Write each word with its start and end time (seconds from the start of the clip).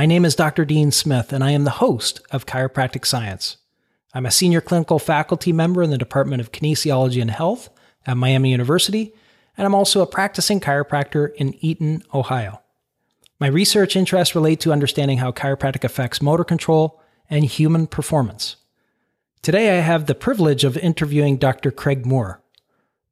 My 0.00 0.06
name 0.06 0.24
is 0.24 0.34
Dr. 0.34 0.64
Dean 0.64 0.92
Smith, 0.92 1.30
and 1.30 1.44
I 1.44 1.50
am 1.50 1.64
the 1.64 1.72
host 1.72 2.22
of 2.30 2.46
Chiropractic 2.46 3.04
Science. 3.04 3.58
I'm 4.14 4.24
a 4.24 4.30
senior 4.30 4.62
clinical 4.62 4.98
faculty 4.98 5.52
member 5.52 5.82
in 5.82 5.90
the 5.90 5.98
Department 5.98 6.40
of 6.40 6.52
Kinesiology 6.52 7.20
and 7.20 7.30
Health 7.30 7.68
at 8.06 8.16
Miami 8.16 8.50
University, 8.50 9.12
and 9.58 9.66
I'm 9.66 9.74
also 9.74 10.00
a 10.00 10.06
practicing 10.06 10.58
chiropractor 10.58 11.34
in 11.34 11.54
Eaton, 11.62 12.02
Ohio. 12.14 12.62
My 13.38 13.48
research 13.48 13.94
interests 13.94 14.34
relate 14.34 14.58
to 14.60 14.72
understanding 14.72 15.18
how 15.18 15.32
chiropractic 15.32 15.84
affects 15.84 16.22
motor 16.22 16.44
control 16.44 17.02
and 17.28 17.44
human 17.44 17.86
performance. 17.86 18.56
Today, 19.42 19.76
I 19.76 19.82
have 19.82 20.06
the 20.06 20.14
privilege 20.14 20.64
of 20.64 20.78
interviewing 20.78 21.36
Dr. 21.36 21.70
Craig 21.70 22.06
Moore. 22.06 22.42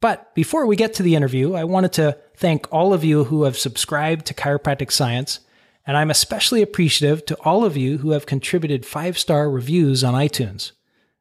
But 0.01 0.35
before 0.35 0.65
we 0.65 0.75
get 0.75 0.95
to 0.95 1.03
the 1.03 1.17
interview, 1.17 1.53
I 1.53 1.65
wanted 1.65 1.93
to 1.93 2.17
thank 2.35 2.67
all 2.73 2.95
of 2.95 3.05
you 3.05 3.25
who 3.25 3.43
have 3.43 3.59
subscribed 3.59 4.25
to 4.25 4.33
Chiropractic 4.33 4.91
Science, 4.91 5.41
and 5.89 5.97
I'm 5.97 6.11
especially 6.11 6.61
appreciative 6.61 7.25
to 7.27 7.37
all 7.41 7.65
of 7.65 7.75
you 7.75 7.99
who 7.99 8.11
have 8.11 8.27
contributed 8.27 8.85
five 8.85 9.19
star 9.19 9.51
reviews 9.51 10.05
on 10.05 10.13
iTunes. 10.13 10.73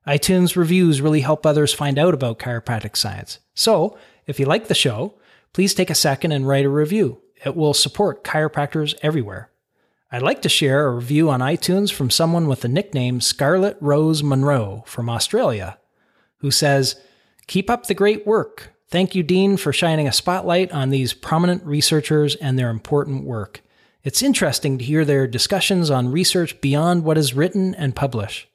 iTunes 0.05 0.57
reviews 0.57 0.99
really 0.99 1.21
help 1.21 1.45
others 1.45 1.73
find 1.73 1.97
out 1.97 2.13
about 2.13 2.37
chiropractic 2.37 2.97
science. 2.97 3.39
So, 3.55 3.97
if 4.25 4.41
you 4.41 4.45
like 4.45 4.67
the 4.67 4.75
show, 4.75 5.15
please 5.53 5.73
take 5.73 5.89
a 5.89 5.95
second 5.95 6.33
and 6.33 6.45
write 6.45 6.65
a 6.65 6.69
review. 6.69 7.21
It 7.45 7.55
will 7.55 7.73
support 7.73 8.25
chiropractors 8.25 8.93
everywhere. 9.01 9.51
I'd 10.11 10.21
like 10.21 10.41
to 10.41 10.49
share 10.49 10.85
a 10.85 10.95
review 10.95 11.29
on 11.29 11.39
iTunes 11.39 11.91
from 11.93 12.09
someone 12.09 12.49
with 12.49 12.59
the 12.59 12.67
nickname 12.67 13.21
Scarlet 13.21 13.77
Rose 13.79 14.21
Monroe 14.21 14.83
from 14.85 15.09
Australia, 15.09 15.77
who 16.39 16.51
says, 16.51 16.99
Keep 17.47 17.69
up 17.69 17.85
the 17.85 17.93
great 17.93 18.27
work. 18.27 18.73
Thank 18.89 19.15
you, 19.15 19.23
Dean, 19.23 19.55
for 19.55 19.71
shining 19.71 20.09
a 20.09 20.13
spotlight 20.13 20.73
on 20.73 20.89
these 20.89 21.13
prominent 21.13 21.63
researchers 21.63 22.35
and 22.35 22.59
their 22.59 22.69
important 22.69 23.23
work. 23.23 23.61
It's 24.07 24.21
interesting 24.21 24.77
to 24.77 24.85
hear 24.85 25.03
their 25.03 25.27
discussions 25.27 25.91
on 25.91 26.13
research 26.13 26.61
beyond 26.61 27.03
what 27.03 27.17
is 27.17 27.33
written 27.33 27.75
and 27.75 27.93
published. 27.93 28.47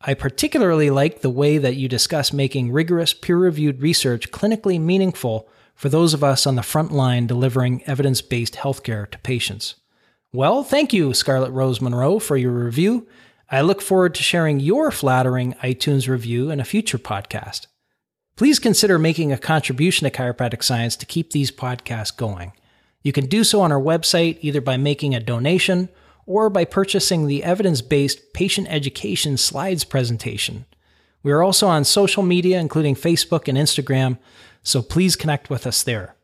I 0.00 0.14
particularly 0.14 0.90
like 0.90 1.20
the 1.20 1.30
way 1.30 1.58
that 1.58 1.76
you 1.76 1.88
discuss 1.88 2.32
making 2.32 2.72
rigorous, 2.72 3.14
peer 3.14 3.36
reviewed 3.36 3.82
research 3.82 4.32
clinically 4.32 4.80
meaningful 4.80 5.48
for 5.76 5.90
those 5.90 6.12
of 6.12 6.24
us 6.24 6.44
on 6.44 6.56
the 6.56 6.64
front 6.64 6.90
line 6.90 7.28
delivering 7.28 7.84
evidence 7.84 8.20
based 8.20 8.54
healthcare 8.54 9.08
to 9.12 9.18
patients. 9.20 9.76
Well, 10.32 10.64
thank 10.64 10.92
you, 10.92 11.14
Scarlett 11.14 11.52
Rose 11.52 11.80
Monroe, 11.80 12.18
for 12.18 12.36
your 12.36 12.50
review. 12.50 13.06
I 13.48 13.60
look 13.60 13.80
forward 13.80 14.16
to 14.16 14.24
sharing 14.24 14.58
your 14.58 14.90
flattering 14.90 15.54
iTunes 15.62 16.08
review 16.08 16.50
in 16.50 16.58
a 16.58 16.64
future 16.64 16.98
podcast. 16.98 17.68
Please 18.34 18.58
consider 18.58 18.98
making 18.98 19.30
a 19.30 19.38
contribution 19.38 20.10
to 20.10 20.10
chiropractic 20.10 20.64
science 20.64 20.96
to 20.96 21.06
keep 21.06 21.30
these 21.30 21.52
podcasts 21.52 22.16
going. 22.16 22.54
You 23.02 23.12
can 23.12 23.26
do 23.26 23.44
so 23.44 23.60
on 23.62 23.72
our 23.72 23.80
website 23.80 24.38
either 24.40 24.60
by 24.60 24.76
making 24.76 25.14
a 25.14 25.20
donation 25.20 25.88
or 26.26 26.50
by 26.50 26.64
purchasing 26.64 27.26
the 27.26 27.42
evidence 27.42 27.80
based 27.80 28.32
patient 28.32 28.68
education 28.70 29.36
slides 29.36 29.84
presentation. 29.84 30.66
We 31.22 31.32
are 31.32 31.42
also 31.42 31.66
on 31.66 31.84
social 31.84 32.22
media, 32.22 32.58
including 32.58 32.94
Facebook 32.94 33.48
and 33.48 33.58
Instagram, 33.58 34.18
so 34.62 34.82
please 34.82 35.16
connect 35.16 35.50
with 35.50 35.66
us 35.66 35.82
there. 35.82 36.14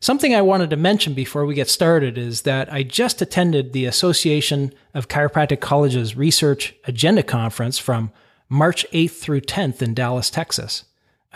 Something 0.00 0.34
I 0.34 0.42
wanted 0.42 0.68
to 0.70 0.76
mention 0.76 1.14
before 1.14 1.46
we 1.46 1.54
get 1.54 1.70
started 1.70 2.18
is 2.18 2.42
that 2.42 2.70
I 2.70 2.82
just 2.82 3.22
attended 3.22 3.72
the 3.72 3.86
Association 3.86 4.74
of 4.92 5.08
Chiropractic 5.08 5.60
Colleges 5.60 6.14
Research 6.14 6.74
Agenda 6.84 7.22
Conference 7.22 7.78
from 7.78 8.12
March 8.48 8.84
8th 8.92 9.12
through 9.12 9.40
10th 9.40 9.80
in 9.80 9.94
Dallas, 9.94 10.28
Texas. 10.28 10.84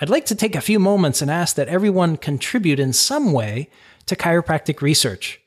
I'd 0.01 0.11
like 0.11 0.27
to 0.27 0.35
take 0.35 0.55
a 0.55 0.61
few 0.61 0.79
moments 0.79 1.23
and 1.23 1.31
ask 1.31 1.57
that 1.57 1.69
everyone 1.69 2.19
contribute 2.19 2.79
in 2.79 2.93
some 2.93 3.33
way 3.33 3.71
to 4.09 4.17
chiropractic 4.17 4.83
research. 4.83 5.41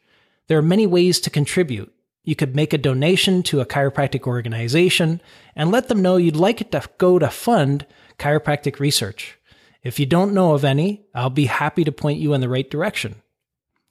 There 0.48 0.58
are 0.58 0.64
many 0.64 0.88
ways 0.88 1.20
to 1.22 1.30
contribute. 1.30 1.94
You 2.24 2.36
could 2.36 2.56
make 2.56 2.74
a 2.74 2.78
donation 2.78 3.44
to 3.44 3.62
a 3.62 3.66
chiropractic 3.66 4.28
organization 4.28 5.22
and 5.56 5.72
let 5.72 5.88
them 5.88 6.02
know 6.02 6.18
you'd 6.18 6.36
like 6.36 6.62
it 6.62 6.72
to 6.72 6.84
go 6.98 7.20
to 7.20 7.30
fund 7.30 7.86
chiropractic 8.20 8.80
research. 8.80 9.38
If 9.84 10.00
you 10.00 10.06
don't 10.06 10.34
know 10.34 10.54
of 10.54 10.64
any, 10.64 11.06
I'll 11.16 11.32
be 11.32 11.46
happy 11.46 11.84
to 11.84 11.92
point 11.92 12.20
you 12.20 12.34
in 12.34 12.42
the 12.42 12.50
right 12.50 12.70
direction. 12.70 13.16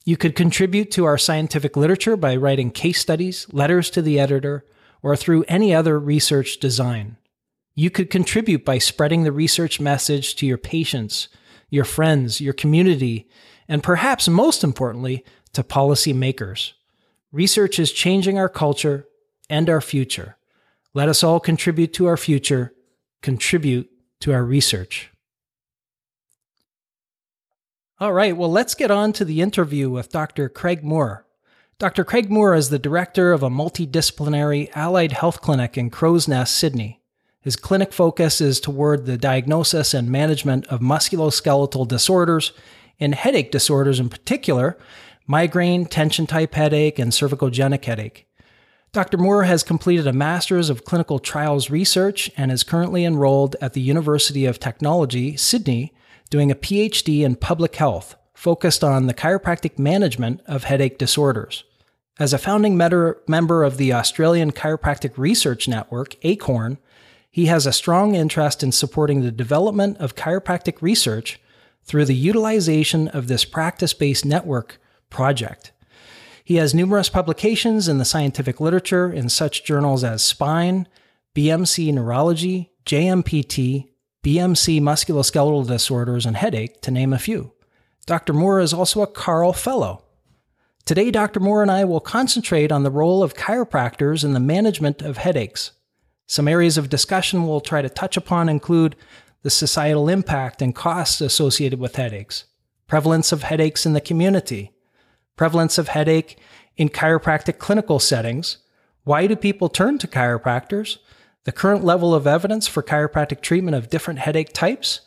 You 0.05 0.17
could 0.17 0.37
contribute 0.37 0.91
to 0.93 1.05
our 1.05 1.19
scientific 1.19 1.77
literature 1.77 2.17
by 2.17 2.37
writing 2.37 2.71
case 2.71 3.01
studies, 3.01 3.47
letters 3.53 3.91
to 3.91 4.03
the 4.03 4.21
editor, 4.21 4.65
or 5.03 5.17
through 5.17 5.45
any 5.49 5.75
other 5.75 5.99
research 5.99 6.59
design. 6.59 7.17
You 7.75 7.91
could 7.91 8.11
contribute 8.11 8.65
by 8.65 8.79
spreading 8.79 9.25
the 9.25 9.33
research 9.33 9.81
message 9.81 10.37
to 10.37 10.47
your 10.47 10.59
patients, 10.59 11.29
your 11.71 11.85
friends, 11.85 12.41
your 12.41 12.53
community, 12.53 13.29
and 13.71 13.85
perhaps 13.85 14.29
most 14.29 14.65
importantly, 14.65 15.25
to 15.53 15.63
policymakers. 15.63 16.73
Research 17.31 17.79
is 17.79 17.93
changing 17.93 18.37
our 18.37 18.49
culture 18.49 19.07
and 19.49 19.71
our 19.71 19.81
future. 19.81 20.37
Let 20.93 21.09
us 21.09 21.23
all 21.23 21.39
contribute 21.39 21.95
to 21.95 22.07
our 22.07 22.17
future, 22.17 22.75
contribute 23.23 23.89
to 24.23 24.33
our 24.33 24.45
research. 24.45 25.13
All 28.01 28.13
right, 28.13 28.37
well, 28.37 28.51
let's 28.51 28.75
get 28.75 28.91
on 28.91 29.13
to 29.13 29.25
the 29.25 29.41
interview 29.41 29.89
with 29.89 30.11
Dr. 30.11 30.49
Craig 30.49 30.83
Moore. 30.83 31.25
Dr. 31.79 32.03
Craig 32.03 32.29
Moore 32.29 32.57
is 32.57 32.71
the 32.71 32.79
director 32.79 33.33
of 33.33 33.45
a 33.45 33.51
multidisciplinary 33.51 34.69
allied 34.75 35.13
health 35.13 35.41
clinic 35.41 35.79
in 35.79 35.91
Crow's 35.91 36.27
Nest, 36.27 36.57
Sydney. 36.57 37.01
His 37.41 37.55
clinic 37.55 37.93
focus 37.93 38.41
is 38.41 38.59
toward 38.59 39.07
the 39.07 39.17
diagnosis 39.17 39.95
and 39.95 40.11
management 40.11 40.67
of 40.67 40.81
musculoskeletal 40.81 41.87
disorders 41.87 42.53
and 43.01 43.15
headache 43.15 43.51
disorders 43.51 43.99
in 43.99 44.09
particular, 44.09 44.79
migraine, 45.27 45.87
tension 45.87 46.27
type 46.27 46.55
headache, 46.55 46.99
and 46.99 47.13
cervicogenic 47.13 47.85
headache. 47.85 48.27
Dr. 48.93 49.19
Moore 49.19 49.45
has 49.45 49.63
completed 49.63 50.07
a 50.07 50.13
Master's 50.13 50.69
of 50.69 50.85
Clinical 50.85 51.21
Trials 51.21 51.71
Research 51.71 52.31
and 52.37 52.51
is 52.51 52.65
currently 52.65 53.05
enrolled 53.05 53.55
at 53.61 53.73
the 53.73 53.81
University 53.81 54.47
of 54.47 54.59
Technology, 54.59 55.37
Sydney, 55.37 55.95
doing 56.29 56.51
a 56.51 56.57
PhD 56.57 57.21
in 57.23 57.37
public 57.37 57.77
health 57.77 58.17
focused 58.35 58.83
on 58.83 59.07
the 59.07 59.15
chiropractic 59.15 59.79
management 59.79 60.41
of 60.47 60.65
headache 60.65 60.99
disorders. 60.99 61.63
As 62.19 62.33
a 62.33 62.39
founding 62.39 62.77
member 62.77 63.63
of 63.63 63.77
the 63.77 63.93
Australian 63.93 64.51
Chiropractic 64.51 65.17
Research 65.17 65.69
Network, 65.69 66.17
ACORN, 66.25 66.79
he 67.31 67.47
has 67.47 67.67
a 67.67 67.73
strong 67.73 68.15
interest 68.15 68.63
in 68.63 68.73
supporting 68.73 69.21
the 69.21 69.31
development 69.31 69.99
of 69.99 70.17
chiropractic 70.17 70.83
research 70.83 71.41
through 71.85 72.05
the 72.05 72.15
utilization 72.15 73.09
of 73.09 73.29
this 73.29 73.45
practice 73.45 73.93
based 73.93 74.25
network 74.25 74.81
project. 75.09 75.73
He 76.45 76.57
has 76.57 76.75
numerous 76.75 77.09
publications 77.09 77.89
in 77.89 77.99
the 77.99 78.05
scientific 78.05 78.61
literature 78.61 79.13
in 79.13 79.29
such 79.29 79.65
journals 79.65 80.03
as 80.03 80.23
Spine, 80.23 80.89
BMC 81.35 81.93
Neurology, 81.93 82.73
JMPT, 82.87 83.89
BMC 84.25 84.81
musculoskeletal 84.81 85.67
disorders, 85.67 86.27
and 86.27 86.37
headache, 86.37 86.81
to 86.83 86.91
name 86.91 87.13
a 87.13 87.19
few. 87.19 87.53
Dr. 88.07 88.33
Moore 88.33 88.61
is 88.61 88.73
also 88.73 89.03
a 89.03 89.07
CARL 89.07 89.53
Fellow. 89.53 90.05
Today, 90.85 91.11
Dr. 91.11 91.39
Moore 91.39 91.63
and 91.63 91.71
I 91.71 91.85
will 91.85 92.01
concentrate 92.01 92.73
on 92.73 92.83
the 92.83 92.91
role 92.91 93.23
of 93.23 93.35
chiropractors 93.35 94.25
in 94.25 94.33
the 94.33 94.41
management 94.41 95.03
of 95.03 95.19
headaches. 95.19 95.73
Some 96.27 96.49
areas 96.49 96.77
of 96.77 96.89
discussion 96.89 97.47
we'll 97.47 97.61
try 97.61 97.83
to 97.83 97.89
touch 97.89 98.17
upon 98.17 98.49
include 98.49 98.97
the 99.43 99.51
societal 99.51 100.09
impact 100.09 100.61
and 100.61 100.75
costs 100.75 101.21
associated 101.21 101.79
with 101.79 101.97
headaches, 101.97 102.45
prevalence 102.87 103.33
of 103.33 103.45
headaches 103.45 103.87
in 103.87 103.93
the 103.93 104.01
community, 104.01 104.73
prevalence 105.37 105.79
of 105.79 105.89
headache 105.89 106.39
in 106.77 106.89
chiropractic 106.89 107.59
clinical 107.59 107.99
settings, 107.99 108.59
why 109.05 109.27
do 109.27 109.35
people 109.37 109.69
turn 109.69 109.99
to 109.99 110.07
chiropractors, 110.07 110.99
the 111.45 111.53
current 111.53 111.83
level 111.83 112.15
of 112.15 112.27
evidence 112.27 112.69
for 112.69 112.83
chiropractic 112.83 113.41
treatment 113.41 113.75
of 113.75 113.89
different 113.89 114.21
headache 114.21 114.53
types, 114.53 115.01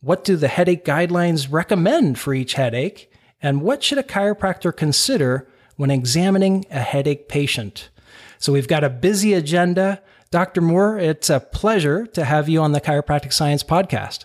what 0.00 0.24
do 0.24 0.36
the 0.36 0.48
headache 0.48 0.84
guidelines 0.84 1.50
recommend 1.50 2.18
for 2.18 2.34
each 2.34 2.54
headache, 2.54 3.12
and 3.40 3.62
what 3.62 3.82
should 3.82 3.98
a 3.98 4.02
chiropractor 4.02 4.76
consider 4.76 5.48
when 5.76 5.90
examining 5.90 6.66
a 6.70 6.80
headache 6.80 7.28
patient. 7.28 7.88
So 8.38 8.52
we've 8.52 8.68
got 8.68 8.84
a 8.84 8.90
busy 8.90 9.34
agenda. 9.34 10.02
Dr. 10.30 10.60
Moore, 10.60 10.98
it's 10.98 11.30
a 11.30 11.40
pleasure 11.40 12.06
to 12.06 12.24
have 12.24 12.48
you 12.48 12.60
on 12.60 12.72
the 12.72 12.80
Chiropractic 12.80 13.32
Science 13.32 13.62
podcast. 13.62 14.24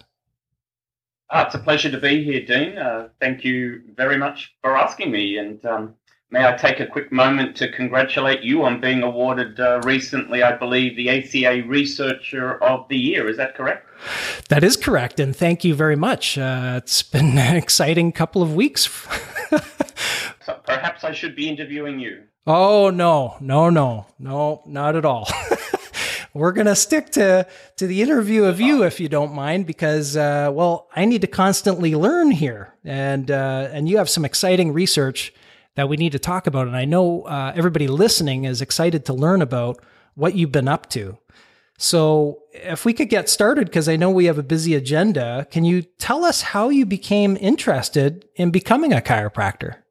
Uh, 1.29 1.43
it's 1.45 1.55
a 1.55 1.59
pleasure 1.59 1.89
to 1.89 1.99
be 1.99 2.23
here, 2.23 2.45
Dean. 2.45 2.77
Uh, 2.77 3.09
thank 3.19 3.43
you 3.43 3.81
very 3.95 4.17
much 4.17 4.53
for 4.61 4.77
asking 4.77 5.11
me. 5.11 5.37
And 5.37 5.65
um, 5.65 5.95
May 6.33 6.47
I 6.47 6.57
take 6.57 6.79
a 6.79 6.87
quick 6.87 7.11
moment 7.11 7.55
to 7.57 7.71
congratulate 7.71 8.41
you 8.41 8.63
on 8.63 8.81
being 8.81 9.03
awarded 9.03 9.59
uh, 9.59 9.81
recently, 9.83 10.41
I 10.41 10.57
believe, 10.57 10.95
the 10.95 11.07
ACA 11.07 11.61
Researcher 11.67 12.55
of 12.63 12.87
the 12.89 12.97
Year. 12.97 13.29
Is 13.29 13.37
that 13.37 13.53
correct? 13.53 13.87
That 14.49 14.63
is 14.63 14.75
correct. 14.75 15.19
And 15.19 15.35
thank 15.35 15.63
you 15.63 15.75
very 15.75 15.95
much. 15.95 16.35
Uh, 16.35 16.73
it's 16.77 17.03
been 17.03 17.37
an 17.37 17.55
exciting 17.55 18.11
couple 18.13 18.41
of 18.41 18.55
weeks. 18.55 18.85
so 20.43 20.59
perhaps 20.65 21.03
I 21.03 21.11
should 21.11 21.35
be 21.35 21.47
interviewing 21.47 21.99
you. 21.99 22.23
Oh, 22.47 22.89
no, 22.89 23.37
no, 23.39 23.69
no, 23.69 24.07
no, 24.17 24.63
not 24.65 24.95
at 24.95 25.05
all. 25.05 25.29
We're 26.35 26.51
going 26.51 26.65
to 26.65 26.75
stick 26.75 27.11
to, 27.11 27.45
to 27.77 27.85
the 27.85 28.01
interview 28.01 28.45
of 28.45 28.59
you, 28.59 28.83
if 28.83 28.99
you 28.99 29.07
don't 29.07 29.33
mind, 29.33 29.67
because, 29.67 30.17
uh, 30.17 30.49
well, 30.51 30.89
I 30.95 31.05
need 31.05 31.21
to 31.21 31.27
constantly 31.27 31.93
learn 31.93 32.31
here. 32.31 32.73
And, 32.83 33.29
uh, 33.29 33.69
and 33.71 33.87
you 33.87 33.97
have 33.97 34.09
some 34.09 34.25
exciting 34.25 34.73
research 34.73 35.31
that 35.75 35.89
we 35.89 35.95
need 35.95 36.11
to 36.13 36.19
talk 36.19 36.47
about. 36.47 36.65
And 36.65 36.75
I 36.75 36.85
know 36.85 37.21
uh, 37.23 37.53
everybody 37.55 37.87
listening 37.87 38.45
is 38.45 38.61
excited 38.61 39.05
to 39.05 39.13
learn 39.13 39.43
about 39.43 39.83
what 40.15 40.33
you've 40.33 40.51
been 40.51 40.67
up 40.67 40.89
to. 40.91 41.19
So, 41.77 42.39
if 42.51 42.85
we 42.85 42.93
could 42.93 43.09
get 43.09 43.29
started, 43.29 43.65
because 43.65 43.89
I 43.89 43.95
know 43.95 44.09
we 44.09 44.25
have 44.25 44.37
a 44.37 44.43
busy 44.43 44.75
agenda, 44.75 45.47
can 45.51 45.65
you 45.65 45.81
tell 45.81 46.23
us 46.23 46.41
how 46.41 46.69
you 46.69 46.85
became 46.85 47.35
interested 47.41 48.25
in 48.35 48.51
becoming 48.51 48.93
a 48.93 49.01
chiropractor? 49.01 49.82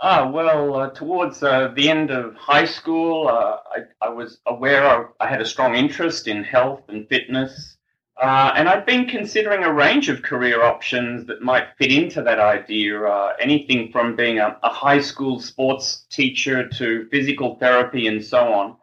Ah, 0.00 0.30
well, 0.30 0.76
uh, 0.76 0.90
towards 0.90 1.42
uh, 1.42 1.72
the 1.74 1.88
end 1.88 2.12
of 2.12 2.36
high 2.36 2.64
school, 2.64 3.26
uh, 3.26 3.56
I, 3.74 4.06
I, 4.06 4.08
was 4.10 4.38
aware 4.46 4.84
of, 4.84 5.12
I 5.18 5.26
had 5.26 5.40
a 5.40 5.44
strong 5.44 5.74
interest 5.74 6.28
in 6.28 6.44
health 6.44 6.82
and 6.88 7.08
fitness. 7.08 7.76
Uh, 8.20 8.52
and 8.54 8.68
I've 8.68 8.86
been 8.86 9.08
considering 9.08 9.64
a 9.64 9.72
range 9.72 10.08
of 10.08 10.22
career 10.22 10.62
options 10.62 11.26
that 11.26 11.42
might 11.42 11.76
fit 11.78 11.90
into 11.90 12.22
that 12.22 12.38
idea. 12.38 13.02
Uh, 13.02 13.32
anything 13.40 13.90
from 13.90 14.14
being 14.14 14.38
a, 14.38 14.56
a, 14.62 14.68
high 14.68 15.00
school 15.00 15.40
sports 15.40 16.06
teacher 16.10 16.68
to 16.68 17.08
physical 17.10 17.56
therapy 17.56 18.06
and 18.06 18.24
so 18.24 18.52
on. 18.52 18.76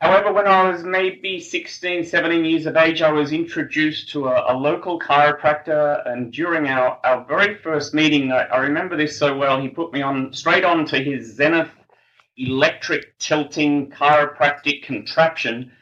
However, 0.00 0.32
when 0.32 0.46
I 0.46 0.70
was 0.70 0.84
maybe 0.84 1.40
16, 1.40 2.04
17 2.04 2.44
years 2.44 2.66
of 2.66 2.76
age, 2.76 3.02
I 3.02 3.10
was 3.10 3.32
introduced 3.32 4.10
to 4.10 4.28
a, 4.28 4.54
a 4.54 4.56
local 4.56 5.00
chiropractor. 5.00 6.08
And 6.08 6.32
during 6.32 6.68
our, 6.68 7.00
our 7.04 7.24
very 7.24 7.56
first 7.56 7.94
meeting, 7.94 8.30
I, 8.30 8.44
I 8.44 8.58
remember 8.58 8.96
this 8.96 9.18
so 9.18 9.36
well, 9.36 9.60
he 9.60 9.68
put 9.68 9.92
me 9.92 10.02
on 10.02 10.32
straight 10.32 10.64
on 10.64 10.86
to 10.86 10.98
his 11.02 11.34
Zenith 11.34 11.70
electric 12.36 13.18
tilting 13.18 13.90
chiropractic 13.90 14.84
contraption 14.84 15.72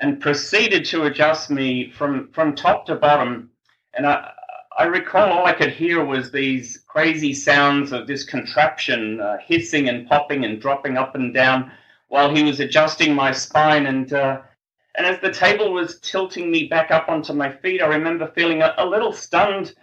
and 0.00 0.20
proceeded 0.20 0.84
to 0.84 1.04
adjust 1.04 1.50
me 1.50 1.90
from, 1.90 2.30
from 2.32 2.54
top 2.54 2.86
to 2.86 2.94
bottom. 2.94 3.50
And 3.94 4.06
I, 4.06 4.30
I 4.78 4.84
recall 4.84 5.32
all 5.32 5.46
I 5.46 5.52
could 5.52 5.72
hear 5.72 6.04
was 6.04 6.30
these 6.30 6.84
crazy 6.86 7.34
sounds 7.34 7.90
of 7.90 8.06
this 8.06 8.22
contraption 8.22 9.20
uh, 9.20 9.38
hissing 9.44 9.88
and 9.88 10.06
popping 10.06 10.44
and 10.44 10.60
dropping 10.60 10.96
up 10.96 11.16
and 11.16 11.34
down 11.34 11.72
while 12.08 12.34
he 12.34 12.42
was 12.42 12.60
adjusting 12.60 13.14
my 13.14 13.32
spine. 13.32 13.86
And, 13.86 14.12
uh, 14.12 14.42
and 14.96 15.06
as 15.06 15.20
the 15.20 15.32
table 15.32 15.72
was 15.72 16.00
tilting 16.00 16.50
me 16.50 16.64
back 16.68 16.90
up 16.90 17.08
onto 17.08 17.32
my 17.32 17.50
feet, 17.50 17.82
I 17.82 17.86
remember 17.86 18.32
feeling 18.34 18.62
a, 18.62 18.74
a 18.78 18.86
little 18.86 19.12
stunned, 19.12 19.74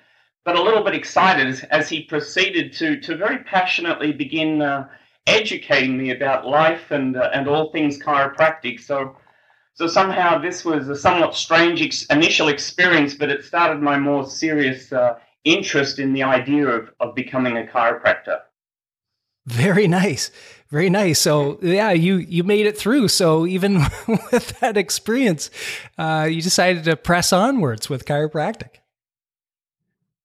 but 0.45 0.55
a 0.55 0.61
little 0.61 0.83
bit 0.83 0.95
excited 0.95 1.47
as, 1.47 1.63
as 1.65 1.89
he 1.89 2.03
proceeded 2.03 2.73
to, 2.73 2.99
to 3.01 3.15
very 3.15 3.43
passionately 3.43 4.11
begin 4.11 4.61
uh, 4.61 4.87
educating 5.27 5.97
me 5.97 6.11
about 6.11 6.45
life 6.45 6.91
and, 6.91 7.15
uh, 7.15 7.29
and 7.33 7.47
all 7.47 7.71
things 7.71 7.97
chiropractic. 7.97 8.79
So 8.79 9.15
so 9.75 9.87
somehow 9.87 10.37
this 10.37 10.63
was 10.63 10.87
a 10.87 10.95
somewhat 10.95 11.33
strange 11.33 11.81
ex- 11.81 12.05
initial 12.05 12.47
experience, 12.47 13.15
but 13.15 13.29
it 13.29 13.43
started 13.43 13.81
my 13.81 13.97
more 13.97 14.27
serious 14.27 14.93
uh, 14.93 15.17
interest 15.45 15.97
in 15.97 16.13
the 16.13 16.21
idea 16.21 16.67
of, 16.67 16.91
of 16.99 17.15
becoming 17.15 17.57
a 17.57 17.63
chiropractor. 17.63 18.41
Very 19.47 19.87
nice. 19.87 20.29
Very 20.73 20.89
nice. 20.89 21.19
So 21.19 21.59
yeah, 21.61 21.91
you 21.91 22.15
you 22.15 22.43
made 22.43 22.65
it 22.65 22.75
through. 22.75 23.09
So 23.09 23.45
even 23.45 23.75
with 24.07 24.59
that 24.59 24.75
experience, 24.75 25.51
uh, 25.99 26.27
you 26.27 26.41
decided 26.41 26.85
to 26.85 26.95
press 26.95 27.31
onwards 27.31 27.91
with 27.91 28.05
chiropractic. 28.05 28.77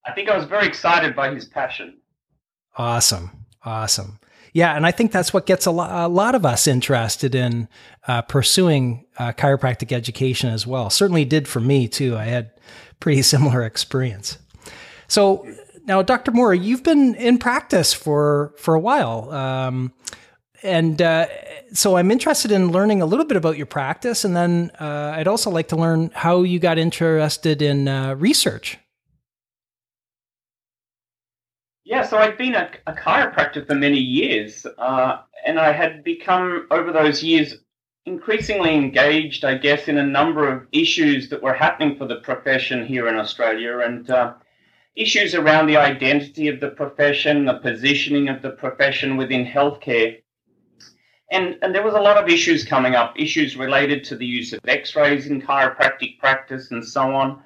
I 0.07 0.13
think 0.13 0.31
I 0.31 0.37
was 0.39 0.47
very 0.47 0.67
excited 0.67 1.15
by 1.15 1.35
his 1.35 1.45
passion. 1.45 1.99
Awesome, 2.79 3.45
awesome. 3.63 4.21
Yeah, 4.55 4.75
and 4.75 4.87
I 4.87 4.91
think 4.91 5.13
that's 5.13 5.35
what 5.35 5.45
gets 5.45 5.67
a 5.67 5.71
lot, 5.71 5.91
a 5.93 6.09
lot 6.09 6.35
of 6.35 6.47
us 6.47 6.67
interested 6.67 7.35
in 7.35 7.69
uh, 8.07 8.23
pursuing 8.23 9.05
uh, 9.19 9.33
chiropractic 9.33 9.93
education 9.93 10.49
as 10.49 10.67
well. 10.67 10.89
Certainly 10.89 11.27
did 11.27 11.47
for 11.47 11.61
me 11.61 11.89
too. 11.89 12.17
I 12.17 12.25
had 12.25 12.53
pretty 13.01 13.21
similar 13.35 13.65
experience. 13.65 14.39
So 15.09 15.47
now, 15.85 16.01
Dr. 16.01 16.31
Moore, 16.31 16.55
you've 16.55 16.85
been 16.85 17.15
in 17.17 17.37
practice 17.37 17.93
for 17.93 18.55
for 18.57 18.75
a 18.75 18.81
while, 18.81 19.31
um, 19.31 19.93
and 20.63 21.01
uh, 21.01 21.27
so 21.73 21.97
I'm 21.97 22.11
interested 22.11 22.53
in 22.53 22.73
learning 22.73 23.03
a 23.03 23.07
little 23.07 23.25
bit 23.25 23.37
about 23.37 23.57
your 23.57 23.67
practice, 23.67 24.25
and 24.25 24.35
then 24.35 24.71
uh, 24.81 25.15
I'd 25.17 25.29
also 25.29 25.51
like 25.51 25.69
to 25.69 25.77
learn 25.77 26.11
how 26.15 26.43
you 26.43 26.59
got 26.59 26.79
interested 26.79 27.63
in 27.63 27.89
uh, 27.89 28.15
research. 28.15 28.79
Yeah, 31.85 32.05
so 32.07 32.19
I'd 32.19 32.37
been 32.37 32.55
a, 32.55 32.71
a 32.87 32.93
chiropractor 32.93 33.67
for 33.67 33.75
many 33.75 33.99
years, 33.99 34.67
uh, 34.77 35.23
and 35.47 35.59
I 35.59 35.73
had 35.73 36.05
become, 36.05 36.67
over 36.71 36.93
those 36.93 37.23
years, 37.23 37.55
increasingly 38.05 38.75
engaged, 38.75 39.45
I 39.45 39.57
guess, 39.57 39.89
in 39.89 39.99
a 39.99 40.07
number 40.07 40.51
of 40.51 40.67
issues 40.73 41.29
that 41.31 41.43
were 41.43 41.55
happening 41.55 41.97
for 41.97 42.07
the 42.07 42.17
profession 42.17 42.87
here 42.87 43.09
in 43.09 43.17
Australia, 43.17 43.79
and 43.79 44.11
uh, 44.11 44.35
issues 44.97 45.35
around 45.35 45.67
the 45.67 45.77
identity 45.77 46.49
of 46.49 46.61
the 46.61 46.69
profession, 46.69 47.45
the 47.45 47.55
positioning 47.55 48.29
of 48.29 48.43
the 48.43 48.51
profession 48.51 49.17
within 49.17 49.47
healthcare. 49.47 50.21
And, 51.31 51.57
and 51.61 51.75
there 51.75 51.85
was 51.85 51.95
a 51.95 52.01
lot 52.01 52.17
of 52.17 52.31
issues 52.31 52.65
coming 52.65 52.95
up, 52.95 53.15
issues 53.19 53.57
related 53.57 54.03
to 54.05 54.17
the 54.17 54.27
use 54.27 54.53
of 54.53 54.61
x 54.67 54.97
rays 54.97 55.27
in 55.27 55.43
chiropractic 55.43 56.19
practice 56.19 56.71
and 56.71 56.85
so 56.85 57.15
on. 57.15 57.43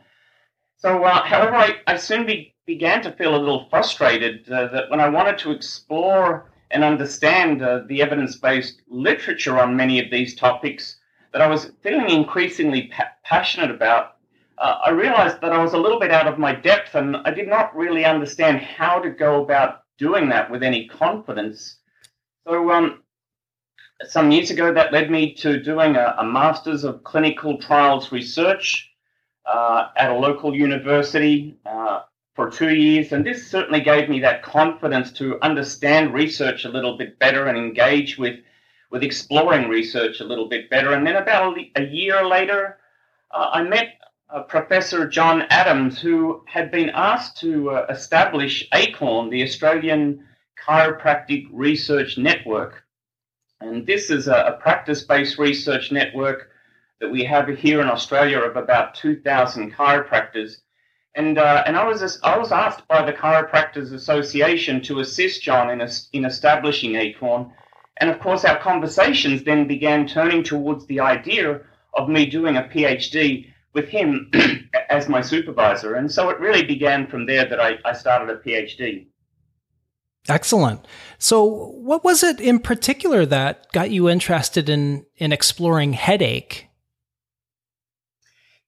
So, 0.77 1.05
uh, 1.05 1.23
however, 1.25 1.55
I, 1.55 1.77
I 1.87 1.97
soon 1.97 2.27
be, 2.27 2.55
began 2.67 3.03
to 3.03 3.13
feel 3.13 3.35
a 3.35 3.39
little 3.39 3.67
frustrated 3.71 4.49
uh, 4.51 4.69
that 4.69 4.91
when 4.91 5.01
I 5.01 5.09
wanted 5.09 5.39
to 5.39 5.51
explore 5.51 6.51
and 6.71 6.85
understand 6.85 7.63
uh, 7.63 7.81
the 7.89 8.03
evidence 8.03 8.37
based 8.37 8.83
literature 8.89 9.59
on 9.61 9.77
many 9.77 10.01
of 10.01 10.11
these 10.11 10.35
topics 10.35 10.97
that 11.33 11.43
I 11.43 11.47
was 11.47 11.73
feeling 11.83 12.11
increasingly 12.11 12.89
pa- 12.89 13.13
passionate 13.25 13.71
about, 13.71 14.17
uh, 14.59 14.79
I 14.85 14.91
realized 14.91 15.41
that 15.41 15.53
I 15.53 15.63
was 15.63 15.73
a 15.73 15.79
little 15.79 15.99
bit 15.99 16.11
out 16.11 16.29
of 16.29 16.39
my 16.39 16.55
depth 16.55 16.95
and 16.95 17.17
I 17.17 17.31
did 17.31 17.49
not 17.49 17.77
really 17.77 18.05
understand 18.05 18.61
how 18.61 19.01
to 19.01 19.11
go 19.11 19.43
about 19.43 19.83
doing 19.99 20.29
that 20.29 20.51
with 20.51 20.63
any 20.63 20.87
confidence. 20.87 21.79
So, 22.47 22.71
um, 22.71 23.02
some 24.09 24.31
years 24.31 24.51
ago, 24.51 24.73
that 24.73 24.93
led 24.93 25.11
me 25.11 25.35
to 25.35 25.61
doing 25.61 25.97
a, 25.97 26.15
a 26.19 26.25
Masters 26.25 26.85
of 26.85 27.05
Clinical 27.05 27.59
Trials 27.59 28.13
Research 28.13 28.91
uh, 29.47 29.89
at 29.97 30.11
a 30.11 30.15
local 30.15 30.55
university. 30.55 31.57
Uh, 31.67 32.03
for 32.35 32.51
two 32.51 32.75
years, 32.75 33.13
and 33.13 33.27
this 33.27 33.47
certainly 33.51 33.81
gave 33.81 34.09
me 34.09 34.21
that 34.21 34.43
confidence 34.43 35.13
to 35.13 35.39
understand 35.43 36.15
research 36.15 36.65
a 36.65 36.69
little 36.69 36.97
bit 36.97 37.19
better 37.19 37.47
and 37.47 37.59
engage 37.59 38.17
with 38.17 38.41
with 38.91 39.03
exploring 39.03 39.69
research 39.69 40.21
a 40.21 40.25
little 40.25 40.49
bit 40.49 40.69
better. 40.69 40.93
And 40.93 41.07
then 41.07 41.17
about 41.17 41.57
a 41.77 41.85
year 41.85 42.27
later, 42.27 42.79
uh, 43.31 43.49
I 43.53 43.63
met 43.63 43.95
uh, 44.29 44.43
Professor 44.43 45.09
John 45.09 45.43
Adams, 45.49 46.01
who 46.01 46.45
had 46.47 46.71
been 46.71 46.91
asked 46.91 47.39
to 47.41 47.71
uh, 47.71 47.87
establish 47.89 48.69
ACORN, 48.75 49.31
the 49.31 49.43
Australian 49.43 50.27
Chiropractic 50.63 51.49
Research 51.53 52.19
Network. 52.19 52.82
And 53.63 53.87
this 53.87 54.11
is 54.11 54.27
a, 54.27 54.35
a 54.35 54.53
practice 54.61 55.03
based 55.03 55.39
research 55.39 55.93
network 55.93 56.51
that 57.01 57.11
we 57.11 57.25
have 57.25 57.49
here 57.49 57.81
in 57.81 57.89
Australia 57.89 58.41
of 58.41 58.57
about 58.57 58.95
2,000 58.97 59.73
chiropractors. 59.73 60.59
And, 61.15 61.39
uh, 61.39 61.63
and 61.67 61.77
I, 61.77 61.85
was, 61.85 62.19
I 62.23 62.37
was 62.39 62.53
asked 62.53 62.89
by 62.89 63.05
the 63.05 63.13
Chiropractors 63.13 63.93
Association 63.93 64.81
to 64.83 65.01
assist 65.01 65.43
John 65.43 65.71
in, 65.71 65.87
in 66.13 66.25
establishing 66.25 66.97
ACORN. 66.97 67.53
And 67.99 68.11
of 68.11 68.19
course, 68.19 68.45
our 68.45 68.59
conversations 68.59 69.45
then 69.45 69.69
began 69.69 70.07
turning 70.09 70.43
towards 70.43 70.87
the 70.87 71.01
idea 71.01 71.61
of 71.95 72.09
me 72.09 72.27
doing 72.27 72.57
a 72.57 72.63
PhD 72.63 73.53
with 73.75 73.89
him 73.89 74.31
as 74.91 75.09
my 75.09 75.21
supervisor. 75.21 75.95
And 75.97 76.11
so 76.11 76.31
it 76.31 76.41
really 76.41 76.65
began 76.65 77.07
from 77.07 77.27
there 77.27 77.45
that 77.45 77.61
I, 77.61 77.79
I 77.85 77.93
started 77.93 78.31
a 78.31 78.39
PhD. 78.39 79.07
Excellent. 80.29 80.87
So, 81.19 81.45
what 81.45 82.05
was 82.05 82.23
it 82.23 82.41
in 82.41 82.61
particular 82.61 83.27
that 83.27 83.71
got 83.73 83.91
you 83.91 84.09
interested 84.09 84.69
in, 84.69 85.05
in 85.17 85.33
exploring 85.33 85.95
headache 85.95 86.69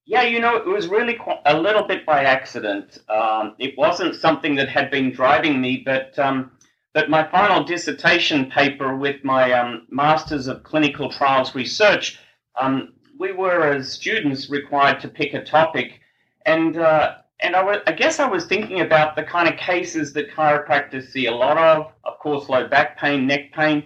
yeah, 0.07 0.21
you 0.21 0.39
know, 0.39 0.55
it 0.55 0.67
was 0.67 0.87
really 0.87 1.17
a 1.45 1.59
little 1.59 1.83
bit 1.83 2.05
by 2.05 2.23
accident. 2.23 2.99
Um, 3.09 3.55
it 3.57 3.75
wasn't 3.75 4.15
something 4.15 4.53
that 4.55 4.69
had 4.69 4.91
been 4.91 5.11
driving 5.11 5.59
me, 5.59 5.81
but 5.83 6.17
um, 6.19 6.51
but 6.93 7.09
my 7.09 7.27
final 7.29 7.63
dissertation 7.63 8.49
paper 8.51 8.95
with 8.95 9.23
my 9.23 9.51
um, 9.51 9.87
Masters 9.89 10.47
of 10.47 10.63
Clinical 10.63 11.11
Trials 11.11 11.55
Research, 11.55 12.19
um, 12.59 12.93
we 13.17 13.31
were 13.31 13.73
as 13.73 13.91
students 13.91 14.49
required 14.49 14.99
to 15.01 15.07
pick 15.07 15.33
a 15.33 15.43
topic, 15.43 16.01
and 16.45 16.77
uh, 16.77 17.15
and 17.45 17.81
I 17.85 17.91
guess 17.91 18.19
I 18.19 18.27
was 18.27 18.45
thinking 18.45 18.81
about 18.81 19.15
the 19.15 19.23
kind 19.23 19.47
of 19.47 19.55
cases 19.57 20.13
that 20.13 20.31
chiropractors 20.31 21.11
see 21.11 21.27
a 21.27 21.31
lot 21.31 21.57
of, 21.57 21.91
of 22.03 22.17
course, 22.19 22.49
low 22.49 22.67
back 22.67 22.97
pain, 22.97 23.27
neck 23.27 23.53
pain, 23.53 23.83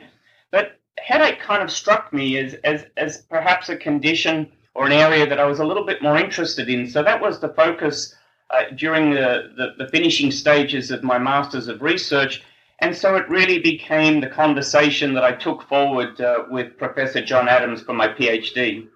but 0.51 0.79
headache 0.97 1.39
kind 1.39 1.61
of 1.61 1.71
struck 1.71 2.13
me 2.13 2.37
as 2.37 2.53
as 2.63 2.85
as 2.97 3.17
perhaps 3.29 3.69
a 3.69 3.75
condition 3.75 4.51
or 4.75 4.85
an 4.85 4.91
area 4.91 5.27
that 5.27 5.39
I 5.39 5.45
was 5.45 5.59
a 5.59 5.65
little 5.65 5.85
bit 5.85 6.01
more 6.01 6.17
interested 6.17 6.69
in. 6.69 6.89
So 6.89 7.03
that 7.03 7.21
was 7.21 7.39
the 7.39 7.49
focus 7.49 8.15
uh, 8.49 8.63
during 8.75 9.11
the, 9.11 9.51
the, 9.57 9.83
the, 9.83 9.91
finishing 9.91 10.31
stages 10.31 10.89
of 10.89 11.03
my 11.03 11.17
Masters 11.17 11.67
of 11.67 11.81
Research. 11.81 12.41
And 12.79 12.95
so 12.95 13.15
it 13.15 13.27
really 13.29 13.59
became 13.59 14.21
the 14.21 14.29
conversation 14.29 15.13
that 15.13 15.23
I 15.23 15.33
took 15.33 15.63
forward 15.63 16.19
uh, 16.21 16.45
with 16.49 16.77
Professor 16.77 17.21
John 17.21 17.49
Adams 17.49 17.81
for 17.81 17.93
my 17.93 18.07
PhD. 18.07 18.87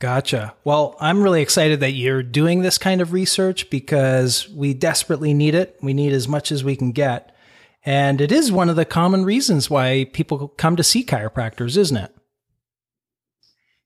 Gotcha. 0.00 0.54
Well, 0.64 0.96
I'm 0.98 1.22
really 1.22 1.42
excited 1.42 1.80
that 1.80 1.92
you're 1.92 2.22
doing 2.22 2.62
this 2.62 2.78
kind 2.78 3.02
of 3.02 3.12
research 3.12 3.68
because 3.68 4.48
we 4.48 4.72
desperately 4.72 5.34
need 5.34 5.54
it. 5.54 5.76
We 5.82 5.92
need 5.92 6.14
as 6.14 6.26
much 6.26 6.50
as 6.50 6.64
we 6.64 6.74
can 6.74 6.92
get. 6.92 7.36
And 7.84 8.22
it 8.22 8.32
is 8.32 8.50
one 8.50 8.70
of 8.70 8.76
the 8.76 8.86
common 8.86 9.26
reasons 9.26 9.68
why 9.68 10.06
people 10.14 10.48
come 10.48 10.74
to 10.76 10.82
see 10.82 11.04
chiropractors, 11.04 11.76
isn't 11.76 11.96
it? 11.98 12.14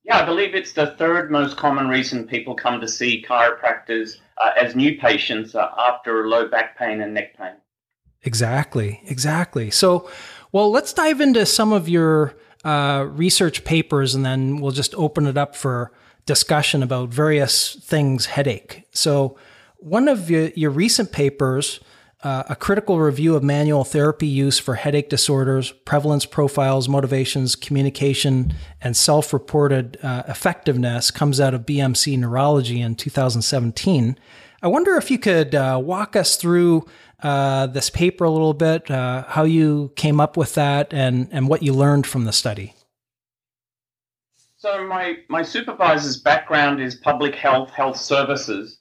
Yeah, 0.05 0.19
I 0.19 0.25
believe 0.25 0.55
it's 0.55 0.73
the 0.73 0.95
third 0.99 1.33
most 1.33 1.57
common 1.57 1.89
reason 1.89 2.29
people 2.29 2.55
come 2.55 2.81
to 2.81 2.89
see 2.89 3.25
chiropractors 3.29 4.19
uh, 4.39 4.53
as 4.57 4.77
new 4.77 4.97
patients 4.97 5.57
uh, 5.57 5.69
after 5.77 6.29
low 6.29 6.47
back 6.47 6.79
pain 6.79 7.01
and 7.01 7.13
neck 7.15 7.37
pain. 7.37 7.55
Exactly, 8.23 9.01
exactly. 9.07 9.69
So, 9.69 10.09
well, 10.53 10.71
let's 10.71 10.93
dive 10.93 11.21
into 11.21 11.45
some 11.45 11.73
of 11.73 11.89
your 11.89 12.37
uh, 12.65 13.07
research 13.09 13.65
papers 13.65 14.15
and 14.15 14.25
then 14.25 14.61
we'll 14.61 14.71
just 14.71 14.95
open 14.95 15.27
it 15.27 15.37
up 15.37 15.57
for 15.57 15.93
discussion 16.27 16.83
about 16.83 17.11
various 17.11 17.75
things 17.75 18.27
headache. 18.27 18.87
So, 18.93 19.37
one 19.77 20.09
of 20.09 20.31
your, 20.31 20.49
your 20.55 20.71
recent 20.71 21.13
papers 21.13 21.81
uh, 22.25 22.43
a 22.49 22.57
critical 22.57 22.99
review 22.99 23.37
of 23.37 23.43
manual 23.43 23.85
therapy 23.85 24.27
use 24.27 24.59
for 24.59 24.77
headache 24.77 25.11
disorders, 25.11 25.73
prevalence 25.73 26.25
profiles, 26.25 26.89
motivations, 26.89 27.55
communication, 27.55 28.55
and 28.81 28.97
self 28.97 29.35
reported 29.35 29.99
uh, 30.03 30.23
effectiveness 30.27 31.11
comes 31.11 31.39
out 31.39 31.53
of 31.53 31.67
BMC 31.67 32.19
Neurology 32.19 32.81
in 32.81 32.95
2017. 32.95 34.19
I 34.63 34.67
wonder 34.67 34.97
if 34.97 35.11
you 35.11 35.19
could 35.19 35.55
uh, 35.55 35.79
walk 35.83 36.17
us 36.17 36.37
through 36.37 36.87
uh, 37.23 37.67
this 37.67 37.91
paper 37.91 38.25
a 38.25 38.31
little 38.31 38.55
bit, 38.55 38.91
uh, 38.91 39.25
how 39.29 39.45
you 39.45 39.93
came 39.95 40.19
up 40.19 40.39
with 40.39 40.55
that, 40.55 40.95
and, 40.95 41.29
and 41.31 41.47
what 41.47 41.63
you 41.63 41.75
learned 41.75 42.07
from 42.07 42.25
the 42.25 42.33
study. 42.33 42.75
So, 44.65 44.87
my, 44.87 45.19
my 45.29 45.43
supervisor's 45.43 46.17
background 46.17 46.81
is 46.81 46.95
public 46.95 47.35
health, 47.35 47.69
health 47.69 47.99
services. 47.99 48.79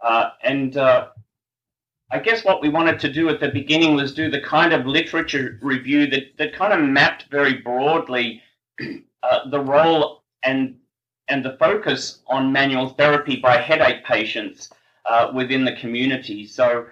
Uh, 0.00 0.30
and 0.44 0.76
I 0.76 1.08
guess 2.22 2.44
what 2.44 2.62
we 2.62 2.68
wanted 2.68 3.00
to 3.00 3.12
do 3.12 3.28
at 3.30 3.40
the 3.40 3.48
beginning 3.48 3.96
was 3.96 4.14
do 4.14 4.30
the 4.30 4.40
kind 4.40 4.72
of 4.72 4.86
literature 4.86 5.58
review 5.60 6.06
that, 6.06 6.36
that 6.38 6.54
kind 6.54 6.72
of 6.72 6.88
mapped 6.88 7.24
very 7.32 7.54
broadly 7.54 8.42
uh, 9.24 9.50
the 9.50 9.58
role 9.58 10.22
and 10.44 10.76
and 11.26 11.44
the 11.44 11.56
focus 11.58 12.20
on 12.28 12.52
manual 12.52 12.90
therapy 12.90 13.34
by 13.34 13.56
headache 13.56 14.04
patients 14.04 14.70
uh, 15.04 15.32
within 15.34 15.64
the 15.64 15.74
community. 15.74 16.46
So 16.46 16.86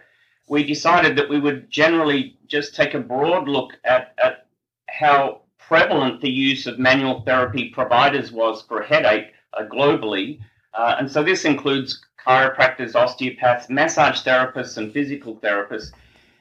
we 0.49 0.65
decided 0.65 1.15
that 1.17 1.29
we 1.29 1.39
would 1.39 1.71
generally 1.71 2.39
just 2.49 2.75
take 2.75 2.95
a 2.95 2.99
broad 2.99 3.47
look 3.47 3.75
at, 3.85 4.17
at 4.21 4.49
how 4.89 5.42
prevalent 5.73 6.21
the 6.21 6.29
use 6.29 6.67
of 6.67 6.79
manual 6.79 7.23
therapy 7.23 7.71
providers 7.71 8.31
was 8.31 8.61
for 8.61 8.83
headache 8.83 9.33
uh, 9.55 9.65
globally. 9.65 10.39
Uh, 10.75 10.97
and 10.99 11.11
so 11.11 11.23
this 11.23 11.47
includes 11.47 12.05
chiropractors, 12.23 12.95
osteopaths, 12.95 13.71
massage 13.71 14.21
therapists, 14.21 14.77
and 14.77 14.93
physical 14.93 15.37
therapists. 15.37 15.93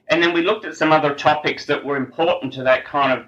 And 0.09 0.21
then 0.21 0.33
we 0.33 0.41
looked 0.41 0.65
at 0.65 0.75
some 0.75 0.91
other 0.91 1.15
topics 1.15 1.65
that 1.67 1.81
were 1.81 1.95
important 1.95 2.51
to 2.55 2.63
that 2.63 2.83
kind 2.83 3.17
of 3.17 3.27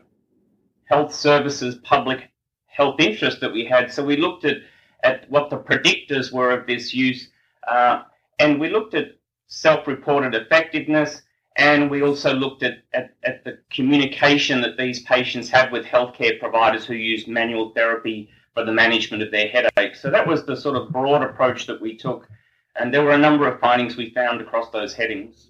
health 0.90 1.16
services, 1.16 1.76
public 1.86 2.30
health 2.66 3.00
interest 3.00 3.40
that 3.40 3.54
we 3.54 3.64
had. 3.64 3.90
So 3.90 4.04
we 4.04 4.18
looked 4.18 4.44
at, 4.44 4.58
at 5.06 5.32
what 5.32 5.50
the 5.50 5.58
predictors 5.58 6.34
were 6.34 6.52
of 6.52 6.68
this 6.68 6.94
use, 6.94 7.30
uh, 7.66 8.02
and 8.40 8.60
we 8.60 8.68
looked 8.68 8.94
at 8.94 9.16
self 9.48 9.88
reported 9.88 10.36
effectiveness, 10.36 11.22
and 11.56 11.90
we 11.90 12.02
also 12.02 12.34
looked 12.34 12.64
at, 12.64 12.80
at, 12.94 13.14
at 13.24 13.44
the 13.44 13.60
communication 13.70 14.62
that 14.62 14.78
these 14.78 15.02
patients 15.04 15.50
have 15.50 15.72
with 15.72 15.86
healthcare 15.86 16.40
providers 16.40 16.86
who 16.86 16.96
use 16.96 17.28
manual 17.28 17.70
therapy 17.70 18.30
for 18.54 18.64
the 18.66 18.72
management 18.72 19.24
of 19.24 19.32
their 19.32 19.48
headaches. 19.48 20.02
So 20.02 20.10
that 20.10 20.28
was 20.28 20.46
the 20.46 20.56
sort 20.56 20.76
of 20.76 20.92
broad 20.92 21.24
approach 21.24 21.66
that 21.68 21.82
we 21.82 21.98
took 21.98 22.28
and 22.76 22.94
there 22.94 23.04
were 23.04 23.12
a 23.12 23.18
number 23.18 23.48
of 23.48 23.60
findings 23.60 23.96
we 23.96 24.10
found 24.12 24.42
across 24.42 24.70
those 24.72 24.94
headings. 24.94 25.50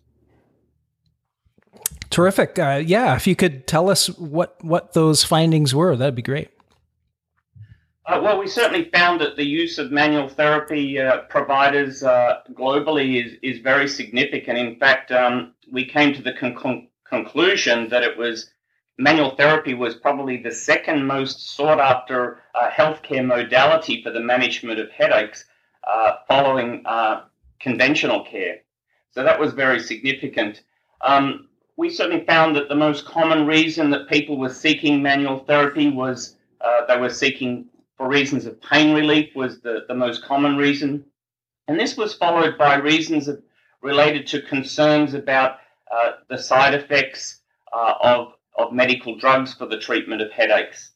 Terrific. 2.10 2.60
Uh, 2.60 2.82
yeah, 2.86 3.16
if 3.16 3.26
you 3.26 3.36
could 3.36 3.66
tell 3.66 3.90
us 3.90 4.08
what, 4.20 4.64
what 4.64 4.94
those 4.94 5.24
findings 5.24 5.74
were, 5.74 5.96
that'd 5.96 6.16
be 6.16 6.22
great. 6.22 6.50
Uh, 8.06 8.20
well, 8.22 8.38
we 8.38 8.48
certainly 8.48 8.90
found 8.94 9.22
that 9.22 9.38
the 9.38 9.46
use 9.46 9.78
of 9.78 9.92
manual 9.92 10.28
therapy 10.28 11.00
uh, 11.00 11.20
providers 11.30 12.04
uh, 12.04 12.42
globally 12.52 13.26
is, 13.26 13.38
is 13.42 13.60
very 13.62 13.88
significant. 13.88 14.58
In 14.58 14.76
fact, 14.76 15.12
um, 15.12 15.53
we 15.72 15.86
came 15.86 16.13
to 16.13 16.22
the 16.22 16.34
con- 16.34 16.88
conclusion 17.08 17.89
that 17.89 18.03
it 18.03 18.17
was 18.17 18.50
manual 18.98 19.36
therapy 19.36 19.74
was 19.74 19.96
probably 19.96 20.38
the 20.38 20.51
second 20.51 21.05
most 21.05 21.55
sought 21.55 21.79
after 21.79 22.41
uh, 22.55 22.70
healthcare 22.70 23.25
modality 23.25 24.03
for 24.03 24.12
the 24.12 24.20
management 24.20 24.79
of 24.79 24.89
headaches 24.91 25.46
uh, 25.88 26.17
following 26.27 26.84
uh, 26.86 27.24
conventional 27.60 28.24
care. 28.24 28.58
So 29.12 29.24
that 29.24 29.39
was 29.39 29.53
very 29.53 29.79
significant. 29.79 30.62
Um, 31.01 31.48
we 31.75 31.89
certainly 31.89 32.25
found 32.25 32.55
that 32.55 32.70
the 32.70 32.75
most 32.75 33.05
common 33.05 33.46
reason 33.46 33.89
that 33.91 34.10
people 34.10 34.38
were 34.38 34.53
seeking 34.53 35.01
manual 35.01 35.39
therapy 35.39 35.89
was 35.89 36.36
uh, 36.62 36.86
they 36.88 36.98
were 36.98 37.10
seeking 37.10 37.65
for 37.98 38.08
reasons 38.08 38.46
of 38.46 38.62
pain 38.62 38.93
relief 38.96 39.36
was 39.36 39.60
the, 39.62 39.86
the 39.88 39.93
most 39.93 40.24
common 40.24 40.58
reason. 40.58 41.05
And 41.67 41.79
this 41.79 41.98
was 41.98 42.13
followed 42.13 42.58
by 42.58 42.75
reasons 42.75 43.27
of, 43.27 43.41
related 43.84 44.25
to 44.28 44.42
concerns 44.42 45.13
about 45.13 45.58
uh, 45.92 46.13
the 46.30 46.38
side 46.38 46.74
effects 46.74 47.42
uh, 47.72 47.94
of, 48.02 48.34
of 48.58 48.74
medical 48.74 49.18
drugs 49.18 49.54
for 49.54 49.68
the 49.68 49.78
treatment 49.78 50.22
of 50.22 50.32
headaches. 50.32 50.92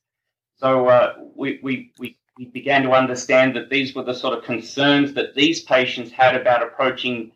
So 0.58 0.88
uh, 0.88 1.14
we, 1.36 1.60
we, 1.62 1.92
we 2.00 2.18
began 2.46 2.84
to 2.84 2.92
understand 2.92 3.56
that 3.56 3.70
these 3.70 3.94
were 3.94 4.04
the 4.04 4.14
sort 4.14 4.38
of 4.38 4.44
concerns 4.44 5.14
that 5.14 5.36
these 5.36 5.62
patients 5.62 6.12
had 6.12 6.36
about 6.36 6.64
approaching 6.64 7.32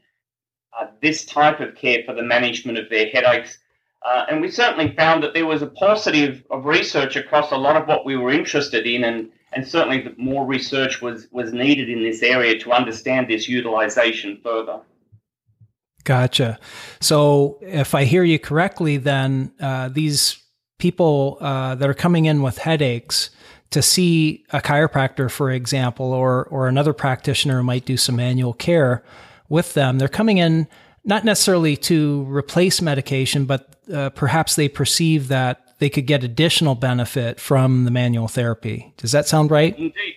uh, 0.79 0.87
this 1.01 1.25
type 1.25 1.59
of 1.59 1.75
care 1.75 2.03
for 2.05 2.13
the 2.13 2.23
management 2.23 2.77
of 2.77 2.89
their 2.89 3.07
headaches. 3.09 3.59
Uh, 4.03 4.25
and 4.29 4.41
we 4.41 4.49
certainly 4.49 4.95
found 4.95 5.21
that 5.21 5.33
there 5.33 5.45
was 5.45 5.61
a 5.61 5.67
paucity 5.67 6.25
of, 6.25 6.43
of, 6.49 6.65
research 6.65 7.15
across 7.15 7.51
a 7.51 7.57
lot 7.57 7.75
of 7.75 7.87
what 7.87 8.05
we 8.05 8.15
were 8.15 8.31
interested 8.31 8.87
in, 8.87 9.03
and, 9.03 9.29
and 9.53 9.67
certainly 9.67 10.01
that 10.01 10.17
more 10.17 10.45
research 10.45 11.01
was, 11.01 11.27
was 11.31 11.53
needed 11.53 11.89
in 11.89 12.01
this 12.01 12.23
area 12.23 12.57
to 12.57 12.71
understand 12.71 13.27
this 13.27 13.47
utilization 13.47 14.39
further. 14.41 14.79
Gotcha. 16.03 16.59
So, 16.99 17.57
if 17.61 17.93
I 17.95 18.05
hear 18.05 18.23
you 18.23 18.39
correctly, 18.39 18.97
then 18.97 19.53
uh, 19.59 19.89
these 19.89 20.41
people 20.79 21.37
uh, 21.41 21.75
that 21.75 21.89
are 21.89 21.93
coming 21.93 22.25
in 22.25 22.41
with 22.41 22.57
headaches, 22.57 23.29
to 23.71 23.81
see 23.81 24.43
a 24.51 24.59
chiropractor, 24.59 25.31
for 25.31 25.51
example, 25.51 26.07
or 26.13 26.45
or 26.45 26.67
another 26.67 26.93
practitioner 26.93 27.57
who 27.57 27.63
might 27.63 27.85
do 27.85 27.97
some 27.97 28.17
manual 28.17 28.53
care 28.53 29.03
with 29.49 29.73
them, 29.73 29.97
they're 29.97 30.07
coming 30.07 30.37
in 30.37 30.67
not 31.03 31.25
necessarily 31.25 31.75
to 31.75 32.23
replace 32.29 32.81
medication, 32.81 33.45
but 33.45 33.75
uh, 33.91 34.09
perhaps 34.11 34.55
they 34.55 34.69
perceive 34.69 35.27
that 35.29 35.77
they 35.79 35.89
could 35.89 36.05
get 36.05 36.23
additional 36.23 36.75
benefit 36.75 37.39
from 37.39 37.85
the 37.85 37.91
manual 37.91 38.27
therapy. 38.27 38.93
Does 38.97 39.11
that 39.13 39.27
sound 39.27 39.49
right? 39.49 39.75
Indeed. 39.77 40.15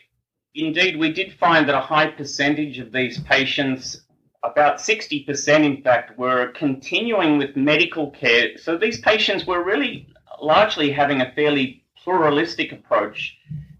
Indeed, 0.54 0.98
we 0.98 1.12
did 1.12 1.32
find 1.32 1.68
that 1.68 1.74
a 1.74 1.80
high 1.80 2.06
percentage 2.06 2.78
of 2.78 2.92
these 2.92 3.18
patients, 3.18 4.02
about 4.44 4.78
60% 4.78 5.64
in 5.64 5.82
fact, 5.82 6.18
were 6.18 6.52
continuing 6.52 7.38
with 7.38 7.56
medical 7.56 8.10
care. 8.10 8.56
So 8.58 8.76
these 8.76 9.00
patients 9.00 9.46
were 9.46 9.64
really 9.64 10.06
largely 10.40 10.90
having 10.90 11.20
a 11.20 11.32
fairly 11.32 11.82
pluralistic 11.96 12.72
approach 12.72 13.36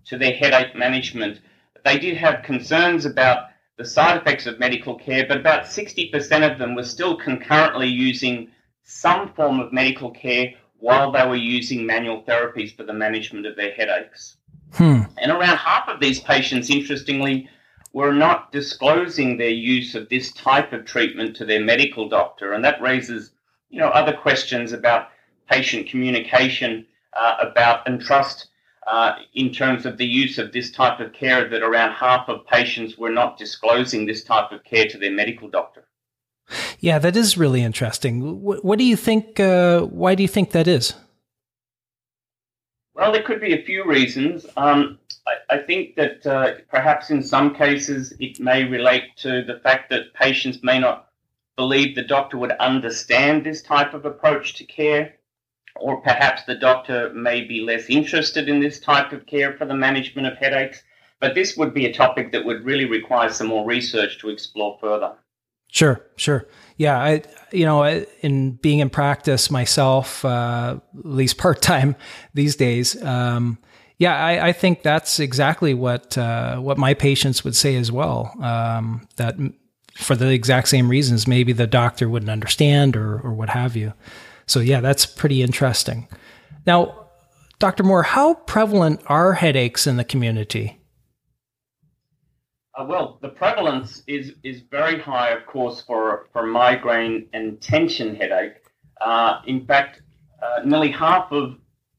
to 0.06 0.18
their 0.18 0.32
headache 0.32 0.74
management. 0.74 1.40
They 1.84 1.98
did 1.98 2.16
have 2.16 2.42
concerns 2.42 3.04
about 3.04 3.48
the 3.76 3.84
side 3.84 4.16
effects 4.16 4.46
of 4.46 4.58
medical 4.58 4.94
care, 4.94 5.26
but 5.26 5.38
about 5.38 5.64
60% 5.64 6.50
of 6.50 6.58
them 6.58 6.74
were 6.74 6.84
still 6.84 7.16
concurrently 7.16 7.88
using 7.88 8.48
some 8.84 9.32
form 9.34 9.60
of 9.60 9.72
medical 9.72 10.10
care 10.10 10.54
while 10.78 11.10
they 11.10 11.26
were 11.26 11.36
using 11.36 11.86
manual 11.86 12.22
therapies 12.22 12.74
for 12.76 12.84
the 12.84 12.92
management 12.92 13.46
of 13.46 13.56
their 13.56 13.72
headaches. 13.72 14.36
Hmm. 14.74 15.02
And 15.18 15.30
around 15.32 15.56
half 15.56 15.88
of 15.88 16.00
these 16.00 16.20
patients, 16.20 16.70
interestingly, 16.70 17.48
were 17.94 18.12
not 18.12 18.50
disclosing 18.50 19.36
their 19.36 19.48
use 19.48 19.94
of 19.94 20.08
this 20.08 20.32
type 20.32 20.72
of 20.72 20.84
treatment 20.84 21.34
to 21.36 21.44
their 21.44 21.64
medical 21.64 22.08
doctor. 22.08 22.52
And 22.52 22.64
that 22.64 22.82
raises, 22.82 23.30
you 23.70 23.78
know, 23.78 23.88
other 23.88 24.12
questions 24.12 24.72
about 24.72 25.08
patient 25.48 25.88
communication 25.88 26.84
uh, 27.18 27.36
about 27.40 27.86
and 27.86 28.00
trust 28.00 28.48
uh, 28.88 29.12
in 29.34 29.52
terms 29.52 29.86
of 29.86 29.96
the 29.96 30.04
use 30.04 30.38
of 30.38 30.52
this 30.52 30.72
type 30.72 30.98
of 30.98 31.12
care 31.12 31.48
that 31.48 31.62
around 31.62 31.92
half 31.92 32.28
of 32.28 32.44
patients 32.48 32.98
were 32.98 33.10
not 33.10 33.38
disclosing 33.38 34.04
this 34.04 34.24
type 34.24 34.50
of 34.50 34.64
care 34.64 34.88
to 34.88 34.98
their 34.98 35.12
medical 35.12 35.48
doctor. 35.48 35.84
Yeah, 36.80 36.98
that 36.98 37.16
is 37.16 37.38
really 37.38 37.62
interesting. 37.62 38.42
What, 38.42 38.64
what 38.64 38.78
do 38.78 38.84
you 38.84 38.96
think? 38.96 39.38
Uh, 39.38 39.82
why 39.82 40.16
do 40.16 40.22
you 40.22 40.28
think 40.28 40.50
that 40.50 40.66
is? 40.66 40.94
Well, 42.94 43.12
there 43.12 43.22
could 43.22 43.40
be 43.40 43.54
a 43.54 43.62
few 43.64 43.84
reasons. 43.84 44.46
Um, 44.56 44.98
I, 45.50 45.58
think 45.58 45.96
that 45.96 46.26
uh, 46.26 46.54
perhaps 46.70 47.10
in 47.10 47.22
some 47.22 47.54
cases 47.54 48.12
it 48.20 48.40
may 48.40 48.64
relate 48.64 49.16
to 49.18 49.42
the 49.42 49.58
fact 49.62 49.90
that 49.90 50.12
patients 50.14 50.58
may 50.62 50.78
not 50.78 51.08
believe 51.56 51.94
the 51.94 52.02
doctor 52.02 52.36
would 52.36 52.52
understand 52.52 53.44
this 53.44 53.62
type 53.62 53.94
of 53.94 54.04
approach 54.04 54.54
to 54.54 54.64
care 54.64 55.14
or 55.76 56.00
perhaps 56.00 56.44
the 56.44 56.54
doctor 56.54 57.12
may 57.14 57.42
be 57.42 57.60
less 57.60 57.86
interested 57.88 58.48
in 58.48 58.60
this 58.60 58.80
type 58.80 59.12
of 59.12 59.26
care 59.26 59.56
for 59.56 59.64
the 59.64 59.74
management 59.74 60.26
of 60.26 60.36
headaches. 60.36 60.82
But 61.20 61.34
this 61.34 61.56
would 61.56 61.72
be 61.72 61.86
a 61.86 61.92
topic 61.92 62.32
that 62.32 62.44
would 62.44 62.64
really 62.64 62.84
require 62.84 63.30
some 63.30 63.46
more 63.46 63.64
research 63.64 64.18
to 64.18 64.28
explore 64.28 64.78
further. 64.80 65.14
Sure, 65.70 66.04
sure. 66.16 66.46
Yeah, 66.76 67.00
I 67.00 67.22
you 67.50 67.64
know, 67.64 67.84
in 68.20 68.52
being 68.52 68.78
in 68.78 68.90
practice 68.90 69.50
myself, 69.50 70.24
uh, 70.24 70.78
at 70.98 71.04
least 71.04 71.38
part 71.38 71.62
time 71.62 71.96
these 72.34 72.56
days. 72.56 73.02
Um, 73.02 73.58
yeah, 73.98 74.16
I, 74.16 74.48
I, 74.48 74.52
think 74.52 74.82
that's 74.82 75.20
exactly 75.20 75.74
what 75.74 76.18
uh, 76.18 76.56
what 76.56 76.78
my 76.78 76.94
patients 76.94 77.44
would 77.44 77.54
say 77.54 77.76
as 77.76 77.92
well. 77.92 78.34
Um, 78.42 79.06
that 79.16 79.36
for 79.96 80.16
the 80.16 80.30
exact 80.30 80.68
same 80.68 80.88
reasons, 80.88 81.28
maybe 81.28 81.52
the 81.52 81.66
doctor 81.66 82.08
wouldn't 82.08 82.30
understand 82.30 82.96
or 82.96 83.20
or 83.20 83.32
what 83.32 83.50
have 83.50 83.76
you. 83.76 83.92
So 84.46 84.60
yeah, 84.60 84.80
that's 84.80 85.06
pretty 85.06 85.42
interesting. 85.42 86.08
Now, 86.66 87.06
Dr. 87.58 87.82
Moore, 87.82 88.02
how 88.02 88.34
prevalent 88.34 89.00
are 89.06 89.34
headaches 89.34 89.86
in 89.86 89.96
the 89.96 90.04
community? 90.04 90.80
Uh, 92.74 92.84
well, 92.88 93.18
the 93.22 93.28
prevalence 93.28 94.02
is, 94.06 94.32
is 94.42 94.62
very 94.70 95.00
high, 95.00 95.30
of 95.30 95.46
course, 95.46 95.80
for, 95.80 96.26
for 96.32 96.44
migraine 96.44 97.26
and 97.32 97.60
tension 97.60 98.16
headache. 98.16 98.54
Uh, 99.00 99.40
in 99.46 99.64
fact, 99.64 100.02
uh, 100.42 100.60
nearly 100.64 100.90
half 100.90 101.30
of 101.30 101.56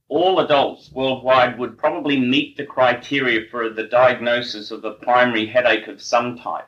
all 0.08 0.40
adults 0.40 0.92
worldwide 0.92 1.58
would 1.58 1.78
probably 1.78 2.20
meet 2.20 2.58
the 2.58 2.66
criteria 2.66 3.50
for 3.50 3.70
the 3.70 3.86
diagnosis 3.86 4.72
of 4.72 4.86
a 4.86 4.92
primary 4.92 5.46
headache 5.46 5.88
of 5.88 6.02
some 6.02 6.38
type, 6.38 6.68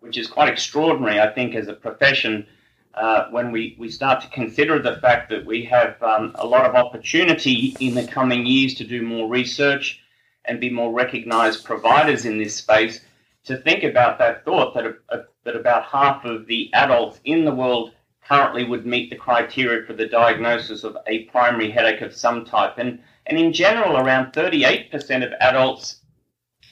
which 0.00 0.16
is 0.16 0.26
quite 0.26 0.48
extraordinary, 0.48 1.20
I 1.20 1.32
think, 1.32 1.54
as 1.54 1.68
a 1.68 1.74
profession. 1.74 2.46
Uh, 2.94 3.28
when 3.30 3.52
we, 3.52 3.74
we 3.78 3.90
start 3.90 4.20
to 4.22 4.28
consider 4.28 4.78
the 4.78 4.96
fact 4.96 5.30
that 5.30 5.46
we 5.46 5.64
have 5.64 6.02
um, 6.02 6.32
a 6.34 6.46
lot 6.46 6.66
of 6.66 6.74
opportunity 6.74 7.74
in 7.80 7.94
the 7.94 8.06
coming 8.06 8.44
years 8.44 8.74
to 8.74 8.84
do 8.84 9.02
more 9.02 9.28
research 9.28 10.00
and 10.44 10.60
be 10.60 10.68
more 10.68 10.92
recognized 10.92 11.64
providers 11.64 12.24
in 12.26 12.36
this 12.36 12.54
space, 12.54 13.00
to 13.44 13.56
think 13.56 13.82
about 13.82 14.18
that 14.18 14.44
thought 14.44 14.74
that, 14.74 14.98
uh, 15.08 15.18
that 15.44 15.56
about 15.56 15.84
half 15.84 16.24
of 16.24 16.46
the 16.46 16.70
adults 16.74 17.20
in 17.24 17.44
the 17.44 17.54
world 17.54 17.92
currently 18.26 18.64
would 18.64 18.86
meet 18.86 19.10
the 19.10 19.16
criteria 19.16 19.84
for 19.86 19.92
the 19.92 20.06
diagnosis 20.06 20.84
of 20.84 20.96
a 21.06 21.24
primary 21.24 21.70
headache 21.70 22.00
of 22.00 22.14
some 22.14 22.44
type. 22.44 22.74
And, 22.78 23.00
and 23.26 23.38
in 23.38 23.52
general, 23.52 23.96
around 23.96 24.32
38% 24.32 25.24
of 25.24 25.32
adults 25.40 26.02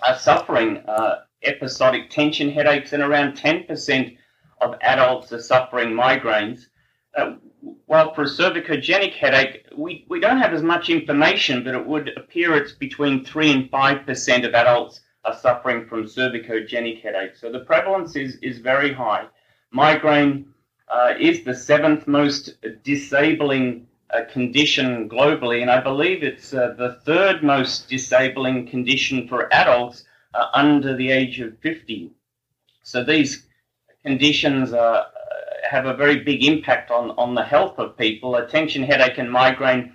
are 0.07 0.19
suffering 0.19 0.78
uh, 0.88 1.23
episodic 1.42 2.11
tension 2.11 2.50
headaches, 2.50 2.92
and 2.92 3.02
around 3.02 3.37
10% 3.37 4.16
of 4.61 4.75
adults 4.83 5.33
are 5.33 5.40
suffering 5.40 5.90
migraines. 5.90 6.66
Uh, 7.16 7.35
while 7.87 8.14
for 8.14 8.23
a 8.23 8.26
cervicogenic 8.26 9.12
headache, 9.12 9.66
we, 9.76 10.07
we 10.09 10.21
don't 10.21 10.38
have 10.38 10.54
as 10.54 10.62
much 10.62 10.88
information, 10.88 11.64
but 11.64 11.75
it 11.75 11.87
would 11.87 12.11
appear 12.16 12.54
it's 12.57 12.73
between 12.73 13.25
3 13.25 13.52
and 13.52 13.71
5% 13.71 14.47
of 14.47 14.54
adults 14.54 15.00
are 15.25 15.37
suffering 15.37 15.87
from 15.87 16.04
cervicogenic 16.04 17.02
headache. 17.02 17.37
So 17.37 17.50
the 17.50 17.61
prevalence 17.61 18.16
is, 18.16 18.37
is 18.37 18.59
very 18.59 18.92
high. 18.92 19.26
Migraine 19.73 20.47
uh, 20.90 21.14
is 21.18 21.44
the 21.44 21.54
seventh 21.54 22.06
most 22.06 22.54
disabling 22.82 23.87
uh, 24.12 24.25
condition 24.32 25.09
globally, 25.09 25.62
and 25.62 25.70
I 25.70 25.80
believe 25.80 26.23
it's 26.23 26.52
uh, 26.52 26.75
the 26.76 26.99
third 27.04 27.42
most 27.42 27.88
disabling 27.88 28.66
condition 28.66 29.28
for 29.28 29.52
adults 29.52 30.04
uh, 30.35 30.47
under 30.52 30.97
the 30.97 31.11
age 31.11 31.40
of 31.40 31.59
50. 31.61 32.11
So 32.82 33.04
these 33.04 33.47
conditions 34.04 34.73
uh, 34.73 35.04
have 35.68 35.87
a 35.87 35.94
very 35.94 36.20
big 36.20 36.44
impact 36.44 36.90
on, 36.90 37.11
on 37.12 37.35
the 37.35 37.44
health 37.44 37.78
of 37.78 37.97
people. 37.97 38.37
Attention, 38.37 38.82
headache, 38.82 39.18
and 39.18 39.30
migraine 39.30 39.94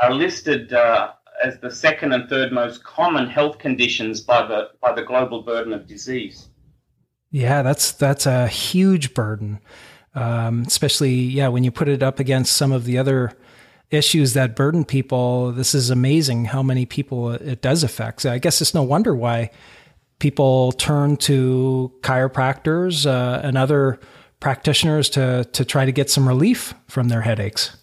are 0.00 0.14
listed 0.14 0.72
uh, 0.72 1.12
as 1.44 1.58
the 1.58 1.70
second 1.70 2.12
and 2.12 2.28
third 2.28 2.52
most 2.52 2.82
common 2.84 3.28
health 3.28 3.58
conditions 3.58 4.20
by 4.20 4.46
the 4.46 4.70
by 4.80 4.92
the 4.92 5.02
global 5.02 5.42
burden 5.42 5.72
of 5.72 5.86
disease. 5.86 6.48
Yeah, 7.30 7.62
that's 7.62 7.92
that's 7.92 8.26
a 8.26 8.48
huge 8.48 9.14
burden, 9.14 9.60
um, 10.14 10.64
especially 10.66 11.14
yeah 11.14 11.48
when 11.48 11.64
you 11.64 11.70
put 11.70 11.88
it 11.88 12.02
up 12.02 12.18
against 12.18 12.54
some 12.54 12.72
of 12.72 12.84
the 12.84 12.98
other 12.98 13.36
issues 13.90 14.34
that 14.34 14.56
burden 14.56 14.84
people. 14.84 15.52
This 15.52 15.74
is 15.74 15.90
amazing 15.90 16.46
how 16.46 16.62
many 16.62 16.86
people 16.86 17.32
it 17.32 17.60
does 17.60 17.82
affect. 17.82 18.22
So 18.22 18.32
I 18.32 18.38
guess 18.38 18.60
it's 18.60 18.74
no 18.74 18.82
wonder 18.82 19.14
why 19.14 19.50
people 20.18 20.72
turn 20.72 21.16
to 21.16 21.92
chiropractors 22.02 23.06
uh, 23.06 23.40
and 23.42 23.58
other 23.58 23.98
practitioners 24.38 25.10
to 25.10 25.44
to 25.52 25.64
try 25.64 25.84
to 25.84 25.92
get 25.92 26.08
some 26.10 26.26
relief 26.26 26.74
from 26.88 27.08
their 27.08 27.22
headaches. 27.22 27.76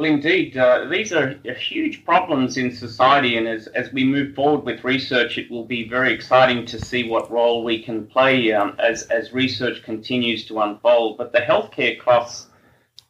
Well, 0.00 0.10
indeed, 0.10 0.56
uh, 0.56 0.86
these 0.86 1.12
are 1.12 1.34
huge 1.44 2.06
problems 2.06 2.56
in 2.56 2.74
society, 2.74 3.36
and 3.36 3.46
as, 3.46 3.66
as 3.66 3.92
we 3.92 4.02
move 4.02 4.34
forward 4.34 4.64
with 4.64 4.82
research, 4.82 5.36
it 5.36 5.50
will 5.50 5.66
be 5.66 5.86
very 5.86 6.10
exciting 6.10 6.64
to 6.68 6.80
see 6.80 7.06
what 7.06 7.30
role 7.30 7.62
we 7.62 7.82
can 7.82 8.06
play 8.06 8.50
um, 8.50 8.76
as, 8.78 9.02
as 9.08 9.34
research 9.34 9.82
continues 9.82 10.46
to 10.46 10.60
unfold. 10.60 11.18
But 11.18 11.32
the 11.32 11.40
healthcare 11.40 12.00
costs 12.00 12.46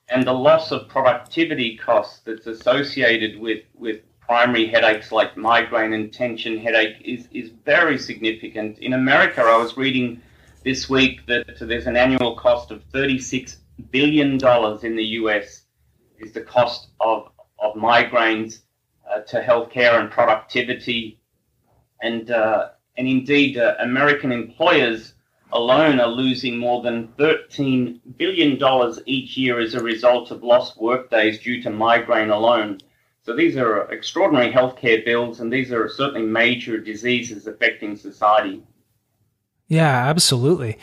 and 0.09 0.27
the 0.27 0.33
loss 0.33 0.73
of 0.73 0.89
productivity 0.89 1.77
costs 1.77 2.23
that's 2.25 2.49
associated 2.49 3.39
with, 3.39 3.63
with 3.75 4.01
primary 4.21 4.67
headaches 4.67 5.13
like 5.13 5.37
migraine 5.37 5.93
and 5.93 6.13
tension 6.13 6.59
headache 6.59 7.01
is, 7.05 7.29
is 7.31 7.51
very 7.65 7.99
significant. 7.99 8.81
In 8.81 8.95
America, 8.95 9.43
I 9.43 9.59
was 9.59 9.77
reading 9.77 10.21
this 10.65 10.91
week 10.91 11.25
that 11.27 11.57
there's 11.61 11.87
an 11.87 11.97
annual 11.97 12.35
cost 12.35 12.73
of 12.73 12.83
$36 12.89 13.59
billion 13.93 14.33
in 14.83 14.97
the 14.97 15.05
US 15.21 15.67
is 16.21 16.33
the 16.33 16.43
cost 16.43 16.89
of, 17.01 17.31
of 17.59 17.75
migraines 17.75 18.61
uh, 19.11 19.21
to 19.23 19.41
healthcare 19.41 19.99
and 19.99 20.11
productivity. 20.11 21.19
And, 22.03 22.31
uh, 22.31 22.71
and 22.97 23.09
indeed, 23.09 23.59
uh, 23.59 23.75
American 23.81 24.33
employers 24.33 25.15
alone 25.53 26.01
are 26.01 26.09
losing 26.09 26.59
more 26.59 26.83
than 26.83 27.09
$13 27.19 28.01
billion 28.17 28.59
each 29.07 29.37
year 29.37 29.59
as 29.59 29.75
a 29.75 29.83
result 29.83 30.31
of 30.31 30.43
lost 30.43 30.81
workdays 30.81 31.41
due 31.41 31.63
to 31.63 31.71
migraine 31.71 32.31
alone. 32.31 32.79
So 33.23 33.35
these 33.35 33.57
are 33.57 33.91
extraordinary 33.93 34.53
healthcare 34.53 35.05
bills, 35.05 35.41
and 35.41 35.53
these 35.53 35.73
are 35.73 35.89
certainly 35.89 36.27
major 36.27 36.79
diseases 36.79 37.47
affecting 37.47 37.97
society. 37.97 38.63
Yeah, 39.69 40.09
absolutely. 40.09 40.79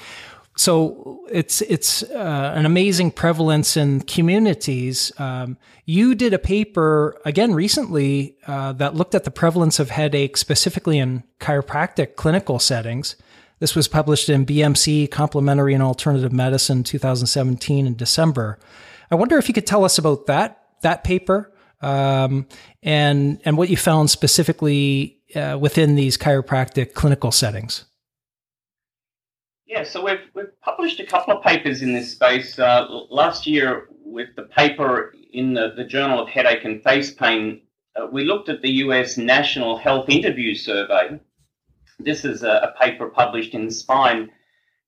So 0.58 1.24
it's 1.30 1.62
it's 1.62 2.02
uh, 2.02 2.54
an 2.56 2.66
amazing 2.66 3.12
prevalence 3.12 3.78
in 3.78 4.02
communities. 4.02 5.12
Um, 5.20 5.58
you 5.86 6.16
did 6.16 6.34
a 6.34 6.40
paper 6.40 7.22
again 7.26 7.54
recently 7.54 8.36
uh, 8.48 8.74
that 8.74 8.96
looked 8.96 9.14
at 9.14 9.24
the 9.24 9.32
prevalence 9.32 9.80
of 9.80 9.92
headache 9.92 10.36
specifically 10.36 10.98
in 10.98 11.24
chiropractic 11.40 12.16
clinical 12.16 12.58
settings. 12.58 13.16
This 13.60 13.76
was 13.76 13.88
published 13.88 14.30
in 14.30 14.48
BMC 14.48 15.12
Complementary 15.12 15.76
and 15.76 15.84
Alternative 15.84 16.32
Medicine 16.32 16.84
2017 16.84 17.86
in 17.86 17.96
December. 17.96 18.58
I 19.12 19.16
wonder 19.16 19.38
if 19.38 19.48
you 19.48 19.54
could 19.54 19.68
tell 19.68 19.86
us 19.86 20.00
about 20.00 20.26
that 20.26 20.64
that 20.82 21.04
paper 21.04 21.54
um, 21.82 22.48
and 22.82 23.40
and 23.46 23.58
what 23.58 23.70
you 23.70 23.78
found 23.78 24.10
specifically 24.10 25.20
uh, 25.36 25.58
within 25.60 25.94
these 25.94 26.18
chiropractic 26.18 26.94
clinical 26.94 27.32
settings. 27.32 27.86
Yeah, 29.68 29.84
so 29.84 30.06
we've, 30.06 30.22
we've 30.34 30.62
published 30.62 31.02
a 31.02 31.06
couple 31.06 31.36
of 31.36 31.44
papers 31.44 31.82
in 31.82 31.92
this 31.92 32.14
space. 32.14 32.58
Uh, 32.58 32.88
last 33.10 33.46
year, 33.46 33.90
with 34.02 34.30
the 34.38 34.44
paper 34.44 35.14
in 35.34 35.54
the, 35.54 35.74
the 35.76 35.84
Journal 35.84 36.22
of 36.22 36.30
Headache 36.30 36.64
and 36.64 36.82
Face 36.82 37.14
Pain, 37.14 37.64
uh, 37.98 38.08
we 38.08 38.24
looked 38.24 38.48
at 38.48 38.62
the 38.62 38.72
US 38.86 39.18
National 39.18 39.78
Health 39.78 40.08
Interview 40.08 40.56
Survey. 40.56 41.20
This 42.00 42.24
is 42.24 42.44
a, 42.44 42.72
a 42.74 42.82
paper 42.82 43.10
published 43.10 43.56
in 43.56 43.70
Spine, 43.70 44.30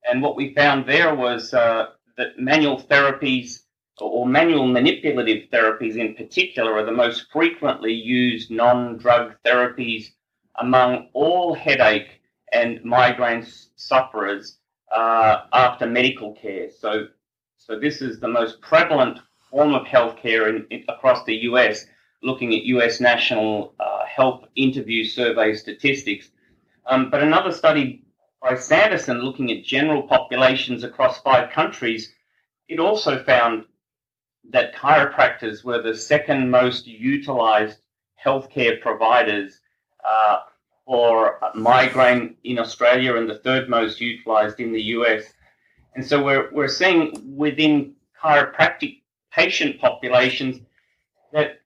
and 0.09 0.21
what 0.21 0.37
we 0.37 0.55
found 0.55 0.87
there 0.87 1.13
was 1.13 1.53
uh, 1.53 1.87
that 2.15 2.39
manual 2.39 2.81
therapies 2.81 3.63
or 3.99 4.25
manual 4.25 4.65
manipulative 4.65 5.49
therapies 5.49 5.97
in 5.97 6.15
particular 6.15 6.71
are 6.77 6.85
the 6.85 6.91
most 6.93 7.25
frequently 7.33 7.91
used 7.91 8.49
non 8.49 8.97
drug 8.97 9.33
therapies 9.45 10.05
among 10.61 11.09
all 11.11 11.53
headache 11.53 12.21
and 12.53 12.81
migraine 12.85 13.45
sufferers 13.75 14.58
uh, 14.95 15.43
after 15.53 15.85
medical 15.85 16.33
care. 16.33 16.69
So, 16.71 17.07
so 17.57 17.79
this 17.79 18.01
is 18.01 18.19
the 18.19 18.27
most 18.27 18.61
prevalent 18.61 19.19
form 19.49 19.73
of 19.73 19.85
healthcare 19.85 20.49
in, 20.49 20.65
in, 20.69 20.83
across 20.87 21.23
the 21.25 21.35
US, 21.49 21.85
looking 22.23 22.53
at 22.53 22.63
US 22.63 22.99
National 22.99 23.73
uh, 23.79 24.05
Health 24.05 24.45
Interview 24.55 25.03
Survey 25.03 25.53
statistics. 25.55 26.29
Um, 26.85 27.09
but 27.09 27.21
another 27.21 27.51
study 27.51 28.03
by 28.41 28.55
Sanderson, 28.55 29.21
looking 29.21 29.51
at 29.51 29.63
general 29.63 30.03
populations 30.03 30.83
across 30.83 31.21
five 31.21 31.51
countries, 31.51 32.13
it 32.67 32.79
also 32.79 33.23
found 33.23 33.65
that 34.49 34.75
chiropractors 34.75 35.63
were 35.63 35.81
the 35.81 35.95
second 35.95 36.49
most 36.49 36.87
utilized 36.87 37.79
healthcare 38.23 38.81
providers 38.81 39.59
uh, 40.07 40.39
for 40.89 41.37
migraine 41.53 42.35
in 42.45 42.57
Australia 42.57 43.15
and 43.15 43.29
the 43.29 43.37
third 43.37 43.69
most 43.69 44.01
utilized 44.01 44.59
in 44.59 44.73
the 44.73 44.81
US. 44.97 45.23
And 45.93 46.03
so 46.03 46.23
we're, 46.23 46.49
we're 46.51 46.67
seeing 46.67 47.35
within 47.37 47.93
chiropractic 48.19 49.01
patient 49.31 49.79
populations 49.79 50.61
that 51.31 51.59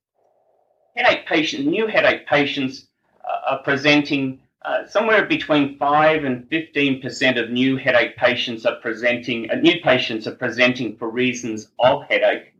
headache 0.97 1.25
patient, 1.25 1.65
new 1.67 1.87
headache 1.87 2.27
patients 2.27 2.87
uh, 3.23 3.51
are 3.51 3.63
presenting 3.63 4.41
uh, 4.65 4.85
somewhere 4.87 5.25
between 5.25 5.77
5 5.77 6.25
and 6.25 6.49
15% 6.49 7.41
of 7.41 7.49
new 7.49 7.77
headache 7.77 8.17
patients 8.17 8.65
are 8.65 8.75
presenting, 8.81 9.49
uh, 9.49 9.55
new 9.55 9.79
patients 9.81 10.27
are 10.27 10.35
presenting 10.35 10.97
for 10.97 11.09
reasons 11.09 11.69
of 11.79 12.03
headache. 12.09 12.53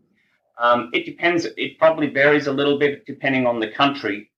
Um, 0.58 0.92
it 0.94 1.06
depends, 1.06 1.46
it 1.58 1.78
probably 1.78 2.08
varies 2.08 2.48
a 2.48 2.54
little 2.54 2.80
bit 2.80 3.06
depending 3.06 3.46
on 3.48 3.60
the 3.60 3.68
country. 3.68 4.30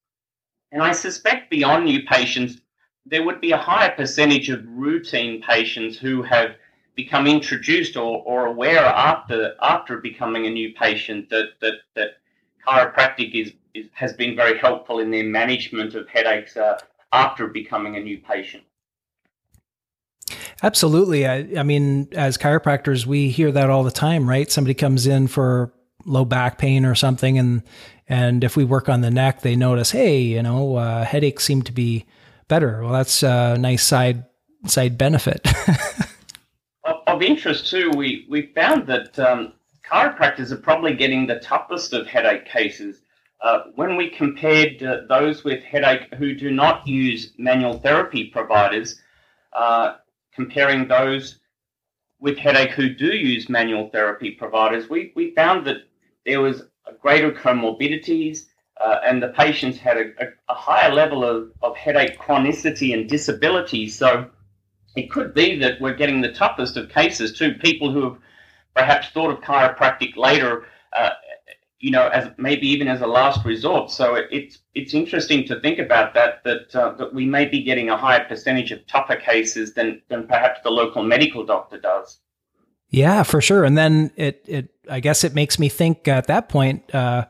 And 0.76 0.84
I 0.84 0.92
suspect 0.92 1.50
beyond 1.50 1.86
new 1.86 2.04
patients, 2.04 2.58
there 3.06 3.24
would 3.24 3.40
be 3.40 3.52
a 3.54 3.58
higher 3.58 3.92
percentage 3.92 4.50
of 4.50 4.62
routine 4.68 5.42
patients 5.42 5.98
who 5.98 6.22
have 6.24 6.58
become 6.96 7.28
introduced 7.28 7.96
or, 7.96 8.22
or 8.24 8.48
aware 8.48 8.84
after 8.84 9.56
after 9.62 10.00
becoming 10.00 10.48
a 10.48 10.50
new 10.50 10.74
patient 10.74 11.30
that 11.30 11.52
that, 11.62 11.76
that 11.96 12.10
chiropractic 12.68 13.34
is, 13.34 13.54
is 13.74 13.86
has 13.94 14.12
been 14.12 14.36
very 14.36 14.58
helpful 14.58 15.00
in 15.00 15.12
their 15.12 15.24
management 15.24 15.96
of 15.96 16.10
headaches 16.10 16.58
uh, 16.58 16.78
after 17.14 17.48
becoming 17.48 17.96
a 17.96 18.02
new 18.02 18.18
patient. 18.18 18.64
Absolutely. 20.62 21.26
I, 21.26 21.48
I 21.58 21.64
mean, 21.64 22.10
as 22.12 22.38
chiropractors, 22.38 23.06
we 23.06 23.30
hear 23.30 23.54
that 23.54 23.70
all 23.70 23.86
the 23.86 23.92
time, 23.92 24.28
right? 24.28 24.52
Somebody 24.52 24.74
comes 24.74 25.08
in 25.08 25.28
for 25.28 25.72
low 26.06 26.26
back 26.26 26.58
pain 26.58 26.86
or 26.86 26.96
something, 26.96 27.38
and 27.38 27.64
and 28.08 28.44
if 28.44 28.56
we 28.56 28.64
work 28.64 28.88
on 28.88 29.02
the 29.02 29.12
neck, 29.12 29.42
they 29.42 29.56
notice, 29.56 29.92
hey, 29.92 30.20
you 30.20 30.44
know, 30.44 30.76
uh, 30.76 31.04
headaches 31.04 31.44
seem 31.44 31.64
to 31.64 31.72
be 31.72 32.06
better. 32.48 32.82
Well, 32.84 32.94
that's 32.94 33.24
a 33.24 33.58
nice 33.58 33.84
side 33.84 34.26
side 34.68 34.98
benefit. 34.98 35.48
of, 37.08 37.22
interest 37.22 37.70
too, 37.70 37.92
we 37.96 38.26
we 38.30 38.48
found 38.54 38.88
that 38.88 39.18
um, 39.20 39.54
chiropractors 39.90 40.52
are 40.52 40.58
probably 40.58 40.94
getting 40.94 41.28
the 41.28 41.40
toughest 41.40 41.94
of 41.94 42.08
headache 42.08 42.46
cases. 42.46 43.02
Uh, 43.42 43.64
when 43.76 43.96
we 43.96 44.10
compared 44.10 44.82
uh, 44.82 45.02
those 45.08 45.44
with 45.44 45.62
headache 45.64 46.14
who 46.16 46.34
do 46.34 46.50
not 46.50 46.88
use 46.88 47.34
manual 47.38 47.80
therapy 47.80 48.26
providers, 48.26 49.02
uh, 49.54 49.96
comparing 50.34 50.88
those 50.88 51.40
with 52.20 52.38
headache 52.38 52.72
who 52.72 52.90
do 52.90 53.08
use 53.08 53.50
manual 53.50 53.90
therapy 53.90 54.32
providers, 54.32 54.90
we, 54.90 55.12
we 55.16 55.32
found 55.36 55.68
that 55.68 55.78
there 56.26 56.42
was 56.42 56.64
greater 57.02 57.32
comorbidities, 57.32 58.46
uh, 58.84 59.00
and 59.06 59.22
the 59.22 59.30
patients 59.30 59.78
had 59.78 59.98
a, 59.98 60.06
a, 60.20 60.28
a, 60.50 60.54
higher 60.54 60.92
level 60.92 61.24
of, 61.24 61.52
of 61.62 61.78
headache 61.78 62.20
chronicity 62.20 62.94
and 62.94 63.10
disability. 63.10 63.88
So 63.88 64.30
it 64.96 65.10
could 65.10 65.34
be 65.34 65.58
that 65.60 65.80
we're 65.80 65.96
getting 65.96 66.22
the 66.22 66.34
toughest 66.34 66.76
of 66.76 66.90
cases 66.90 67.38
too. 67.38 67.54
People 67.54 67.92
who 67.92 68.04
have 68.04 68.18
perhaps 68.76 69.10
thought 69.10 69.32
of 69.32 69.40
chiropractic 69.40 70.18
later, 70.18 70.66
uh, 70.98 71.12
you 71.80 71.92
know, 71.92 72.08
as 72.08 72.32
maybe 72.38 72.68
even 72.68 72.88
as 72.88 73.02
a 73.02 73.08
last 73.08 73.46
resort. 73.46 73.92
So 73.92 74.16
it, 74.16 74.28
it's 74.32 74.60
it's 74.74 74.94
interesting 74.94 75.46
to 75.48 75.60
think 75.62 75.80
about 75.80 76.14
that 76.16 76.44
that 76.44 76.76
uh, 76.76 76.92
that 76.96 77.14
we 77.14 77.26
may 77.26 77.46
be 77.46 77.64
getting 77.64 77.90
a 77.90 77.98
higher 77.98 78.26
percentage 78.26 78.72
of 78.72 78.86
tougher 78.88 79.16
cases 79.16 79.74
than 79.74 80.02
than 80.10 80.28
perhaps 80.28 80.60
the 80.64 80.72
local 80.72 81.04
medical 81.04 81.46
doctor 81.46 81.80
does. 81.80 82.20
Yeah, 82.96 83.24
for 83.24 83.42
sure. 83.42 83.64
And 83.64 83.78
then 83.78 84.12
it 84.16 84.44
it 84.48 84.70
I 84.90 85.00
guess 85.00 85.24
it 85.24 85.34
makes 85.34 85.60
me 85.60 85.70
think 85.70 86.08
at 86.08 86.28
that 86.28 86.50
point. 86.50 86.94
Uh, 86.94 87.26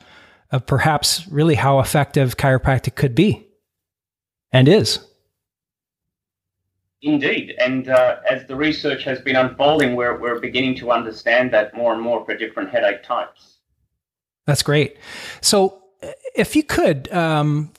of 0.51 0.65
perhaps 0.65 1.27
really 1.27 1.55
how 1.55 1.79
effective 1.79 2.37
chiropractic 2.37 2.95
could 2.95 3.13
be 3.13 3.47
and 4.51 4.67
is. 4.67 4.99
Indeed. 7.01 7.53
And 7.59 7.89
uh, 7.89 8.17
as 8.29 8.47
the 8.47 8.55
research 8.55 9.03
has 9.03 9.19
been 9.19 9.35
unfolding, 9.35 9.95
we're, 9.95 10.17
we're 10.17 10.39
beginning 10.39 10.75
to 10.77 10.91
understand 10.91 11.51
that 11.53 11.75
more 11.75 11.93
and 11.93 12.01
more 12.01 12.25
for 12.25 12.35
different 12.35 12.69
headache 12.69 13.03
types. 13.03 13.57
That's 14.47 14.63
great. 14.63 14.97
So, 15.41 15.81
uh, 16.01 16.11
if 16.35 16.55
you 16.55 16.63
could 16.63 17.11
um, 17.11 17.71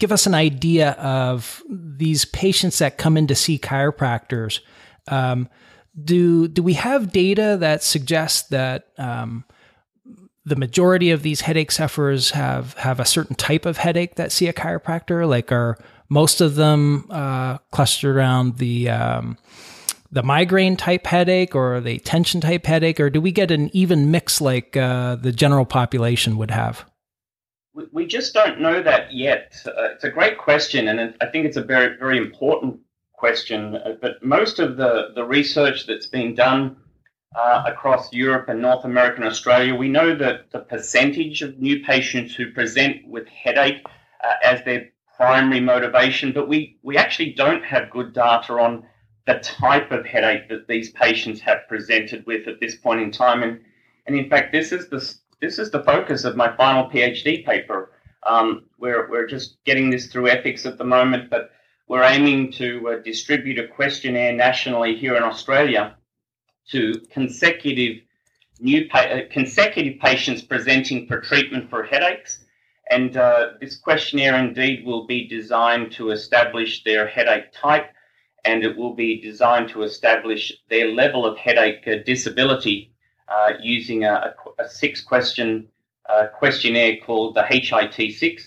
give 0.00 0.10
us 0.10 0.26
an 0.26 0.34
idea 0.34 0.92
of 0.92 1.62
these 1.70 2.24
patients 2.24 2.78
that 2.78 2.98
come 2.98 3.16
in 3.16 3.26
to 3.28 3.34
see 3.34 3.58
chiropractors, 3.58 4.60
um, 5.08 5.48
do 6.02 6.48
do 6.48 6.62
we 6.62 6.74
have 6.74 7.12
data 7.12 7.56
that 7.60 7.82
suggests 7.82 8.48
that 8.48 8.88
um, 8.98 9.44
the 10.44 10.56
majority 10.56 11.10
of 11.10 11.22
these 11.22 11.42
headache 11.42 11.70
sufferers 11.70 12.30
have 12.32 12.74
have 12.74 13.00
a 13.00 13.04
certain 13.04 13.36
type 13.36 13.66
of 13.66 13.78
headache 13.78 14.16
that 14.16 14.32
see 14.32 14.48
a 14.48 14.52
chiropractor? 14.52 15.28
Like, 15.28 15.52
are 15.52 15.78
most 16.08 16.40
of 16.40 16.56
them 16.56 17.06
uh, 17.10 17.58
clustered 17.70 18.16
around 18.16 18.58
the 18.58 18.90
um, 18.90 19.38
the 20.10 20.22
migraine 20.22 20.76
type 20.76 21.06
headache 21.06 21.54
or 21.54 21.80
the 21.80 21.98
tension 22.00 22.40
type 22.40 22.66
headache, 22.66 23.00
or 23.00 23.10
do 23.10 23.20
we 23.20 23.32
get 23.32 23.50
an 23.50 23.70
even 23.72 24.10
mix 24.10 24.40
like 24.40 24.76
uh, 24.76 25.16
the 25.16 25.32
general 25.32 25.64
population 25.64 26.36
would 26.36 26.50
have? 26.50 26.84
We 27.92 28.06
just 28.06 28.34
don't 28.34 28.60
know 28.60 28.82
that 28.82 29.12
yet. 29.12 29.56
Uh, 29.66 29.90
it's 29.94 30.04
a 30.04 30.10
great 30.10 30.38
question, 30.38 30.86
and 30.86 31.14
I 31.20 31.26
think 31.26 31.46
it's 31.46 31.56
a 31.56 31.62
very 31.62 31.96
very 31.96 32.18
important 32.18 32.80
question. 33.24 33.76
Uh, 33.76 33.94
but 34.04 34.22
most 34.22 34.56
of 34.64 34.76
the 34.76 34.92
the 35.18 35.24
research 35.38 35.78
that's 35.86 36.10
been 36.18 36.34
done 36.34 36.62
uh, 37.34 37.62
across 37.66 38.12
Europe 38.12 38.46
and 38.50 38.60
North 38.60 38.84
America 38.84 39.16
and 39.16 39.30
Australia. 39.34 39.74
We 39.74 39.88
know 39.88 40.14
that 40.24 40.50
the 40.54 40.60
percentage 40.60 41.38
of 41.42 41.58
new 41.58 41.76
patients 41.92 42.34
who 42.34 42.52
present 42.52 42.96
with 43.14 43.26
headache 43.28 43.82
uh, 44.26 44.50
as 44.50 44.58
their 44.64 44.82
primary 45.16 45.60
motivation, 45.60 46.32
but 46.32 46.48
we, 46.48 46.58
we 46.82 46.96
actually 46.96 47.32
don't 47.32 47.64
have 47.64 47.90
good 47.96 48.12
data 48.12 48.52
on 48.66 48.72
the 49.26 49.38
type 49.42 49.90
of 49.90 50.04
headache 50.04 50.48
that 50.50 50.68
these 50.68 50.90
patients 50.90 51.40
have 51.40 51.68
presented 51.68 52.20
with 52.26 52.46
at 52.46 52.60
this 52.60 52.76
point 52.76 53.00
in 53.00 53.10
time. 53.10 53.42
And, 53.42 53.60
and 54.06 54.16
in 54.16 54.28
fact, 54.28 54.52
this 54.52 54.70
is 54.70 54.88
the, 54.88 55.00
this 55.40 55.58
is 55.58 55.70
the 55.70 55.82
focus 55.82 56.24
of 56.24 56.36
my 56.36 56.54
final 56.56 56.90
PhD 56.90 57.44
paper. 57.44 57.92
Um, 58.26 58.66
we're, 58.78 59.10
we're 59.10 59.26
just 59.26 59.56
getting 59.64 59.90
this 59.90 60.06
through 60.08 60.28
ethics 60.28 60.66
at 60.66 60.78
the 60.78 60.84
moment, 60.84 61.30
but 61.30 61.50
we're 61.88 62.02
aiming 62.02 62.52
to 62.52 62.88
uh, 62.88 63.02
distribute 63.02 63.58
a 63.58 63.68
questionnaire 63.68 64.32
nationally 64.32 64.96
here 64.96 65.16
in 65.16 65.22
Australia 65.22 65.96
to 66.70 66.94
consecutive 67.10 67.98
new 68.60 68.88
pa- 68.88 69.00
uh, 69.00 69.20
consecutive 69.30 70.00
patients 70.00 70.42
presenting 70.42 71.06
for 71.06 71.20
treatment 71.20 71.68
for 71.68 71.82
headaches. 71.82 72.38
And 72.90 73.16
uh, 73.16 73.52
this 73.60 73.76
questionnaire 73.76 74.36
indeed 74.36 74.84
will 74.84 75.06
be 75.06 75.26
designed 75.26 75.92
to 75.92 76.10
establish 76.10 76.84
their 76.84 77.06
headache 77.06 77.52
type 77.52 77.90
and 78.44 78.62
it 78.62 78.76
will 78.76 78.94
be 78.94 79.20
designed 79.20 79.70
to 79.70 79.82
establish 79.82 80.52
their 80.68 80.92
level 80.92 81.24
of 81.24 81.36
headache 81.38 81.86
uh, 81.86 81.96
disability 82.04 82.92
uh, 83.28 83.52
using 83.60 84.04
a, 84.04 84.34
a, 84.58 84.68
six 84.68 85.00
question 85.00 85.66
uh, 86.08 86.26
questionnaire 86.26 86.98
called 87.04 87.34
the 87.34 87.42
HIT6. 87.42 88.42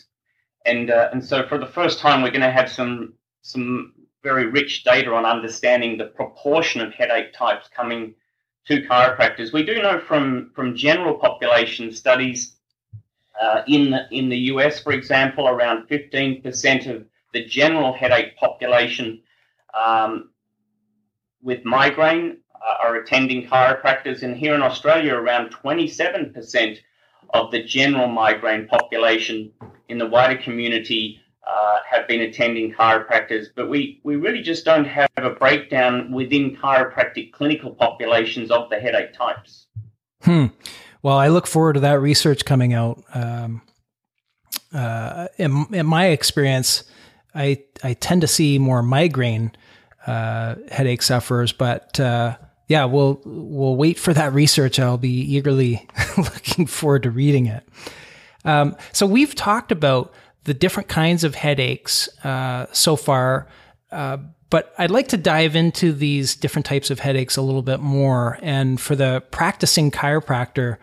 And, 0.66 0.92
and 0.92 1.24
so 1.24 1.48
for 1.48 1.58
the 1.58 1.66
first 1.66 1.98
time, 2.00 2.22
we're 2.22 2.30
going 2.30 2.42
to 2.42 2.52
have 2.52 2.70
some, 2.70 3.14
some 3.48 3.94
very 4.24 4.48
rich 4.48 4.84
data 4.84 5.14
on 5.14 5.26
understanding 5.26 5.98
the 5.98 6.06
proportion 6.06 6.82
of 6.82 6.94
headache 6.94 7.32
types 7.34 7.70
coming 7.74 8.14
to 8.68 8.82
chiropractors. 8.82 9.54
We 9.54 9.64
do 9.64 9.82
know 9.82 10.02
from, 10.02 10.52
from 10.54 10.76
general 10.76 11.16
population 11.16 11.94
studies 11.94 12.58
uh, 13.42 13.62
in, 13.68 13.92
the, 13.92 14.06
in 14.12 14.28
the 14.28 14.38
US, 14.52 14.82
for 14.82 14.92
example, 14.92 15.48
around 15.48 15.88
15% 15.88 16.94
of 16.94 17.06
the 17.34 17.46
general 17.46 17.94
headache 17.94 18.36
population 18.36 19.22
um, 19.74 20.32
with 21.42 21.64
migraine 21.64 22.38
uh, 22.56 22.86
are 22.86 22.96
attending 22.98 23.48
chiropractors. 23.48 24.24
And 24.24 24.36
here 24.36 24.56
in 24.56 24.62
Australia, 24.62 25.14
around 25.14 25.54
27% 25.54 26.80
of 27.34 27.52
the 27.52 27.64
general 27.64 28.10
migraine 28.10 28.68
population 28.68 29.54
in 29.88 29.98
the 29.98 30.08
wider 30.08 30.42
community 30.42 31.22
uh, 31.48 31.78
have 31.90 32.08
been 32.08 32.22
attending 32.22 32.74
chiropractors, 32.74 33.48
but 33.56 33.70
we, 33.70 34.02
we 34.04 34.16
really 34.16 34.42
just 34.42 34.66
don't 34.66 34.86
have 34.86 35.10
a 35.18 35.30
breakdown 35.30 36.12
within 36.12 36.56
chiropractic 36.56 37.32
clinical 37.32 37.72
populations 37.72 38.52
of 38.52 38.70
the 38.70 38.80
headache 38.80 39.14
types. 39.14 39.68
Hmm. 40.24 40.48
Well, 41.02 41.18
I 41.18 41.30
look 41.30 41.48
forward 41.48 41.74
to 41.74 41.80
that 41.82 42.02
research 42.02 42.44
coming 42.44 42.74
out. 42.74 43.02
Um, 43.14 43.62
uh, 44.74 45.28
in, 45.38 45.66
in, 45.72 45.86
my 45.86 46.08
experience, 46.08 46.84
I 47.34 47.64
I 47.84 47.94
tend 47.94 48.22
to 48.22 48.28
see 48.28 48.60
more 48.60 48.84
migraine 48.84 49.52
uh, 50.06 50.56
headache 50.70 51.02
sufferers, 51.02 51.54
but 51.54 52.00
uh, 52.00 52.36
yeah, 52.68 52.86
we'll 52.86 53.22
we'll 53.24 53.76
wait 53.76 53.98
for 53.98 54.14
that 54.14 54.34
research. 54.34 54.80
I'll 54.80 54.98
be 54.98 55.36
eagerly 55.36 55.88
looking 56.18 56.66
forward 56.66 57.04
to 57.04 57.12
reading 57.12 57.46
it. 57.46 57.64
Um, 58.44 58.76
so 58.92 59.06
we've 59.06 59.36
talked 59.36 59.72
about 59.72 60.14
the 60.48 60.54
different 60.54 60.88
kinds 60.88 61.26
of 61.26 61.36
headaches 61.36 62.08
uh, 62.24 62.66
so 62.72 62.96
far. 62.96 63.48
Uh, 63.92 64.18
but 64.50 64.74
I'd 64.78 64.92
like 64.92 65.10
to 65.10 65.18
dive 65.18 65.58
into 65.58 65.92
these 65.92 66.36
different 66.38 66.66
types 66.66 66.90
of 66.90 67.00
headaches 67.00 67.36
a 67.36 67.42
little 67.42 67.62
bit 67.62 67.82
more, 67.82 68.40
and 68.42 68.80
for 68.80 68.96
the 68.96 69.22
practicing 69.30 69.92
chiropractor, 69.92 70.78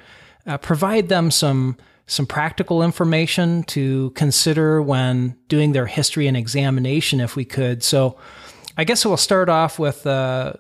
uh, 0.47 0.59
provide 0.59 1.09
them 1.09 1.31
some 1.31 1.79
some 2.07 2.27
practical 2.27 2.83
information 2.83 3.63
to 3.63 4.11
consider 4.11 4.83
when 4.83 5.35
doing 5.49 5.73
their 5.73 5.87
history 5.87 6.27
and 6.27 6.37
examination, 6.37 7.19
if 7.19 7.35
we 7.35 7.47
could. 7.47 7.83
So, 7.83 8.19
I 8.77 8.85
guess 8.85 9.07
we'll 9.07 9.17
start 9.17 9.49
off 9.49 9.79
with 9.79 10.07
uh, 10.07 10.53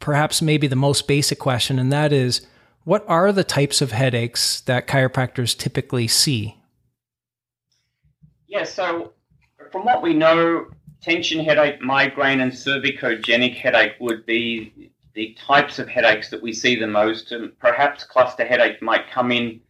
perhaps 0.00 0.42
maybe 0.42 0.66
the 0.66 0.74
most 0.74 1.06
basic 1.06 1.38
question, 1.38 1.78
and 1.78 1.92
that 1.92 2.12
is, 2.12 2.44
what 2.82 3.04
are 3.06 3.30
the 3.30 3.44
types 3.44 3.80
of 3.80 3.92
headaches 3.92 4.62
that 4.62 4.88
chiropractors 4.88 5.56
typically 5.56 6.08
see? 6.08 6.57
Yeah, 8.48 8.64
so 8.64 9.12
from 9.70 9.84
what 9.84 10.02
we 10.02 10.14
know, 10.14 10.68
tension 11.02 11.44
headache, 11.44 11.82
migraine, 11.82 12.40
and 12.40 12.50
cervicogenic 12.50 13.54
headache 13.54 13.94
would 14.00 14.24
be 14.24 14.90
the 15.14 15.36
types 15.38 15.78
of 15.78 15.88
headaches 15.88 16.30
that 16.30 16.40
we 16.40 16.52
see 16.52 16.74
the 16.74 16.86
most. 16.86 17.32
And 17.32 17.56
perhaps 17.58 18.04
cluster 18.04 18.46
headache 18.46 18.80
might 18.80 19.10
come 19.10 19.32
in 19.32 19.60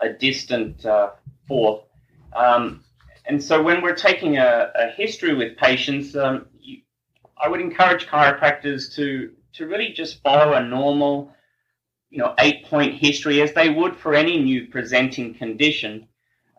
a 0.00 0.08
distant 0.08 0.86
uh, 0.86 1.10
fourth. 1.46 1.84
Um, 2.34 2.82
and 3.26 3.42
so 3.42 3.62
when 3.62 3.82
we're 3.82 3.94
taking 3.94 4.38
a, 4.38 4.72
a 4.74 4.90
history 4.92 5.34
with 5.34 5.56
patients, 5.58 6.16
um, 6.16 6.46
you, 6.58 6.80
I 7.36 7.48
would 7.48 7.60
encourage 7.60 8.06
chiropractors 8.06 8.94
to, 8.94 9.32
to 9.54 9.66
really 9.66 9.92
just 9.92 10.22
follow 10.22 10.54
a 10.54 10.64
normal, 10.64 11.32
you 12.10 12.18
know, 12.18 12.34
eight 12.38 12.64
point 12.64 12.94
history 12.94 13.42
as 13.42 13.52
they 13.52 13.68
would 13.68 13.96
for 13.96 14.14
any 14.14 14.42
new 14.42 14.68
presenting 14.68 15.34
condition, 15.34 16.08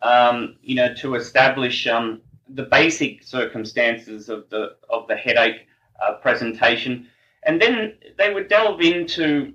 um, 0.04 0.56
you 0.62 0.74
know, 0.74 0.94
to 0.94 1.14
establish 1.16 1.86
um, 1.86 2.20
the 2.48 2.64
basic 2.64 3.24
circumstances 3.24 4.28
of 4.28 4.48
the, 4.50 4.76
of 4.90 5.08
the 5.08 5.16
headache 5.16 5.66
uh, 6.06 6.14
presentation. 6.14 7.08
And 7.44 7.60
then 7.60 7.94
they 8.18 8.32
would 8.32 8.48
delve 8.48 8.80
into 8.82 9.54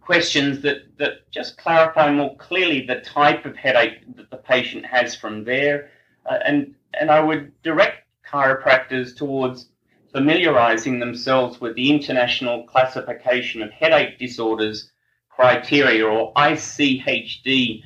questions 0.00 0.60
that, 0.62 0.98
that 0.98 1.30
just 1.30 1.56
clarify 1.56 2.12
more 2.12 2.36
clearly 2.36 2.84
the 2.84 3.00
type 3.00 3.46
of 3.46 3.56
headache 3.56 4.16
that 4.16 4.30
the 4.30 4.36
patient 4.36 4.84
has 4.84 5.14
from 5.14 5.44
there. 5.44 5.90
Uh, 6.26 6.38
and, 6.44 6.74
and 7.00 7.10
I 7.10 7.20
would 7.20 7.52
direct 7.62 8.08
chiropractors 8.28 9.16
towards 9.16 9.68
familiarizing 10.12 10.98
themselves 10.98 11.60
with 11.60 11.76
the 11.76 11.90
International 11.90 12.64
Classification 12.64 13.62
of 13.62 13.70
Headache 13.70 14.18
Disorders 14.18 14.90
criteria 15.28 16.04
or 16.04 16.34
ICHD 16.34 17.84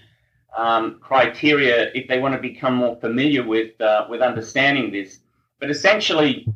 um, 0.56 0.98
criteria 1.00 1.90
if 1.94 2.08
they 2.08 2.18
want 2.18 2.34
to 2.34 2.40
become 2.40 2.74
more 2.74 2.96
familiar 3.00 3.46
with, 3.46 3.80
uh, 3.80 4.06
with 4.08 4.20
understanding 4.20 4.92
this. 4.92 5.20
But 5.60 5.70
essentially, 5.70 6.46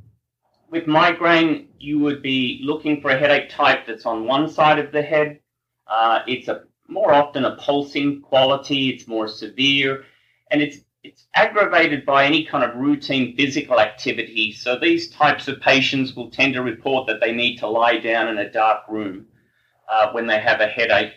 with 0.71 0.87
migraine, 0.87 1.69
you 1.79 1.99
would 2.01 2.23
be 2.23 2.61
looking 2.63 3.01
for 3.01 3.11
a 3.11 3.19
headache 3.19 3.49
type 3.49 3.87
that's 3.87 4.07
on 4.07 4.27
one 4.27 4.49
side 4.49 4.79
of 4.79 4.93
the 4.93 5.03
head. 5.03 5.41
Uh, 5.87 6.21
it's 6.27 6.49
a 6.49 6.65
more 6.89 7.13
often 7.13 7.45
a 7.45 7.57
pulsing 7.57 8.23
quality. 8.23 8.91
It's 8.91 9.07
more 9.07 9.29
severe, 9.29 10.05
and 10.51 10.61
it's 10.61 10.79
it's 11.05 11.27
aggravated 11.35 12.05
by 12.05 12.25
any 12.25 12.45
kind 12.45 12.65
of 12.65 12.77
routine 12.77 13.37
physical 13.37 13.81
activity. 13.81 14.53
So 14.53 14.79
these 14.79 15.11
types 15.11 15.49
of 15.49 15.61
patients 15.61 16.15
will 16.15 16.31
tend 16.31 16.55
to 16.55 16.63
report 16.63 17.07
that 17.07 17.21
they 17.21 17.33
need 17.33 17.57
to 17.59 17.69
lie 17.69 17.99
down 17.99 18.29
in 18.29 18.39
a 18.39 18.51
dark 18.51 18.83
room 18.89 19.27
uh, 19.91 20.11
when 20.13 20.27
they 20.27 20.41
have 20.41 20.61
a 20.61 20.67
headache. 20.67 21.13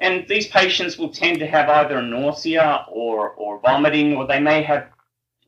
And 0.00 0.26
these 0.28 0.46
patients 0.46 0.96
will 0.96 1.10
tend 1.10 1.40
to 1.40 1.46
have 1.46 1.68
either 1.68 2.00
nausea 2.00 2.86
or, 2.88 3.30
or 3.30 3.58
vomiting, 3.60 4.16
or 4.16 4.26
they 4.26 4.40
may 4.40 4.62
have 4.62 4.88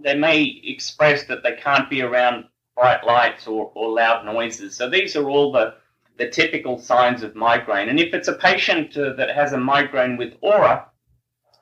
they 0.03 0.15
may 0.15 0.61
express 0.65 1.25
that 1.25 1.43
they 1.43 1.53
can't 1.53 1.91
be 1.91 2.03
around 2.03 2.47
bright 2.75 3.05
lights 3.05 3.47
or, 3.47 3.71
or 3.75 3.91
loud 3.91 4.25
noises. 4.25 4.75
So 4.75 4.89
these 4.89 5.15
are 5.15 5.29
all 5.29 5.53
the, 5.53 5.75
the 6.17 6.31
typical 6.31 6.79
signs 6.79 7.23
of 7.23 7.35
migraine. 7.35 7.91
And 7.91 8.01
if 8.01 8.15
it's 8.15 8.29
a 8.29 8.35
patient 8.35 8.97
uh, 8.97 9.13
that 9.15 9.35
has 9.35 9.53
a 9.53 9.59
migraine 9.59 10.17
with 10.17 10.35
aura, 10.41 10.87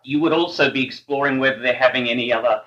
you 0.04 0.20
would 0.20 0.32
also 0.32 0.70
be 0.70 0.84
exploring 0.84 1.38
whether 1.38 1.60
they're 1.60 1.74
having 1.74 2.08
any 2.08 2.32
other 2.32 2.62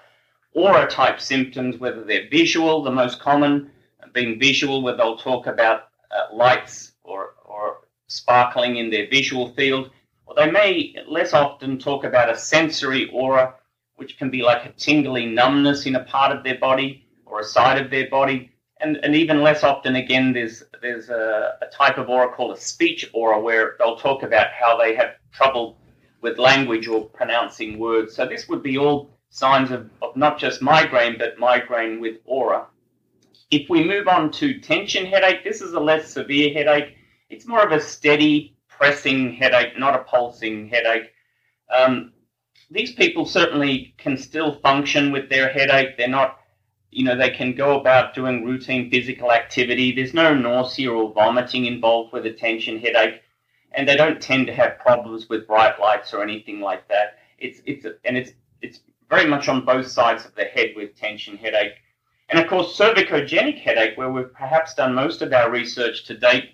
aura 0.54 0.88
type 0.88 1.22
symptoms, 1.22 1.78
whether 1.78 2.04
they're 2.04 2.30
visual, 2.30 2.84
the 2.84 2.92
most 2.92 3.20
common 3.20 3.72
being 4.14 4.38
visual, 4.40 4.82
where 4.82 4.98
they'll 4.98 5.18
talk 5.18 5.48
about 5.48 5.88
uh, 6.12 6.36
lights 6.36 6.92
or, 7.04 7.36
or 7.46 7.78
sparkling 8.08 8.76
in 8.76 8.90
their 8.90 9.08
visual 9.10 9.54
field. 9.54 9.90
Or 10.32 10.46
they 10.46 10.50
may 10.50 10.96
less 11.10 11.34
often 11.34 11.78
talk 11.78 12.06
about 12.06 12.30
a 12.30 12.38
sensory 12.38 13.10
aura, 13.12 13.56
which 13.98 14.18
can 14.18 14.30
be 14.30 14.42
like 14.42 14.66
a 14.66 14.72
tingly 14.72 15.26
numbness 15.26 15.86
in 15.86 15.96
a 15.96 16.06
part 16.06 16.34
of 16.34 16.46
their 16.46 16.58
body 16.58 17.06
or 17.26 17.42
a 17.42 17.44
side 17.44 17.82
of 17.82 17.92
their 17.92 18.10
body. 18.10 18.50
And, 18.80 18.96
and 19.04 19.14
even 19.14 19.42
less 19.42 19.66
often, 19.66 19.98
again, 19.98 20.32
there's, 20.32 20.64
there's 20.82 21.10
a, 21.10 21.58
a 21.62 21.66
type 21.66 21.98
of 21.98 22.08
aura 22.08 22.34
called 22.34 22.56
a 22.56 22.60
speech 22.62 23.10
aura 23.14 23.42
where 23.42 23.76
they'll 23.78 23.98
talk 23.98 24.24
about 24.24 24.48
how 24.58 24.78
they 24.78 24.96
have 24.96 25.16
trouble 25.34 25.78
with 26.22 26.38
language 26.38 26.88
or 26.88 27.10
pronouncing 27.10 27.78
words. 27.78 28.16
So 28.16 28.26
this 28.26 28.48
would 28.48 28.64
be 28.64 28.78
all 28.78 29.10
signs 29.32 29.70
of, 29.70 29.90
of 30.02 30.16
not 30.16 30.40
just 30.40 30.62
migraine, 30.62 31.18
but 31.18 31.38
migraine 31.40 32.00
with 32.00 32.20
aura. 32.24 32.68
If 33.50 33.70
we 33.70 33.84
move 33.84 34.08
on 34.08 34.32
to 34.34 34.62
tension 34.62 35.06
headache, 35.06 35.44
this 35.44 35.60
is 35.60 35.74
a 35.74 35.80
less 35.80 36.14
severe 36.14 36.54
headache. 36.54 36.96
It's 37.30 37.46
more 37.46 37.66
of 37.66 37.74
a 37.74 37.82
steady, 37.82 38.56
pressing 38.82 39.34
headache, 39.34 39.78
not 39.78 39.96
a 39.96 40.00
pulsing 40.00 40.68
headache. 40.68 41.12
Um, 41.70 42.14
these 42.72 42.92
people 42.94 43.26
certainly 43.26 43.94
can 44.00 44.18
still 44.18 44.56
function 44.60 45.12
with 45.12 45.30
their 45.30 45.50
headache. 45.50 45.98
They're 45.98 46.08
not, 46.08 46.40
you 46.90 47.06
know, 47.06 47.16
they 47.16 47.30
can 47.30 47.54
go 47.54 47.80
about 47.80 48.16
doing 48.16 48.44
routine 48.44 48.90
physical 48.90 49.32
activity. 49.32 49.92
There's 49.92 50.16
no 50.16 50.34
nausea 50.34 50.92
or 50.92 51.14
vomiting 51.14 51.66
involved 51.66 52.12
with 52.12 52.26
a 52.26 52.34
tension 52.34 52.80
headache 52.80 53.22
and 53.74 53.88
they 53.88 53.96
don't 53.96 54.22
tend 54.22 54.48
to 54.48 54.54
have 54.54 54.80
problems 54.80 55.30
with 55.30 55.48
bright 55.48 55.80
lights 55.80 56.14
or 56.14 56.24
anything 56.24 56.60
like 56.60 56.88
that. 56.88 57.20
It's 57.38 57.62
it's 57.66 57.86
and 58.04 58.18
it's 58.18 58.32
it's 58.62 58.80
very 59.10 59.28
much 59.28 59.48
on 59.48 59.66
both 59.66 59.88
sides 59.88 60.26
of 60.26 60.36
the 60.36 60.46
head 60.46 60.74
with 60.76 60.96
tension 60.96 61.38
headache, 61.38 61.74
and 62.30 62.40
of 62.40 62.48
course 62.48 62.78
cervicogenic 62.78 63.60
headache, 63.60 63.98
where 63.98 64.12
we've 64.12 64.34
perhaps 64.34 64.74
done 64.74 64.94
most 64.94 65.22
of 65.22 65.34
our 65.34 65.50
research 65.50 66.06
to 66.06 66.18
date. 66.18 66.52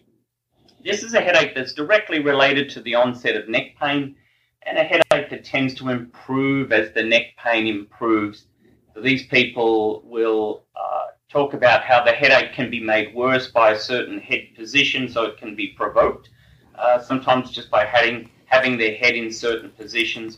This 0.87 1.03
is 1.03 1.13
a 1.15 1.19
headache 1.19 1.53
that's 1.53 1.73
directly 1.73 2.19
related 2.19 2.69
to 2.69 2.81
the 2.81 2.95
onset 2.95 3.35
of 3.35 3.49
neck 3.49 3.75
pain, 3.77 4.15
and 4.61 4.77
a 4.77 4.85
headache 4.85 5.29
that 5.29 5.43
tends 5.43 5.73
to 5.75 5.89
improve 5.89 6.71
as 6.71 6.93
the 6.93 7.03
neck 7.03 7.35
pain 7.37 7.67
improves. 7.67 8.45
So 8.93 9.01
these 9.01 9.27
people 9.27 10.01
will 10.05 10.63
uh, 10.77 11.07
talk 11.27 11.53
about 11.53 11.83
how 11.83 12.05
the 12.05 12.13
headache 12.13 12.53
can 12.53 12.69
be 12.69 12.79
made 12.79 13.13
worse 13.13 13.51
by 13.51 13.71
a 13.71 13.77
certain 13.77 14.17
head 14.17 14.47
position, 14.55 15.09
so 15.09 15.23
it 15.23 15.35
can 15.35 15.57
be 15.57 15.73
provoked 15.75 16.29
uh, 16.75 17.01
sometimes 17.01 17.51
just 17.51 17.69
by 17.69 17.83
having, 17.83 18.29
having 18.45 18.77
their 18.77 18.95
head 18.95 19.15
in 19.15 19.29
certain 19.29 19.71
positions. 19.71 20.37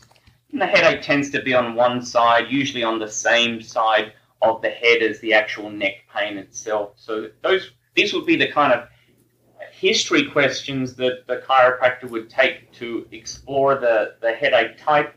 And 0.50 0.60
the 0.60 0.66
headache 0.66 1.02
tends 1.02 1.30
to 1.30 1.42
be 1.42 1.54
on 1.54 1.76
one 1.76 2.02
side, 2.02 2.50
usually 2.50 2.82
on 2.82 2.98
the 2.98 3.08
same 3.08 3.62
side 3.62 4.14
of 4.42 4.62
the 4.62 4.70
head 4.70 5.00
as 5.00 5.20
the 5.20 5.32
actual 5.32 5.70
neck 5.70 6.06
pain 6.12 6.38
itself. 6.38 6.94
So 6.96 7.28
those 7.40 7.70
these 7.94 8.12
would 8.14 8.26
be 8.26 8.36
the 8.36 8.50
kind 8.50 8.72
of 8.72 8.88
history 9.72 10.30
questions 10.30 10.94
that 10.96 11.26
the 11.26 11.38
chiropractor 11.48 12.08
would 12.10 12.28
take 12.28 12.72
to 12.72 13.06
explore 13.12 13.76
the, 13.76 14.14
the 14.20 14.32
headache 14.32 14.76
type. 14.78 15.14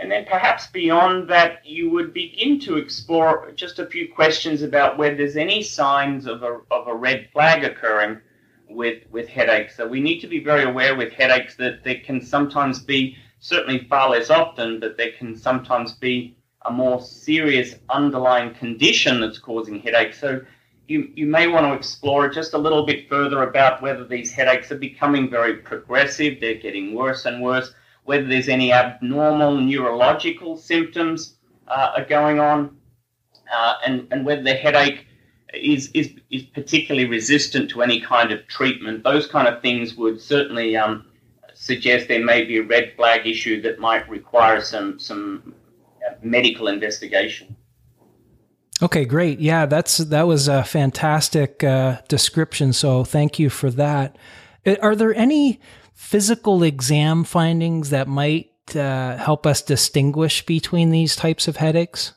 And 0.00 0.10
then 0.10 0.24
perhaps 0.24 0.66
beyond 0.68 1.28
that, 1.30 1.64
you 1.64 1.90
would 1.90 2.12
begin 2.12 2.58
to 2.60 2.76
explore 2.76 3.52
just 3.54 3.78
a 3.78 3.86
few 3.86 4.12
questions 4.12 4.62
about 4.62 4.98
whether 4.98 5.16
there's 5.16 5.36
any 5.36 5.62
signs 5.62 6.26
of 6.26 6.42
a, 6.42 6.60
of 6.70 6.88
a 6.88 6.94
red 6.94 7.28
flag 7.32 7.64
occurring 7.64 8.20
with 8.68 9.02
with 9.10 9.28
headaches. 9.28 9.76
So 9.76 9.86
we 9.86 10.00
need 10.00 10.20
to 10.20 10.26
be 10.26 10.42
very 10.42 10.64
aware 10.64 10.96
with 10.96 11.12
headaches 11.12 11.54
that 11.56 11.84
there 11.84 12.00
can 12.04 12.20
sometimes 12.20 12.80
be 12.80 13.16
certainly 13.38 13.86
far 13.88 14.10
less 14.10 14.30
often, 14.30 14.80
but 14.80 14.96
there 14.96 15.12
can 15.12 15.36
sometimes 15.36 15.92
be 15.92 16.36
a 16.66 16.70
more 16.70 17.00
serious 17.00 17.76
underlying 17.90 18.54
condition 18.54 19.20
that's 19.20 19.38
causing 19.38 19.80
headaches. 19.80 20.18
So 20.18 20.40
you, 20.86 21.10
you 21.14 21.26
may 21.26 21.46
want 21.46 21.66
to 21.66 21.72
explore 21.72 22.28
just 22.28 22.54
a 22.54 22.58
little 22.58 22.84
bit 22.84 23.08
further 23.08 23.42
about 23.42 23.80
whether 23.82 24.04
these 24.04 24.32
headaches 24.32 24.70
are 24.70 24.78
becoming 24.78 25.30
very 25.30 25.56
progressive, 25.56 26.40
they're 26.40 26.54
getting 26.54 26.94
worse 26.94 27.24
and 27.24 27.42
worse, 27.42 27.72
whether 28.04 28.26
there's 28.26 28.48
any 28.48 28.72
abnormal 28.72 29.56
neurological 29.60 30.56
symptoms 30.56 31.36
uh, 31.68 31.92
are 31.96 32.04
going 32.04 32.38
on, 32.38 32.76
uh, 33.52 33.74
and, 33.86 34.06
and 34.10 34.26
whether 34.26 34.42
the 34.42 34.54
headache 34.54 35.06
is, 35.54 35.90
is, 35.94 36.12
is 36.30 36.42
particularly 36.42 37.08
resistant 37.08 37.70
to 37.70 37.82
any 37.82 38.00
kind 38.00 38.30
of 38.30 38.46
treatment, 38.46 39.02
those 39.04 39.26
kind 39.26 39.48
of 39.48 39.62
things 39.62 39.94
would 39.94 40.20
certainly 40.20 40.76
um, 40.76 41.06
suggest 41.54 42.08
there 42.08 42.24
may 42.24 42.44
be 42.44 42.58
a 42.58 42.62
red 42.62 42.92
flag 42.96 43.26
issue 43.26 43.62
that 43.62 43.78
might 43.78 44.08
require 44.08 44.60
some, 44.60 44.98
some 44.98 45.54
uh, 46.06 46.14
medical 46.22 46.68
investigation. 46.68 47.56
Okay, 48.84 49.06
great. 49.06 49.40
Yeah, 49.40 49.64
that's 49.64 49.96
that 49.96 50.26
was 50.26 50.46
a 50.46 50.62
fantastic 50.62 51.64
uh, 51.64 52.02
description. 52.06 52.74
So 52.74 53.02
thank 53.02 53.38
you 53.38 53.48
for 53.48 53.70
that. 53.70 54.18
Uh, 54.66 54.76
are 54.82 54.94
there 54.94 55.14
any 55.14 55.58
physical 55.94 56.62
exam 56.62 57.24
findings 57.24 57.88
that 57.88 58.08
might 58.08 58.50
uh, 58.76 59.16
help 59.16 59.46
us 59.46 59.62
distinguish 59.62 60.44
between 60.44 60.90
these 60.90 61.16
types 61.16 61.48
of 61.48 61.56
headaches? 61.56 62.12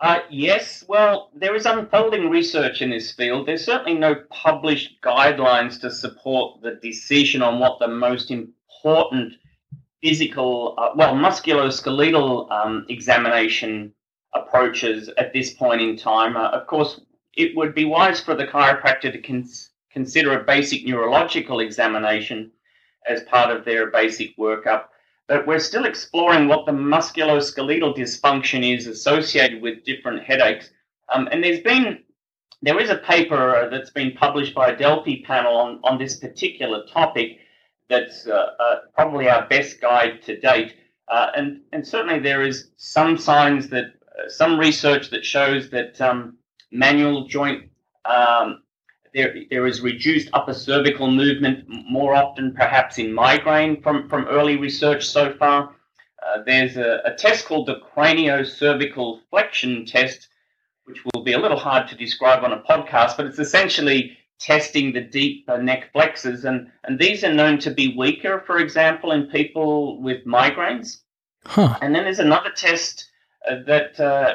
Uh, 0.00 0.18
yes, 0.30 0.82
well, 0.88 1.30
there 1.32 1.54
is 1.54 1.64
unfolding 1.64 2.28
research 2.28 2.82
in 2.82 2.90
this 2.90 3.12
field. 3.12 3.46
There's 3.46 3.64
certainly 3.64 3.96
no 3.96 4.16
published 4.30 5.00
guidelines 5.00 5.80
to 5.82 5.92
support 5.92 6.60
the 6.62 6.80
decision 6.82 7.40
on 7.40 7.60
what 7.60 7.78
the 7.78 7.86
most 7.86 8.32
important 8.32 9.34
physical, 10.02 10.74
uh, 10.76 10.88
well, 10.96 11.14
musculoskeletal 11.14 12.50
um, 12.50 12.84
examination 12.88 13.92
approaches 14.34 15.08
at 15.18 15.32
this 15.32 15.52
point 15.54 15.80
in 15.80 15.96
time. 15.96 16.36
Uh, 16.36 16.48
of 16.48 16.66
course, 16.66 17.00
it 17.36 17.56
would 17.56 17.74
be 17.74 17.84
wise 17.84 18.20
for 18.20 18.34
the 18.34 18.46
chiropractor 18.46 19.12
to 19.12 19.20
cons- 19.20 19.70
consider 19.92 20.38
a 20.38 20.44
basic 20.44 20.86
neurological 20.86 21.60
examination 21.60 22.50
as 23.06 23.22
part 23.24 23.54
of 23.54 23.64
their 23.64 23.90
basic 23.90 24.36
workup 24.36 24.84
but 25.30 25.46
we're 25.46 25.60
still 25.60 25.84
exploring 25.84 26.48
what 26.48 26.66
the 26.66 26.72
musculoskeletal 26.72 27.96
dysfunction 27.96 28.76
is 28.76 28.88
associated 28.88 29.62
with 29.62 29.84
different 29.84 30.24
headaches. 30.24 30.70
Um, 31.14 31.28
and 31.30 31.42
there's 31.44 31.60
been 31.60 32.02
there 32.62 32.80
is 32.80 32.90
a 32.90 32.96
paper 32.96 33.54
uh, 33.54 33.68
that's 33.68 33.90
been 33.90 34.10
published 34.10 34.56
by 34.56 34.70
a 34.70 34.76
Delphi 34.76 35.22
panel 35.24 35.56
on, 35.56 35.78
on 35.84 35.98
this 35.98 36.16
particular 36.16 36.84
topic 36.86 37.38
that's 37.88 38.26
uh, 38.26 38.54
uh, 38.58 38.76
probably 38.92 39.28
our 39.28 39.46
best 39.46 39.80
guide 39.80 40.20
to 40.24 40.38
date. 40.40 40.74
Uh, 41.06 41.28
and, 41.36 41.60
and 41.72 41.86
certainly 41.86 42.18
there 42.18 42.42
is 42.42 42.72
some 42.76 43.16
signs 43.16 43.68
that, 43.68 43.92
some 44.28 44.58
research 44.58 45.10
that 45.10 45.24
shows 45.24 45.70
that 45.70 46.00
um, 46.00 46.36
manual 46.70 47.26
joint, 47.26 47.70
um, 48.04 48.62
there, 49.14 49.34
there 49.50 49.66
is 49.66 49.80
reduced 49.80 50.28
upper 50.32 50.54
cervical 50.54 51.10
movement 51.10 51.64
more 51.68 52.14
often, 52.14 52.54
perhaps 52.54 52.98
in 52.98 53.12
migraine 53.12 53.82
from, 53.82 54.08
from 54.08 54.26
early 54.26 54.56
research 54.56 55.06
so 55.06 55.34
far. 55.34 55.74
Uh, 56.24 56.42
there's 56.44 56.76
a, 56.76 57.00
a, 57.06 57.14
test 57.14 57.46
called 57.46 57.66
the 57.66 57.80
craniocervical 57.96 59.20
flexion 59.30 59.86
test, 59.86 60.28
which 60.84 61.02
will 61.06 61.24
be 61.24 61.32
a 61.32 61.38
little 61.38 61.58
hard 61.58 61.88
to 61.88 61.96
describe 61.96 62.44
on 62.44 62.52
a 62.52 62.60
podcast, 62.62 63.16
but 63.16 63.26
it's 63.26 63.38
essentially 63.38 64.16
testing 64.38 64.92
the 64.92 65.00
deep 65.00 65.48
uh, 65.48 65.56
neck 65.56 65.90
flexors, 65.92 66.44
and, 66.44 66.70
and 66.84 66.98
these 66.98 67.24
are 67.24 67.32
known 67.32 67.58
to 67.58 67.70
be 67.70 67.94
weaker, 67.96 68.42
for 68.46 68.58
example, 68.58 69.12
in 69.12 69.26
people 69.26 70.00
with 70.00 70.24
migraines. 70.26 71.00
Huh. 71.46 71.78
And 71.80 71.94
then 71.94 72.04
there's 72.04 72.18
another 72.18 72.50
test 72.50 73.09
that 73.48 73.98
uh, 73.98 74.34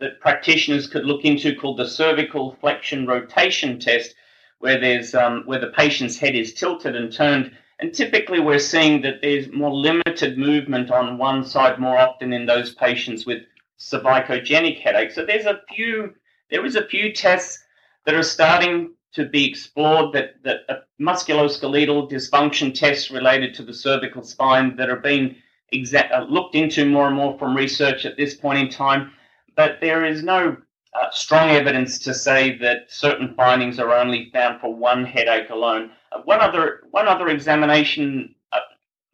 that 0.00 0.20
practitioners 0.20 0.86
could 0.86 1.04
look 1.04 1.24
into 1.24 1.54
called 1.54 1.78
the 1.78 1.86
cervical 1.86 2.56
flexion 2.60 3.06
rotation 3.06 3.78
test, 3.78 4.14
where 4.58 4.78
there's 4.78 5.14
um, 5.14 5.42
where 5.46 5.60
the 5.60 5.68
patient's 5.68 6.18
head 6.18 6.34
is 6.34 6.54
tilted 6.54 6.96
and 6.96 7.12
turned, 7.12 7.52
and 7.78 7.94
typically 7.94 8.40
we're 8.40 8.58
seeing 8.58 9.00
that 9.02 9.20
there's 9.22 9.50
more 9.52 9.74
limited 9.74 10.38
movement 10.38 10.90
on 10.90 11.18
one 11.18 11.44
side 11.44 11.78
more 11.78 11.98
often 11.98 12.32
in 12.32 12.46
those 12.46 12.74
patients 12.74 13.26
with 13.26 13.42
cervicogenic 13.78 14.80
headache. 14.80 15.10
So 15.10 15.24
there's 15.24 15.46
a 15.46 15.60
few 15.74 16.14
there 16.50 16.64
is 16.64 16.76
a 16.76 16.86
few 16.86 17.12
tests 17.12 17.64
that 18.04 18.14
are 18.14 18.22
starting 18.22 18.94
to 19.14 19.24
be 19.26 19.48
explored 19.48 20.12
that, 20.12 20.42
that 20.42 20.86
musculoskeletal 21.00 22.10
dysfunction 22.10 22.74
tests 22.74 23.10
related 23.10 23.54
to 23.54 23.62
the 23.62 23.72
cervical 23.72 24.22
spine 24.22 24.76
that 24.76 24.90
are 24.90 24.96
being 24.96 25.36
exa- 25.72 26.12
uh, 26.12 26.24
looked 26.24 26.54
into 26.54 26.84
more 26.84 27.06
and 27.06 27.16
more 27.16 27.38
from 27.38 27.56
research 27.56 28.04
at 28.04 28.16
this 28.16 28.34
point 28.34 28.58
in 28.58 28.68
time. 28.68 29.12
But 29.56 29.78
there 29.80 30.04
is 30.04 30.22
no 30.22 30.56
uh, 30.94 31.10
strong 31.10 31.50
evidence 31.50 31.98
to 32.00 32.14
say 32.14 32.56
that 32.58 32.90
certain 32.90 33.34
findings 33.34 33.78
are 33.78 33.92
only 33.92 34.30
found 34.32 34.60
for 34.60 34.74
one 34.74 35.04
headache 35.04 35.50
alone. 35.50 35.90
Uh, 36.12 36.20
one 36.24 36.40
other 36.40 36.82
one 36.90 37.08
other 37.08 37.28
examination 37.28 38.34
uh, 38.52 38.60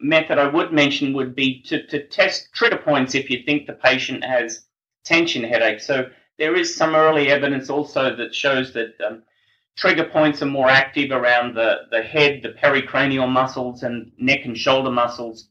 method 0.00 0.38
I 0.38 0.48
would 0.48 0.72
mention 0.72 1.12
would 1.14 1.34
be 1.34 1.62
to, 1.62 1.86
to 1.86 2.06
test 2.06 2.48
trigger 2.54 2.78
points 2.78 3.14
if 3.14 3.30
you 3.30 3.42
think 3.44 3.66
the 3.66 3.74
patient 3.74 4.24
has 4.24 4.66
tension 5.04 5.42
headache. 5.44 5.80
So 5.80 6.08
there 6.38 6.56
is 6.56 6.74
some 6.74 6.94
early 6.94 7.28
evidence 7.28 7.68
also 7.70 8.16
that 8.16 8.34
shows 8.34 8.72
that 8.72 8.94
um, 9.06 9.22
trigger 9.76 10.04
points 10.04 10.42
are 10.42 10.46
more 10.46 10.68
active 10.68 11.10
around 11.10 11.54
the, 11.54 11.82
the 11.90 12.02
head, 12.02 12.40
the 12.42 12.50
pericranial 12.50 13.30
muscles, 13.30 13.82
and 13.82 14.12
neck 14.18 14.44
and 14.44 14.56
shoulder 14.56 14.90
muscles 14.90 15.48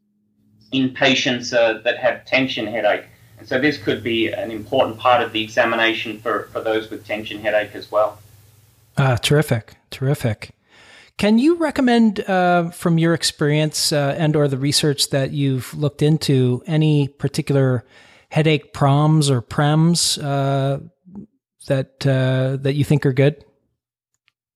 in 0.72 0.94
patients 0.94 1.54
uh, 1.54 1.80
that 1.84 1.98
have 1.98 2.26
tension 2.26 2.68
headache. 2.68 3.06
And 3.38 3.48
so 3.48 3.60
this 3.60 3.78
could 3.78 4.04
be 4.04 4.28
an 4.28 4.52
important 4.52 4.98
part 4.98 5.24
of 5.24 5.32
the 5.32 5.42
examination 5.42 6.20
for, 6.20 6.50
for 6.52 6.62
those 6.62 6.90
with 6.90 7.06
tension 7.06 7.40
headache 7.40 7.74
as 7.74 7.92
well. 7.92 8.20
Uh, 8.98 9.16
terrific, 9.18 9.76
terrific. 9.92 10.52
Can 11.18 11.38
you 11.38 11.56
recommend, 11.56 12.22
uh, 12.22 12.70
from 12.70 12.98
your 12.98 13.14
experience 13.14 13.92
uh, 13.92 14.16
and 14.18 14.36
or 14.36 14.48
the 14.48 14.58
research 14.58 15.10
that 15.10 15.32
you've 15.32 15.74
looked 15.74 16.02
into, 16.02 16.64
any 16.66 17.08
particular 17.08 17.86
headache 18.30 18.74
PROMs 18.74 19.30
or 19.30 19.42
PREMs 19.42 20.18
uh, 20.24 20.80
that 21.68 22.06
uh, 22.06 22.58
that 22.62 22.74
you 22.76 22.84
think 22.84 23.06
are 23.06 23.14
good? 23.14 23.44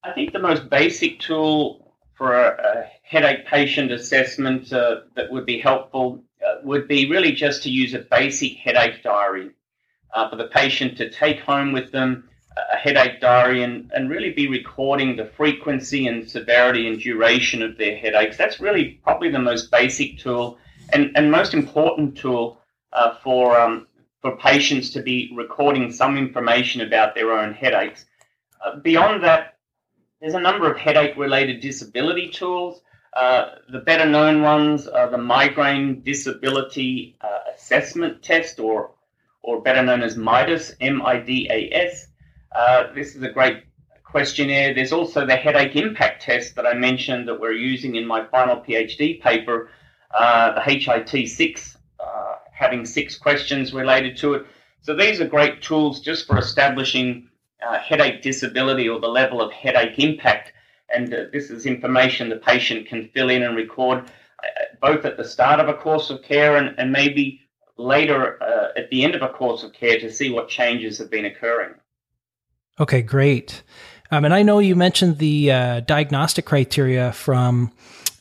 I 0.04 0.12
think 0.12 0.32
the 0.32 0.39
most 0.39 0.69
basic 0.69 1.19
tool 1.19 1.95
for 2.13 2.34
a 2.34 2.89
headache 3.13 3.45
patient 3.45 3.91
assessment 3.91 4.73
uh, 4.73 5.02
that 5.15 5.32
would 5.32 5.45
be 5.45 5.60
helpful 5.60 6.23
uh, 6.45 6.56
would 6.63 6.88
be 6.88 7.10
really 7.10 7.32
just 7.32 7.62
to 7.63 7.69
use 7.69 7.93
a 7.93 7.99
basic 7.99 8.54
headache 8.58 9.04
diary 9.04 9.52
uh, 10.15 10.30
for 10.30 10.36
the 10.36 10.47
patient 10.62 10.97
to 10.97 11.10
take 11.10 11.39
home 11.39 11.71
with 11.71 11.91
them 11.91 12.28
a 12.73 12.78
headache 12.78 13.19
diary 13.19 13.63
and, 13.63 13.91
and 13.95 14.10
really 14.10 14.32
be 14.32 14.47
recording 14.47 15.15
the 15.15 15.26
frequency 15.26 16.08
and 16.08 16.30
severity 16.30 16.88
and 16.88 16.99
duration 16.99 17.62
of 17.63 17.78
their 17.78 17.95
headaches. 17.97 18.38
That's 18.38 18.60
really 18.60 18.99
probably 19.04 19.30
the 19.30 19.39
most 19.39 19.71
basic 19.71 20.19
tool 20.19 20.58
and, 20.91 21.12
and 21.15 21.32
most 21.32 21.54
important 21.54 22.17
tool 22.17 22.60
uh, 22.93 23.15
for, 23.23 23.60
um, 23.60 23.88
for 24.21 24.38
patients 24.38 24.91
to 24.91 25.02
be 25.02 25.32
recording 25.36 25.91
some 25.91 26.17
information 26.17 26.82
about 26.82 27.15
their 27.15 27.32
own 27.32 27.54
headaches. 27.54 28.06
Uh, 28.63 28.78
beyond 28.78 29.23
that, 29.23 29.58
there's 30.21 30.36
a 30.36 30.39
number 30.39 30.71
of 30.71 30.78
headache 30.78 31.17
related 31.17 31.60
disability 31.60 32.30
tools. 32.30 32.82
Uh, 33.15 33.56
the 33.69 33.80
better 33.80 34.06
known 34.06 34.41
ones 34.41 34.88
are 34.88 35.10
the 35.10 35.17
Migraine 35.17 36.02
Disability 36.02 37.15
uh, 37.21 37.52
Assessment 37.56 38.23
Test, 38.23 38.60
or, 38.60 38.91
or 39.43 39.62
better 39.62 39.84
known 39.84 40.02
as 40.02 40.15
MIDAS, 40.17 40.73
M 40.82 41.02
I 41.06 41.19
D 41.19 41.47
A 41.52 41.69
S. 41.71 42.08
Uh, 42.56 42.86
this 42.95 43.15
is 43.15 43.21
a 43.21 43.30
great 43.30 43.63
questionnaire. 44.04 44.73
There's 44.73 44.93
also 44.93 45.26
the 45.26 45.36
Headache 45.36 45.76
Impact 45.76 46.23
Test 46.23 46.56
that 46.56 46.65
I 46.65 46.73
mentioned 46.73 47.28
that 47.28 47.39
we're 47.39 47.54
using 47.54 47.95
in 47.95 48.06
my 48.06 48.26
final 48.26 48.58
PhD 48.58 49.21
paper, 49.21 49.69
uh, 50.13 50.54
the 50.54 50.62
HIT 50.62 51.28
6, 51.30 51.78
uh, 51.99 52.36
having 52.52 52.86
six 52.86 53.17
questions 53.17 53.73
related 53.73 54.17
to 54.17 54.36
it. 54.36 54.45
So 54.82 54.95
these 54.95 55.21
are 55.21 55.28
great 55.28 55.62
tools 55.62 55.99
just 55.99 56.28
for 56.28 56.38
establishing 56.38 57.28
uh, 57.67 57.80
headache 57.80 58.21
disability 58.21 58.88
or 58.89 58.99
the 58.99 59.08
level 59.08 59.41
of 59.41 59.52
headache 59.52 59.97
impact. 59.97 60.54
And 60.93 61.13
uh, 61.13 61.25
this 61.32 61.49
is 61.49 61.65
information 61.65 62.29
the 62.29 62.38
patient 62.38 62.88
can 62.88 63.10
fill 63.13 63.29
in 63.29 63.43
and 63.43 63.56
record 63.56 64.06
uh, 64.43 64.47
both 64.82 65.06
at 65.06 65.17
the 65.17 65.23
start 65.23 65.60
of 65.60 65.69
a 65.69 65.73
course 65.73 66.10
of 66.10 66.21
care 66.21 66.58
and, 66.58 66.77
and 66.77 66.91
maybe 66.91 67.41
later 67.77 68.41
uh, 68.41 68.67
at 68.77 68.89
the 68.89 69.03
end 69.03 69.15
of 69.15 69.21
a 69.21 69.29
course 69.29 69.63
of 69.63 69.73
care 69.73 69.99
to 69.99 70.12
see 70.12 70.29
what 70.29 70.49
changes 70.49 70.97
have 70.97 71.10
been 71.10 71.25
occurring. 71.25 71.73
Okay, 72.79 73.01
great. 73.01 73.63
Um, 74.12 74.25
and 74.25 74.34
I 74.34 74.43
know 74.43 74.60
you 74.60 74.75
mentioned 74.75 75.17
the 75.17 75.51
uh, 75.51 75.79
diagnostic 75.82 76.45
criteria 76.45 77.13
from 77.13 77.71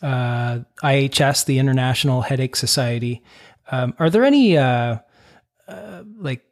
uh, 0.01 0.61
IHS, 0.83 1.45
the 1.45 1.59
International 1.59 2.23
Headache 2.23 2.57
Society. 2.57 3.23
Um, 3.71 3.95
are 3.99 4.11
there 4.11 4.25
any 4.25 4.59
like 6.19 6.45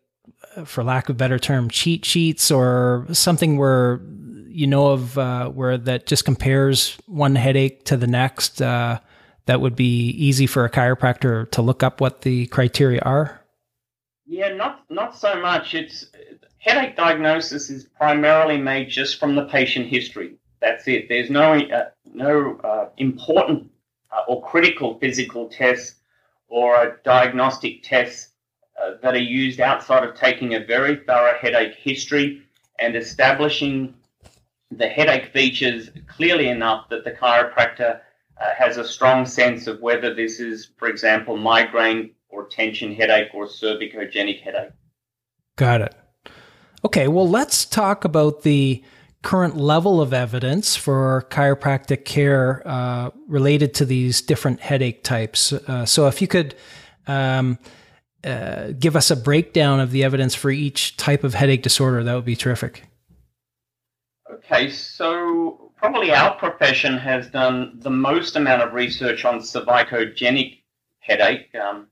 for 0.65 0.83
lack 0.83 1.09
of 1.09 1.17
better 1.17 1.39
term, 1.39 1.71
cheat 1.71 2.05
sheets 2.05 2.51
or 2.51 3.07
something 3.13 3.57
where 3.57 4.01
you 4.51 4.67
know 4.67 4.89
of 4.89 5.17
uh, 5.17 5.49
where 5.49 5.79
that 5.79 6.07
just 6.07 6.25
compares 6.25 6.99
one 7.07 7.35
headache 7.35 7.85
to 7.85 7.97
the 7.97 8.07
next 8.07 8.61
uh, 8.61 8.99
that 9.47 9.61
would 9.61 9.77
be 9.77 10.11
easy 10.11 10.47
for 10.47 10.65
a 10.65 10.71
chiropractor 10.71 11.51
to 11.51 11.63
look 11.63 11.83
up 11.83 12.01
what 12.01 12.23
the 12.23 12.47
criteria 12.49 13.01
are? 13.01 13.41
Yeah, 14.27 14.55
not 14.55 14.85
not 14.91 15.17
so 15.17 15.41
much. 15.41 15.75
It's 15.75 16.07
headache 16.59 16.97
diagnosis 16.97 17.71
is 17.71 17.85
primarily 17.85 18.59
made 18.59 18.89
just 18.89 19.19
from 19.19 19.35
the 19.35 19.47
patient 19.47 19.87
history. 19.87 20.37
That's 20.61 20.87
it. 20.87 21.09
There's 21.09 21.31
no 21.31 21.55
uh, 21.55 21.91
no 22.13 22.57
uh, 22.63 22.89
important 22.99 23.71
uh, 24.13 24.23
or 24.29 24.43
critical 24.43 24.99
physical 24.99 25.49
tests 25.49 25.97
or 26.49 27.01
diagnostic 27.05 27.83
test 27.83 28.29
uh, 28.81 28.93
that 29.03 29.15
are 29.15 29.19
used 29.19 29.61
outside 29.61 30.05
of 30.05 30.15
taking 30.15 30.55
a 30.55 30.65
very 30.65 30.97
thorough 31.07 31.37
headache 31.41 31.75
history 31.75 32.43
and 32.79 32.97
establishing 32.97 33.95
the 34.71 34.89
headache 34.89 35.33
features 35.33 35.91
clearly 36.07 36.49
enough 36.49 36.89
that 36.91 37.05
the 37.05 37.11
chiropractor 37.13 38.01
uh, 38.41 38.55
has 38.57 38.77
a 38.77 38.85
strong 38.87 39.27
sense 39.27 39.67
of 39.67 39.81
whether 39.81 40.15
this 40.15 40.41
is, 40.41 40.71
for 40.77 40.89
example, 40.89 41.37
migraine 41.37 42.13
or 42.29 42.47
tension 42.47 42.95
headache 42.95 43.29
or 43.35 43.47
cervicogenic 43.47 44.41
headache. 44.41 44.71
Got 45.57 45.83
it. 45.83 45.95
Okay, 46.85 47.09
well, 47.09 47.29
let's 47.29 47.65
talk 47.65 48.05
about 48.05 48.43
the 48.43 48.83
current 49.23 49.57
level 49.57 50.01
of 50.01 50.15
evidence 50.15 50.77
for 50.77 51.27
chiropractic 51.31 52.07
care 52.07 52.63
uh, 52.65 53.11
related 53.29 53.75
to 53.75 53.85
these 53.85 54.23
different 54.23 54.61
headache 54.61 55.05
types. 55.05 55.53
Uh, 55.53 55.85
so, 55.85 56.07
if 56.07 56.23
you 56.23 56.29
could 56.29 56.55
um, 57.07 57.59
uh, 58.25 58.69
give 58.79 58.97
us 58.97 59.11
a 59.11 59.17
breakdown 59.17 59.81
of 59.81 59.91
the 59.91 60.05
evidence 60.05 60.35
for 60.35 60.51
each 60.51 60.97
type 60.97 61.25
of 61.25 61.35
headache 61.35 61.63
disorder, 61.63 62.03
that 62.03 62.15
would 62.15 62.25
be 62.25 62.37
terrific. 62.37 62.85
Okay, 64.53 64.69
so 64.69 65.71
probably 65.77 66.11
our 66.11 66.35
profession 66.35 66.99
has 66.99 67.29
done 67.29 67.79
the 67.79 67.91
most 67.91 68.35
amount 68.35 68.63
of 68.63 68.73
research 68.73 69.25
on 69.25 69.39
cervicogenic 69.39 70.63
headache. 70.99 71.55
Um, 71.55 71.87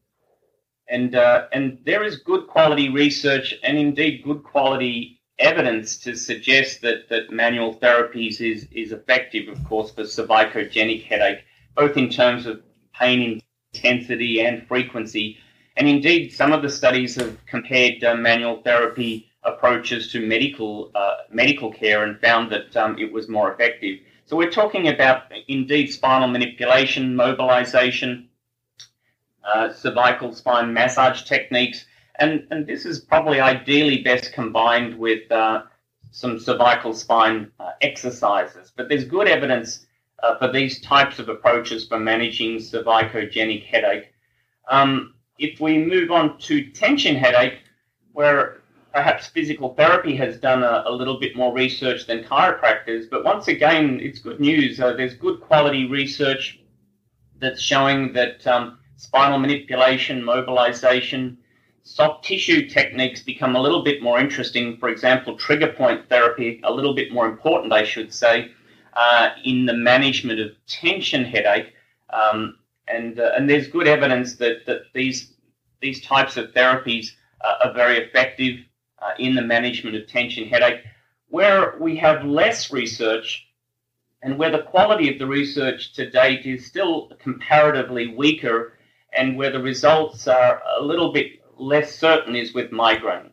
and, 0.88 1.14
uh, 1.14 1.46
and 1.52 1.78
there 1.86 2.02
is 2.02 2.16
good 2.16 2.48
quality 2.48 2.88
research 2.88 3.54
and 3.62 3.78
indeed 3.78 4.24
good 4.24 4.42
quality 4.42 5.20
evidence 5.38 5.98
to 5.98 6.16
suggest 6.16 6.80
that, 6.80 7.08
that 7.10 7.30
manual 7.30 7.76
therapies 7.76 8.40
is, 8.40 8.66
is 8.72 8.90
effective, 8.90 9.46
of 9.46 9.62
course, 9.62 9.92
for 9.92 10.02
cervicogenic 10.02 11.04
headache, 11.04 11.44
both 11.76 11.96
in 11.96 12.08
terms 12.08 12.44
of 12.44 12.60
pain 12.92 13.40
intensity 13.72 14.44
and 14.44 14.66
frequency 14.66 15.38
and 15.78 15.88
indeed, 15.88 16.32
some 16.32 16.52
of 16.52 16.62
the 16.62 16.68
studies 16.68 17.14
have 17.14 17.46
compared 17.46 18.02
uh, 18.02 18.16
manual 18.16 18.60
therapy 18.62 19.27
approaches 19.44 20.12
to 20.12 20.20
medical 20.20 20.90
uh, 20.94 21.16
medical 21.30 21.72
care 21.72 22.04
and 22.04 22.20
found 22.20 22.50
that 22.50 22.76
um, 22.76 22.98
it 22.98 23.12
was 23.12 23.28
more 23.28 23.52
effective. 23.52 24.00
So 24.26 24.36
we're 24.36 24.50
talking 24.50 24.88
about 24.88 25.22
indeed 25.46 25.86
spinal 25.86 26.28
manipulation, 26.28 27.16
mobilization, 27.16 28.28
uh, 29.44 29.72
cervical 29.72 30.34
spine 30.34 30.72
massage 30.72 31.22
techniques, 31.22 31.86
and 32.16 32.46
and 32.50 32.66
this 32.66 32.84
is 32.84 33.00
probably 33.00 33.40
ideally 33.40 34.02
best 34.02 34.32
combined 34.32 34.98
with 34.98 35.30
uh, 35.32 35.62
some 36.10 36.38
cervical 36.38 36.92
spine 36.92 37.50
uh, 37.60 37.70
exercises. 37.80 38.72
But 38.76 38.88
there's 38.88 39.04
good 39.04 39.28
evidence 39.28 39.86
uh, 40.22 40.36
for 40.38 40.50
these 40.50 40.80
types 40.80 41.18
of 41.18 41.28
approaches 41.28 41.86
for 41.86 41.98
managing 41.98 42.56
cervicogenic 42.58 43.64
headache. 43.64 44.12
Um, 44.68 45.14
if 45.38 45.60
we 45.60 45.78
move 45.78 46.10
on 46.10 46.38
to 46.40 46.70
tension 46.70 47.14
headache, 47.14 47.60
where 48.12 48.60
perhaps 48.92 49.26
physical 49.26 49.74
therapy 49.74 50.16
has 50.16 50.38
done 50.38 50.62
a, 50.62 50.84
a, 50.86 50.92
little 50.92 51.20
bit 51.20 51.36
more 51.36 51.52
research 51.52 52.06
than 52.06 52.24
chiropractors, 52.24 53.08
but 53.10 53.24
once 53.24 53.48
again, 53.48 54.00
it's 54.00 54.18
good 54.18 54.40
news. 54.40 54.80
Uh, 54.80 54.92
there's 54.94 55.14
good 55.14 55.40
quality 55.40 55.86
research 55.86 56.60
that's 57.38 57.60
showing 57.60 58.12
that 58.14 58.46
um, 58.46 58.78
spinal 58.96 59.38
manipulation, 59.38 60.24
mobilization, 60.24 61.38
soft 61.82 62.24
tissue 62.24 62.68
techniques 62.68 63.22
become 63.22 63.56
a 63.56 63.60
little 63.60 63.82
bit 63.82 64.02
more 64.02 64.18
interesting. 64.18 64.76
For 64.78 64.88
example, 64.88 65.36
trigger 65.36 65.72
point 65.72 66.08
therapy, 66.08 66.60
a 66.64 66.72
little 66.72 66.94
bit 66.94 67.12
more 67.12 67.26
important, 67.26 67.72
I 67.72 67.84
should 67.84 68.12
say, 68.12 68.50
uh, 68.94 69.30
in 69.44 69.66
the 69.66 69.74
management 69.74 70.40
of 70.40 70.50
tension 70.66 71.24
headache. 71.24 71.74
Um, 72.10 72.58
and, 72.88 73.20
uh, 73.20 73.32
and 73.36 73.48
there's 73.48 73.68
good 73.68 73.86
evidence 73.86 74.36
that, 74.36 74.66
that 74.66 74.82
these, 74.94 75.34
these 75.80 76.00
types 76.02 76.36
of 76.36 76.52
therapies 76.52 77.08
uh, 77.42 77.66
are 77.66 77.72
very 77.72 77.98
effective 77.98 78.58
uh, 79.02 79.12
in 79.18 79.34
the 79.34 79.42
management 79.42 79.96
of 79.96 80.06
tension 80.06 80.48
headache. 80.48 80.82
Where 81.28 81.76
we 81.78 81.96
have 81.96 82.24
less 82.24 82.72
research 82.72 83.46
and 84.22 84.38
where 84.38 84.50
the 84.50 84.62
quality 84.62 85.12
of 85.12 85.18
the 85.18 85.26
research 85.26 85.92
to 85.94 86.10
date 86.10 86.46
is 86.46 86.66
still 86.66 87.10
comparatively 87.20 88.14
weaker 88.14 88.74
and 89.12 89.36
where 89.36 89.50
the 89.50 89.62
results 89.62 90.26
are 90.26 90.62
a 90.78 90.82
little 90.82 91.12
bit 91.12 91.42
less 91.56 91.94
certain 91.96 92.34
is 92.36 92.54
with 92.54 92.72
migraine. 92.72 93.30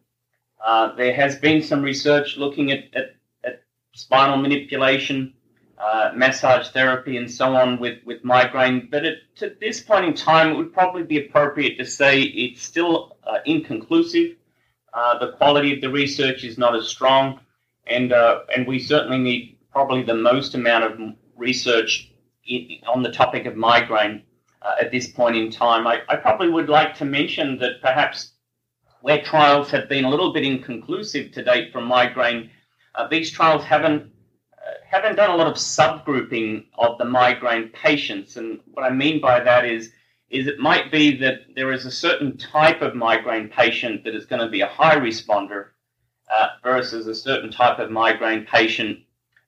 Uh, 0.63 0.95
there 0.95 1.13
has 1.13 1.35
been 1.35 1.61
some 1.61 1.81
research 1.81 2.37
looking 2.37 2.71
at, 2.71 2.85
at, 2.93 3.15
at 3.43 3.63
spinal 3.93 4.37
manipulation, 4.37 5.33
uh, 5.77 6.11
massage 6.15 6.69
therapy, 6.69 7.17
and 7.17 7.29
so 7.29 7.55
on 7.55 7.79
with, 7.79 7.99
with 8.05 8.23
migraine, 8.23 8.87
but 8.89 9.05
at, 9.05 9.17
to 9.35 9.55
this 9.59 9.81
point 9.81 10.05
in 10.05 10.13
time, 10.13 10.51
it 10.51 10.55
would 10.55 10.73
probably 10.73 11.03
be 11.03 11.25
appropriate 11.25 11.77
to 11.77 11.85
say 11.85 12.21
it's 12.21 12.61
still 12.61 13.17
uh, 13.27 13.39
inconclusive. 13.45 14.35
Uh, 14.95 15.19
the 15.19 15.33
quality 15.33 15.73
of 15.73 15.81
the 15.81 15.89
research 15.89 16.45
is 16.45 16.57
not 16.57 16.73
as 16.73 16.87
strong, 16.87 17.41
and, 17.85 18.13
uh, 18.13 18.39
and 18.55 18.65
we 18.65 18.79
certainly 18.79 19.17
need 19.17 19.57
probably 19.69 20.01
the 20.01 20.13
most 20.13 20.55
amount 20.55 20.85
of 20.85 20.97
research 21.35 22.13
in, 22.47 22.77
on 22.87 23.03
the 23.03 23.11
topic 23.11 23.45
of 23.45 23.57
migraine 23.57 24.23
uh, 24.61 24.75
at 24.79 24.91
this 24.91 25.07
point 25.07 25.35
in 25.35 25.51
time. 25.51 25.85
I, 25.85 26.01
I, 26.07 26.15
probably 26.15 26.49
would 26.49 26.69
like 26.69 26.95
to 26.95 27.05
mention 27.05 27.59
that 27.59 27.81
perhaps 27.81 28.31
where 29.01 29.21
trials 29.21 29.69
have 29.69 29.89
been 29.89 30.05
a 30.05 30.09
little 30.09 30.31
bit 30.31 30.45
inconclusive 30.45 31.33
to 31.33 31.43
date 31.43 31.73
for 31.73 31.81
migraine, 31.81 32.49
uh, 32.95 33.05
these 33.07 33.29
trials 33.29 33.65
haven't 33.65 34.03
uh, 34.53 34.71
haven't 34.89 35.17
done 35.17 35.29
a 35.29 35.35
lot 35.35 35.47
of 35.47 35.55
subgrouping 35.55 36.67
of 36.77 36.97
the 36.97 37.05
migraine 37.05 37.67
patients. 37.69 38.37
And 38.37 38.61
what 38.73 38.85
I 38.85 38.91
mean 38.91 39.19
by 39.19 39.41
that 39.41 39.65
is 39.65 39.91
is 40.35 40.47
it 40.47 40.59
might 40.59 40.91
be 40.91 41.17
that 41.17 41.41
there 41.55 41.71
is 41.71 41.85
a 41.85 41.91
certain 41.91 42.37
type 42.37 42.81
of 42.81 42.93
migraine 42.93 43.47
patient 43.47 44.03
that 44.03 44.13
is 44.13 44.25
going 44.25 44.41
to 44.41 44.49
be 44.49 44.61
a 44.61 44.67
high 44.67 44.97
responder 44.97 45.67
uh, 46.35 46.47
versus 46.61 47.07
a 47.07 47.15
certain 47.15 47.49
type 47.49 47.79
of 47.79 47.89
migraine 47.89 48.45
patient 48.45 48.99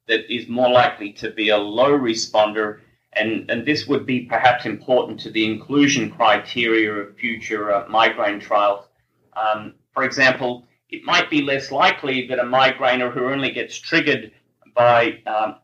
that 0.07 0.33
is 0.33 0.47
more 0.47 0.69
likely 0.69 1.11
to 1.11 1.31
be 1.31 1.49
a 1.49 1.57
low 1.57 1.91
responder 1.91 2.79
and, 3.13 3.49
and 3.49 3.65
this 3.65 3.87
would 3.87 4.05
be 4.05 4.21
perhaps 4.21 4.65
important 4.65 5.19
to 5.19 5.31
the 5.31 5.45
inclusion 5.45 6.09
criteria 6.09 6.91
of 6.93 7.15
future 7.17 7.73
uh, 7.73 7.87
migraine 7.89 8.39
trials. 8.39 8.85
Um, 9.35 9.73
for 9.93 10.03
example, 10.03 10.67
it 10.89 11.03
might 11.03 11.29
be 11.29 11.41
less 11.41 11.71
likely 11.71 12.27
that 12.27 12.39
a 12.39 12.43
migrainer 12.43 13.11
who 13.11 13.25
only 13.25 13.51
gets 13.51 13.75
triggered 13.77 14.31
by 14.75 15.19
um, 15.25 15.55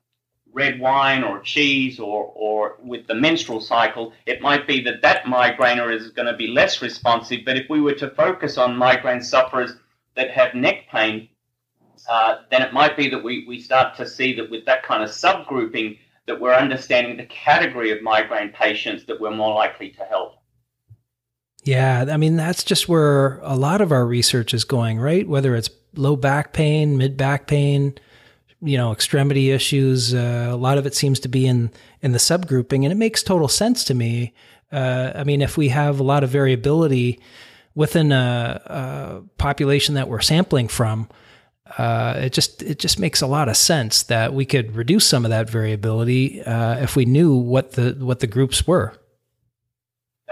red 0.54 0.80
wine 0.80 1.24
or 1.24 1.40
cheese 1.42 2.00
or, 2.00 2.32
or 2.36 2.78
with 2.84 3.08
the 3.08 3.16
menstrual 3.16 3.60
cycle, 3.60 4.14
it 4.26 4.42
might 4.42 4.68
be 4.68 4.82
that 4.82 5.02
that 5.02 5.26
migrainer 5.26 5.94
is 5.94 6.12
going 6.12 6.28
to 6.28 6.38
be 6.38 6.48
less 6.48 6.82
responsive. 6.82 7.40
But 7.46 7.58
if 7.58 7.70
we 7.70 7.82
were 7.82 7.96
to 7.96 8.10
focus 8.12 8.58
on 8.58 8.78
migraine 8.78 9.22
sufferers 9.22 9.72
that 10.16 10.30
have 10.32 10.54
neck 10.54 10.86
pain, 10.92 11.30
uh, 12.10 12.38
then 12.52 12.62
it 12.62 12.74
might 12.74 12.96
be 12.96 13.10
that 13.10 13.24
we, 13.24 13.46
we 13.48 13.60
start 13.60 13.96
to 13.98 14.08
see 14.08 14.36
that 14.36 14.50
with 14.50 14.66
that 14.66 14.84
kind 14.84 15.04
of 15.04 15.10
subgrouping, 15.10 15.98
that 16.28 16.40
we're 16.40 16.54
understanding 16.54 17.18
the 17.18 17.26
category 17.26 17.92
of 17.92 18.02
migraine 18.02 18.50
patients 18.50 19.06
that 19.06 19.20
we're 19.20 19.32
more 19.32 19.54
likely 19.54 19.90
to 19.90 20.04
help. 20.06 20.36
Yeah, 21.64 22.06
I 22.12 22.18
mean, 22.18 22.36
that's 22.36 22.64
just 22.64 22.90
where 22.90 23.40
a 23.40 23.56
lot 23.56 23.80
of 23.82 23.92
our 23.92 24.06
research 24.06 24.54
is 24.54 24.66
going, 24.66 25.00
right? 25.00 25.28
Whether 25.28 25.56
it's 25.56 25.70
low 25.96 26.16
back 26.18 26.52
pain, 26.52 26.98
mid 26.98 27.16
back 27.16 27.48
pain, 27.48 27.98
you 28.64 28.78
know, 28.78 28.92
extremity 28.92 29.52
issues, 29.52 30.14
uh, 30.14 30.50
a 30.52 30.56
lot 30.56 30.78
of 30.78 30.86
it 30.86 30.96
seems 30.96 31.20
to 31.22 31.28
be 31.28 31.46
in, 31.46 31.72
in 32.02 32.14
the 32.14 32.18
subgrouping, 32.18 32.84
and 32.84 32.92
it 32.92 32.96
makes 32.96 33.22
total 33.22 33.48
sense 33.48 33.84
to 33.86 33.94
me. 33.94 34.34
Uh, 34.72 35.12
I 35.16 35.24
mean, 35.24 35.42
if 35.42 35.58
we 35.58 35.70
have 35.70 36.00
a 36.00 36.04
lot 36.04 36.24
of 36.24 36.30
variability 36.30 37.20
within 37.76 38.12
a, 38.12 38.62
a 38.66 39.22
population 39.38 39.96
that 39.96 40.08
we're 40.08 40.22
sampling 40.22 40.68
from, 40.68 41.10
uh, 41.78 42.16
it 42.18 42.34
just 42.34 42.62
it 42.62 42.78
just 42.78 43.00
makes 43.00 43.22
a 43.22 43.28
lot 43.28 43.50
of 43.50 43.58
sense 43.58 44.04
that 44.04 44.34
we 44.34 44.46
could 44.46 44.76
reduce 44.76 45.08
some 45.08 45.26
of 45.26 45.32
that 45.32 45.50
variability 45.50 46.42
uh, 46.44 46.78
if 46.78 46.96
we 46.96 47.06
knew 47.06 47.36
what 47.36 47.72
the 47.74 47.96
what 48.00 48.20
the 48.20 48.28
groups 48.28 48.68
were. 48.68 48.94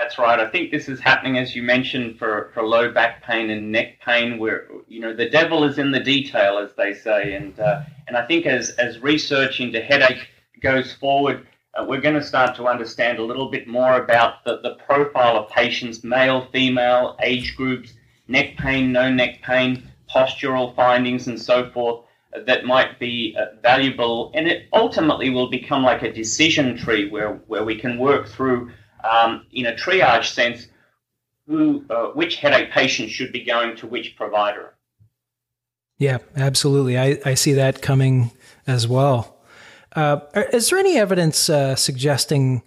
That's 0.01 0.17
right. 0.17 0.39
I 0.39 0.49
think 0.49 0.71
this 0.71 0.89
is 0.89 0.99
happening, 0.99 1.37
as 1.37 1.55
you 1.55 1.61
mentioned, 1.61 2.17
for, 2.17 2.49
for 2.55 2.63
low 2.63 2.91
back 2.91 3.21
pain 3.21 3.51
and 3.51 3.71
neck 3.71 3.99
pain, 4.03 4.39
where 4.39 4.67
you 4.87 4.99
know 4.99 5.13
the 5.13 5.29
devil 5.29 5.63
is 5.63 5.77
in 5.77 5.91
the 5.91 5.99
detail, 5.99 6.57
as 6.57 6.71
they 6.75 6.91
say, 6.95 7.35
and 7.35 7.59
uh, 7.59 7.83
and 8.07 8.17
I 8.17 8.25
think 8.25 8.47
as 8.47 8.71
as 8.71 8.97
research 8.97 9.59
into 9.59 9.79
headache 9.79 10.27
goes 10.59 10.91
forward, 10.91 11.45
uh, 11.75 11.85
we're 11.87 12.01
going 12.01 12.15
to 12.15 12.23
start 12.23 12.55
to 12.55 12.65
understand 12.65 13.19
a 13.19 13.23
little 13.23 13.51
bit 13.51 13.67
more 13.67 14.01
about 14.01 14.43
the, 14.43 14.59
the 14.61 14.73
profile 14.87 15.37
of 15.37 15.51
patients, 15.51 16.03
male, 16.03 16.47
female, 16.51 17.15
age 17.21 17.55
groups, 17.55 17.93
neck 18.27 18.57
pain, 18.57 18.91
no 18.91 19.07
neck 19.07 19.43
pain 19.43 19.87
postural 20.09 20.75
findings 20.75 21.27
and 21.27 21.39
so 21.39 21.69
forth 21.69 22.03
that 22.45 22.65
might 22.65 22.99
be 22.99 23.35
uh, 23.37 23.55
valuable, 23.61 24.31
and 24.33 24.47
it 24.47 24.67
ultimately 24.73 25.29
will 25.29 25.49
become 25.49 25.83
like 25.83 26.01
a 26.01 26.11
decision 26.11 26.77
tree 26.77 27.09
where, 27.09 27.33
where 27.47 27.63
we 27.63 27.75
can 27.75 27.97
work 27.97 28.27
through, 28.27 28.71
um, 29.03 29.45
in 29.51 29.65
a 29.65 29.73
triage 29.73 30.33
sense, 30.33 30.67
who 31.47 31.83
uh, 31.89 32.07
which 32.07 32.37
headache 32.37 32.71
patient 32.71 33.09
should 33.09 33.31
be 33.31 33.43
going 33.43 33.75
to 33.77 33.87
which 33.87 34.15
provider. 34.15 34.73
Yeah, 35.97 36.19
absolutely. 36.35 36.97
I, 36.97 37.19
I 37.25 37.33
see 37.35 37.53
that 37.53 37.81
coming 37.81 38.31
as 38.65 38.87
well. 38.87 39.37
Uh, 39.95 40.21
is 40.53 40.69
there 40.69 40.79
any 40.79 40.97
evidence 40.97 41.49
uh, 41.49 41.75
suggesting 41.75 42.63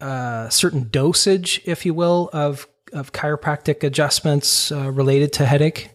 uh, 0.00 0.48
certain 0.48 0.88
dosage, 0.90 1.62
if 1.64 1.86
you 1.86 1.94
will, 1.94 2.28
of 2.32 2.66
of 2.92 3.12
chiropractic 3.12 3.82
adjustments 3.82 4.70
uh, 4.70 4.90
related 4.90 5.32
to 5.34 5.46
headache? 5.46 5.90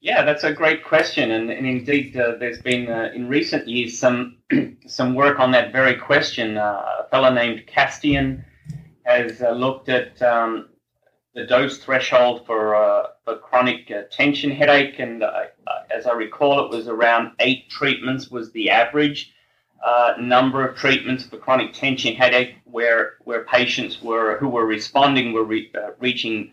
Yeah, 0.00 0.22
that's 0.22 0.44
a 0.44 0.52
great 0.52 0.84
question, 0.84 1.32
and, 1.32 1.50
and 1.50 1.66
indeed, 1.66 2.16
uh, 2.16 2.36
there's 2.38 2.60
been 2.60 2.88
uh, 2.88 3.10
in 3.14 3.28
recent 3.28 3.66
years 3.66 3.98
some 3.98 4.36
some 4.86 5.14
work 5.14 5.40
on 5.40 5.50
that 5.52 5.72
very 5.72 5.94
question. 5.96 6.58
Uh, 6.58 6.82
a 7.00 7.08
fellow 7.10 7.32
named 7.32 7.66
Castien 7.66 8.44
has 9.06 9.40
uh, 9.42 9.50
looked 9.52 9.88
at 9.88 10.20
um, 10.22 10.68
the 11.34 11.46
dose 11.46 11.78
threshold 11.78 12.46
for 12.46 12.74
uh, 12.74 13.08
for 13.24 13.36
chronic 13.38 13.90
uh, 13.90 14.02
tension 14.10 14.50
headache, 14.50 14.98
and 14.98 15.24
as 15.90 16.06
I 16.06 16.12
recall, 16.12 16.64
it 16.64 16.76
was 16.76 16.88
around 16.88 17.32
eight 17.40 17.70
treatments 17.70 18.30
was 18.30 18.52
the 18.52 18.70
average 18.70 19.32
number 20.18 20.66
of 20.66 20.76
treatments 20.76 21.24
for 21.24 21.38
chronic 21.38 21.72
tension 21.72 22.14
headache, 22.14 22.56
where 22.64 23.14
where 23.24 23.44
patients 23.44 24.02
were 24.02 24.38
who 24.38 24.48
were 24.48 24.66
responding 24.66 25.32
were 25.32 25.44
re- 25.44 25.72
reaching 25.98 26.52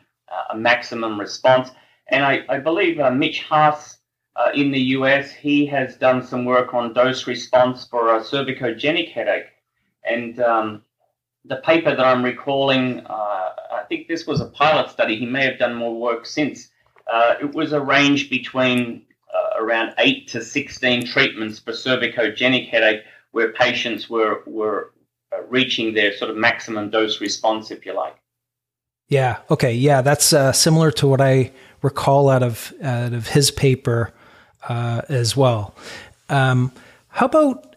a 0.49 0.57
maximum 0.57 1.19
response. 1.19 1.69
And 2.07 2.23
I, 2.23 2.43
I 2.49 2.59
believe 2.59 2.99
uh, 2.99 3.11
Mitch 3.11 3.43
Haas 3.43 3.97
uh, 4.35 4.51
in 4.53 4.71
the 4.71 4.81
US, 4.97 5.31
he 5.31 5.65
has 5.67 5.95
done 5.95 6.25
some 6.25 6.45
work 6.45 6.73
on 6.73 6.93
dose 6.93 7.27
response 7.27 7.85
for 7.87 8.15
a 8.15 8.21
cervicogenic 8.21 9.11
headache. 9.11 9.47
And 10.03 10.39
um, 10.39 10.83
the 11.45 11.57
paper 11.57 11.95
that 11.95 12.05
I'm 12.05 12.23
recalling, 12.23 13.01
uh, 13.05 13.49
I 13.71 13.83
think 13.89 14.07
this 14.07 14.25
was 14.25 14.41
a 14.41 14.45
pilot 14.45 14.89
study. 14.89 15.17
He 15.17 15.25
may 15.25 15.45
have 15.45 15.59
done 15.59 15.75
more 15.75 15.99
work 15.99 16.25
since. 16.25 16.69
Uh, 17.11 17.35
it 17.41 17.53
was 17.53 17.73
a 17.73 17.81
range 17.81 18.29
between 18.29 19.05
uh, 19.33 19.61
around 19.61 19.93
8 19.97 20.27
to 20.29 20.41
16 20.41 21.05
treatments 21.05 21.59
for 21.59 21.71
cervicogenic 21.71 22.69
headache 22.69 23.03
where 23.31 23.51
patients 23.51 24.09
were, 24.09 24.43
were 24.45 24.93
uh, 25.33 25.43
reaching 25.49 25.93
their 25.93 26.15
sort 26.15 26.31
of 26.31 26.37
maximum 26.37 26.89
dose 26.89 27.19
response, 27.19 27.71
if 27.71 27.85
you 27.85 27.93
like. 27.93 28.15
Yeah. 29.09 29.39
Okay. 29.51 29.73
Yeah, 29.73 30.01
that's 30.01 30.31
uh, 30.33 30.51
similar 30.53 30.91
to 30.91 31.07
what 31.07 31.19
I 31.19 31.51
recall 31.81 32.29
out 32.29 32.41
of 32.41 32.73
out 32.81 33.13
of 33.13 33.27
his 33.27 33.51
paper 33.51 34.13
uh, 34.67 35.01
as 35.09 35.35
well. 35.35 35.75
Um, 36.29 36.71
how 37.09 37.25
about 37.25 37.72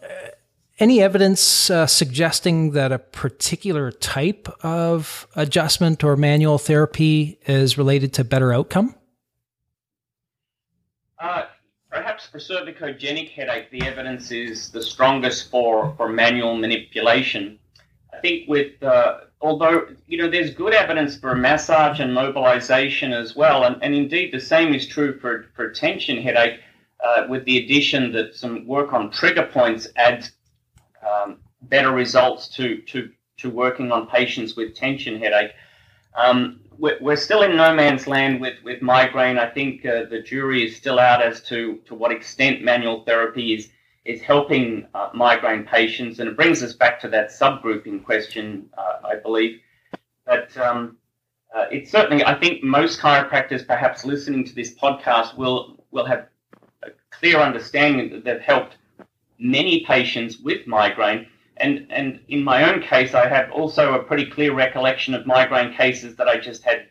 any 0.79 1.01
evidence 1.01 1.69
uh, 1.69 1.87
suggesting 1.87 2.71
that 2.71 2.91
a 2.91 2.99
particular 2.99 3.91
type 3.91 4.47
of 4.63 5.27
adjustment 5.35 6.03
or 6.03 6.15
manual 6.15 6.57
therapy 6.57 7.39
is 7.47 7.77
related 7.77 8.13
to 8.13 8.23
better 8.23 8.53
outcome? 8.53 8.95
Uh, 11.19 11.45
perhaps 11.89 12.27
for 12.27 12.37
cervicogenic 12.37 13.29
headache, 13.29 13.71
the 13.71 13.81
evidence 13.83 14.31
is 14.31 14.69
the 14.69 14.83
strongest 14.83 15.49
for, 15.49 15.95
for 15.97 16.09
manual 16.09 16.55
manipulation. 16.55 17.57
I 18.13 18.19
think 18.19 18.47
with 18.47 18.81
uh, 18.81 19.19
although 19.41 19.87
you 20.07 20.17
know 20.17 20.29
there's 20.29 20.53
good 20.53 20.73
evidence 20.73 21.17
for 21.17 21.35
massage 21.35 21.99
and 21.99 22.13
mobilization 22.13 23.13
as 23.13 23.35
well, 23.35 23.63
and, 23.63 23.77
and 23.83 23.93
indeed 23.93 24.31
the 24.31 24.39
same 24.39 24.73
is 24.73 24.87
true 24.87 25.19
for, 25.19 25.47
for 25.55 25.69
tension 25.71 26.21
headache, 26.21 26.59
uh, 27.05 27.27
with 27.29 27.45
the 27.45 27.57
addition 27.63 28.11
that 28.13 28.35
some 28.35 28.65
work 28.65 28.93
on 28.93 29.11
trigger 29.11 29.45
points 29.45 29.87
adds 29.95 30.31
um, 31.05 31.37
better 31.63 31.91
results 31.91 32.47
to, 32.49 32.81
to, 32.81 33.09
to 33.37 33.49
working 33.49 33.91
on 33.91 34.07
patients 34.07 34.55
with 34.55 34.75
tension 34.75 35.19
headache. 35.19 35.51
Um, 36.15 36.61
we're, 36.77 37.15
still 37.15 37.41
in 37.41 37.55
no 37.55 37.73
man's 37.73 38.07
land 38.07 38.39
with, 38.39 38.55
with 38.63 38.81
migraine. 38.81 39.37
I 39.37 39.49
think 39.49 39.85
uh, 39.85 40.05
the 40.09 40.21
jury 40.21 40.65
is 40.65 40.75
still 40.75 40.99
out 40.99 41.21
as 41.21 41.41
to, 41.43 41.79
to 41.85 41.95
what 41.95 42.11
extent 42.11 42.63
manual 42.63 43.03
therapy 43.03 43.53
is 43.55 43.69
is 44.07 44.21
helping 44.21 44.87
uh, 44.93 45.09
migraine 45.13 45.65
patients, 45.65 46.19
and 46.19 46.29
it 46.29 46.35
brings 46.37 46.63
us 46.63 46.71
back 46.71 46.97
to 47.01 47.09
that 47.09 47.29
subgrouping 47.29 48.03
question, 48.03 48.69
uh, 48.77 49.05
I 49.05 49.15
believe. 49.17 49.59
But 50.25 50.55
um, 50.57 50.97
uh, 51.53 51.65
it's 51.71 51.91
certainly, 51.91 52.23
I 52.23 52.39
think 52.39 52.63
most 52.63 53.01
chiropractors, 53.01 53.67
perhaps 53.67 54.05
listening 54.05 54.45
to 54.45 54.55
this 54.55 54.73
podcast, 54.73 55.35
will 55.37 55.83
will 55.91 56.05
have 56.05 56.27
a 56.83 56.89
clear 57.11 57.37
understanding 57.37 58.09
that 58.11 58.23
they've 58.23 58.39
helped 58.39 58.77
many 59.39 59.85
patients 59.85 60.39
with 60.39 60.67
migraine. 60.67 61.27
And 61.57 61.87
and 61.89 62.19
in 62.27 62.43
my 62.43 62.71
own 62.71 62.81
case, 62.81 63.13
I 63.13 63.27
have 63.27 63.51
also 63.51 63.93
a 63.95 64.03
pretty 64.03 64.25
clear 64.25 64.53
recollection 64.53 65.13
of 65.13 65.25
migraine 65.25 65.73
cases 65.73 66.15
that 66.17 66.27
I 66.27 66.37
just 66.37 66.63
had 66.63 66.87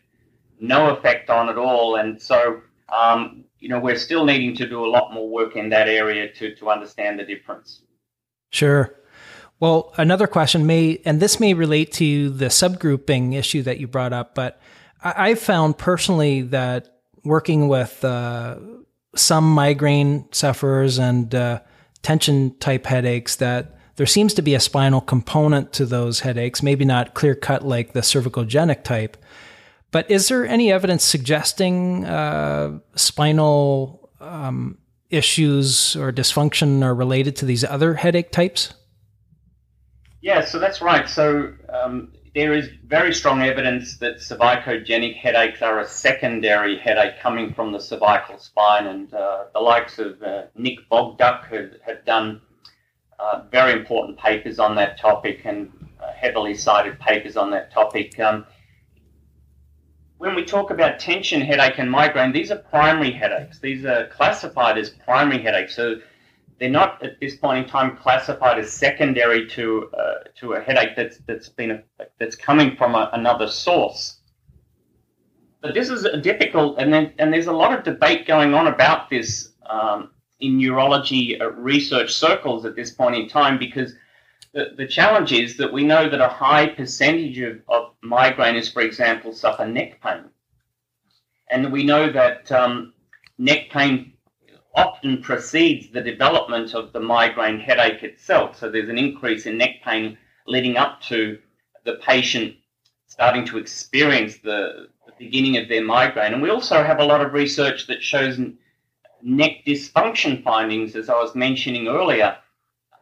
no 0.59 0.89
effect 0.89 1.29
on 1.29 1.47
at 1.49 1.57
all. 1.57 1.95
And 1.95 2.21
so 2.21 2.61
um, 2.89 3.45
you 3.59 3.69
know, 3.69 3.79
we're 3.79 3.97
still 3.97 4.25
needing 4.25 4.55
to 4.55 4.67
do 4.67 4.85
a 4.85 4.87
lot 4.87 5.13
more 5.13 5.27
work 5.27 5.55
in 5.55 5.69
that 5.69 5.89
area 5.89 6.31
to, 6.33 6.55
to 6.55 6.69
understand 6.69 7.19
the 7.19 7.23
difference. 7.23 7.81
Sure. 8.51 8.93
Well, 9.59 9.93
another 9.97 10.27
question 10.27 10.67
may, 10.67 11.01
and 11.03 11.19
this 11.19 11.39
may 11.39 11.53
relate 11.53 11.91
to 11.93 12.29
the 12.29 12.45
subgrouping 12.45 13.33
issue 13.33 13.63
that 13.63 13.79
you 13.79 13.87
brought 13.87 14.13
up, 14.13 14.35
but 14.35 14.61
I, 15.03 15.29
have 15.29 15.39
found 15.39 15.77
personally 15.77 16.41
that 16.43 16.99
working 17.23 17.67
with 17.67 18.03
uh, 18.05 18.57
some 19.15 19.49
migraine 19.49 20.27
sufferers 20.31 20.99
and 20.99 21.33
uh, 21.33 21.61
tension 22.07 22.55
type 22.59 22.85
headaches, 22.85 23.35
that 23.35 23.75
there 23.97 24.05
seems 24.05 24.33
to 24.35 24.41
be 24.41 24.55
a 24.55 24.61
spinal 24.61 25.01
component 25.01 25.73
to 25.73 25.85
those 25.85 26.21
headaches, 26.21 26.63
maybe 26.63 26.85
not 26.85 27.15
clear 27.15 27.35
cut 27.35 27.65
like 27.65 27.91
the 27.91 27.99
cervicogenic 27.99 28.85
type, 28.85 29.17
but 29.91 30.09
is 30.09 30.29
there 30.29 30.47
any 30.47 30.71
evidence 30.71 31.03
suggesting 31.03 32.05
uh, 32.05 32.79
spinal 32.95 34.09
um, 34.21 34.77
issues 35.09 35.97
or 35.97 36.13
dysfunction 36.13 36.81
are 36.81 36.95
related 36.95 37.35
to 37.35 37.45
these 37.45 37.65
other 37.65 37.95
headache 37.95 38.31
types? 38.31 38.73
Yeah, 40.21 40.45
so 40.45 40.59
that's 40.59 40.81
right. 40.81 41.09
So 41.09 41.53
um, 41.67 42.13
there 42.37 42.53
is 42.53 42.69
very 42.85 43.11
strong 43.15 43.41
evidence 43.41 43.97
that 43.97 44.17
cervicogenic 44.17 45.15
headaches 45.15 45.63
are 45.63 45.79
a 45.79 45.87
secondary 45.87 46.77
headache 46.77 47.19
coming 47.19 47.51
from 47.51 47.71
the 47.71 47.79
cervical 47.79 48.37
spine, 48.37 48.85
and 48.85 49.11
uh, 49.11 49.45
the 49.55 49.59
likes 49.59 49.97
of 49.97 50.21
uh, 50.21 50.43
Nick 50.55 50.87
Bogduk 50.87 51.47
have, 51.47 51.71
have 51.83 52.05
done 52.05 52.39
uh, 53.17 53.41
very 53.51 53.73
important 53.73 54.19
papers 54.19 54.59
on 54.59 54.75
that 54.75 54.99
topic 54.99 55.45
and 55.45 55.71
uh, 55.99 56.11
heavily 56.11 56.53
cited 56.53 56.99
papers 56.99 57.37
on 57.37 57.49
that 57.49 57.71
topic. 57.71 58.19
Um, 58.19 58.45
when 60.19 60.35
we 60.35 60.45
talk 60.45 60.69
about 60.69 60.99
tension 60.99 61.41
headache 61.41 61.79
and 61.79 61.89
migraine, 61.89 62.31
these 62.31 62.51
are 62.51 62.57
primary 62.57 63.13
headaches. 63.13 63.57
These 63.57 63.83
are 63.83 64.09
classified 64.09 64.77
as 64.77 64.91
primary 64.91 65.41
headaches. 65.41 65.75
So 65.75 65.95
they're 66.59 66.69
not 66.69 67.03
at 67.03 67.19
this 67.19 67.35
point 67.35 67.63
in 67.63 67.69
time 67.69 67.97
classified 67.97 68.57
as 68.59 68.71
secondary 68.71 69.47
to 69.49 69.89
uh, 69.97 70.13
to 70.35 70.53
a 70.53 70.61
headache 70.61 70.95
that's 70.95 71.17
that's 71.27 71.49
been 71.49 71.71
a, 71.71 71.83
that's 72.19 72.35
coming 72.35 72.75
from 72.75 72.95
a, 72.95 73.09
another 73.13 73.47
source. 73.47 74.19
But 75.61 75.73
this 75.73 75.89
is 75.89 76.07
difficult, 76.21 76.79
and 76.79 76.91
then 76.91 77.13
and 77.19 77.31
there's 77.31 77.47
a 77.47 77.53
lot 77.53 77.77
of 77.77 77.83
debate 77.83 78.27
going 78.27 78.53
on 78.53 78.67
about 78.67 79.09
this 79.09 79.49
um, 79.69 80.11
in 80.39 80.57
neurology 80.57 81.39
uh, 81.39 81.47
research 81.49 82.13
circles 82.13 82.65
at 82.65 82.75
this 82.75 82.91
point 82.91 83.15
in 83.15 83.27
time 83.27 83.57
because 83.57 83.93
the, 84.53 84.71
the 84.77 84.87
challenge 84.87 85.31
is 85.33 85.57
that 85.57 85.71
we 85.71 85.83
know 85.83 86.09
that 86.09 86.21
a 86.21 86.27
high 86.27 86.67
percentage 86.67 87.39
of, 87.39 87.61
of 87.67 87.93
migraineurs, 88.03 88.71
for 88.71 88.81
example, 88.81 89.33
suffer 89.33 89.65
neck 89.65 90.01
pain. 90.01 90.25
And 91.49 91.71
we 91.71 91.83
know 91.83 92.11
that 92.11 92.51
um, 92.51 92.93
neck 93.37 93.69
pain 93.69 94.13
often 94.77 95.21
precedes 95.21 95.89
the 95.89 96.01
development 96.01 96.73
of 96.75 96.93
the 96.93 96.99
migraine 96.99 97.59
headache 97.59 98.03
itself. 98.03 98.57
So 98.57 98.69
there's 98.69 98.89
an 98.89 98.97
increase 98.97 99.45
in 99.45 99.57
neck 99.57 99.81
pain 99.83 100.17
leading 100.45 100.77
up 100.77 101.01
to 101.09 101.39
the 101.83 101.95
patient 101.95 102.55
starting 103.07 103.45
to 103.45 103.57
experience 103.57 104.37
the, 104.37 104.87
the 105.07 105.13
beginning 105.17 105.57
of 105.57 105.67
their 105.67 105.83
migraine. 105.83 106.33
And 106.33 106.41
we 106.41 106.51
also 106.51 106.83
have 106.83 106.99
a 106.99 107.05
lot 107.05 107.21
of 107.21 107.33
research 107.33 107.87
that 107.87 108.03
shows 108.03 108.39
neck 109.23 109.65
dysfunction 109.65 110.43
findings, 110.43 110.95
as 110.95 111.09
I 111.09 111.15
was 111.15 111.33
mentioning 111.33 111.87
earlier, 111.87 112.37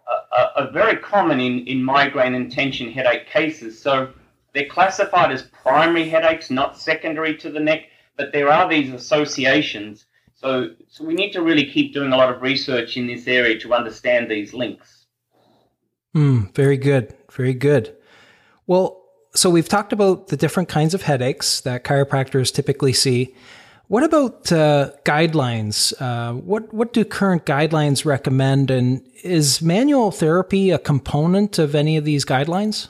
are, 0.08 0.52
are 0.56 0.72
very 0.72 0.98
common 0.98 1.42
in, 1.42 1.68
in 1.68 1.84
migraine 1.84 2.36
and 2.36 2.52
tension 2.52 2.92
headache 2.92 3.28
cases. 3.28 3.82
So 3.82 4.14
they're 4.54 4.70
classified 4.70 5.32
as 5.32 5.44
primary 5.44 6.08
headaches, 6.08 6.50
not 6.50 6.78
secondary 6.78 7.36
to 7.38 7.50
the 7.50 7.60
neck, 7.60 7.90
but 8.16 8.32
there 8.32 8.50
are 8.50 8.70
these 8.70 8.94
associations. 8.94 10.06
So, 10.46 10.70
so 10.88 11.04
we 11.04 11.16
need 11.16 11.32
to 11.32 11.42
really 11.42 11.66
keep 11.66 11.92
doing 11.92 12.14
a 12.14 12.18
lot 12.18 12.32
of 12.32 12.44
research 12.44 12.98
in 12.98 13.08
this 13.08 13.26
area 13.26 13.58
to 13.62 13.74
understand 13.74 14.30
these 14.30 14.54
links. 14.54 15.08
Mm, 16.16 16.54
very 16.54 16.78
good. 16.78 17.16
Very 17.32 17.56
good. 17.56 17.96
Well, 18.68 19.02
so 19.34 19.50
we've 19.50 19.68
talked 19.68 19.92
about 19.92 20.28
the 20.28 20.38
different 20.38 20.70
kinds 20.70 20.94
of 20.94 21.02
headaches 21.02 21.62
that 21.62 21.84
chiropractors 21.84 22.54
typically 22.54 22.94
see. 22.94 23.34
What 23.88 24.04
about 24.04 24.52
uh, 24.52 24.92
guidelines? 25.04 26.00
Uh, 26.00 26.34
what 26.34 26.72
what 26.72 26.94
do 26.94 27.04
current 27.04 27.48
guidelines 27.48 28.06
recommend, 28.06 28.70
and 28.70 29.02
is 29.24 29.64
manual 29.64 30.12
therapy 30.12 30.70
a 30.70 30.78
component 30.78 31.58
of 31.58 31.74
any 31.74 31.98
of 31.98 32.06
these 32.06 32.24
guidelines? 32.24 32.90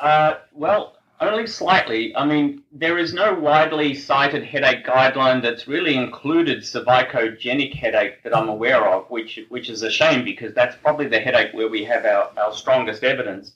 Uh, 0.00 0.34
well, 0.52 0.95
only 1.20 1.46
slightly. 1.46 2.14
I 2.14 2.24
mean, 2.24 2.62
there 2.72 2.98
is 2.98 3.14
no 3.14 3.34
widely 3.34 3.94
cited 3.94 4.44
headache 4.44 4.84
guideline 4.84 5.42
that's 5.42 5.66
really 5.66 5.96
included 5.96 6.58
cervicogenic 6.62 7.74
headache 7.74 8.22
that 8.22 8.36
I'm 8.36 8.48
aware 8.48 8.86
of, 8.88 9.10
which 9.10 9.40
which 9.48 9.68
is 9.68 9.82
a 9.82 9.90
shame 9.90 10.24
because 10.24 10.54
that's 10.54 10.76
probably 10.76 11.08
the 11.08 11.20
headache 11.20 11.54
where 11.54 11.68
we 11.68 11.84
have 11.84 12.04
our, 12.04 12.30
our 12.36 12.52
strongest 12.52 13.04
evidence. 13.04 13.52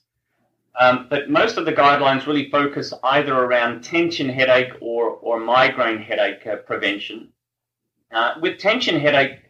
Um, 0.79 1.09
but 1.11 1.29
most 1.29 1.57
of 1.57 1.65
the 1.65 1.73
guidelines 1.73 2.27
really 2.27 2.49
focus 2.51 2.95
either 3.03 3.35
around 3.35 3.83
tension 3.83 4.29
headache 4.29 4.73
or, 4.81 5.11
or 5.11 5.39
migraine 5.41 5.99
headache 5.99 6.47
uh, 6.47 6.57
prevention. 6.57 7.29
Uh, 8.13 8.35
with 8.41 8.59
tension 8.59 8.99
headache, 8.99 9.41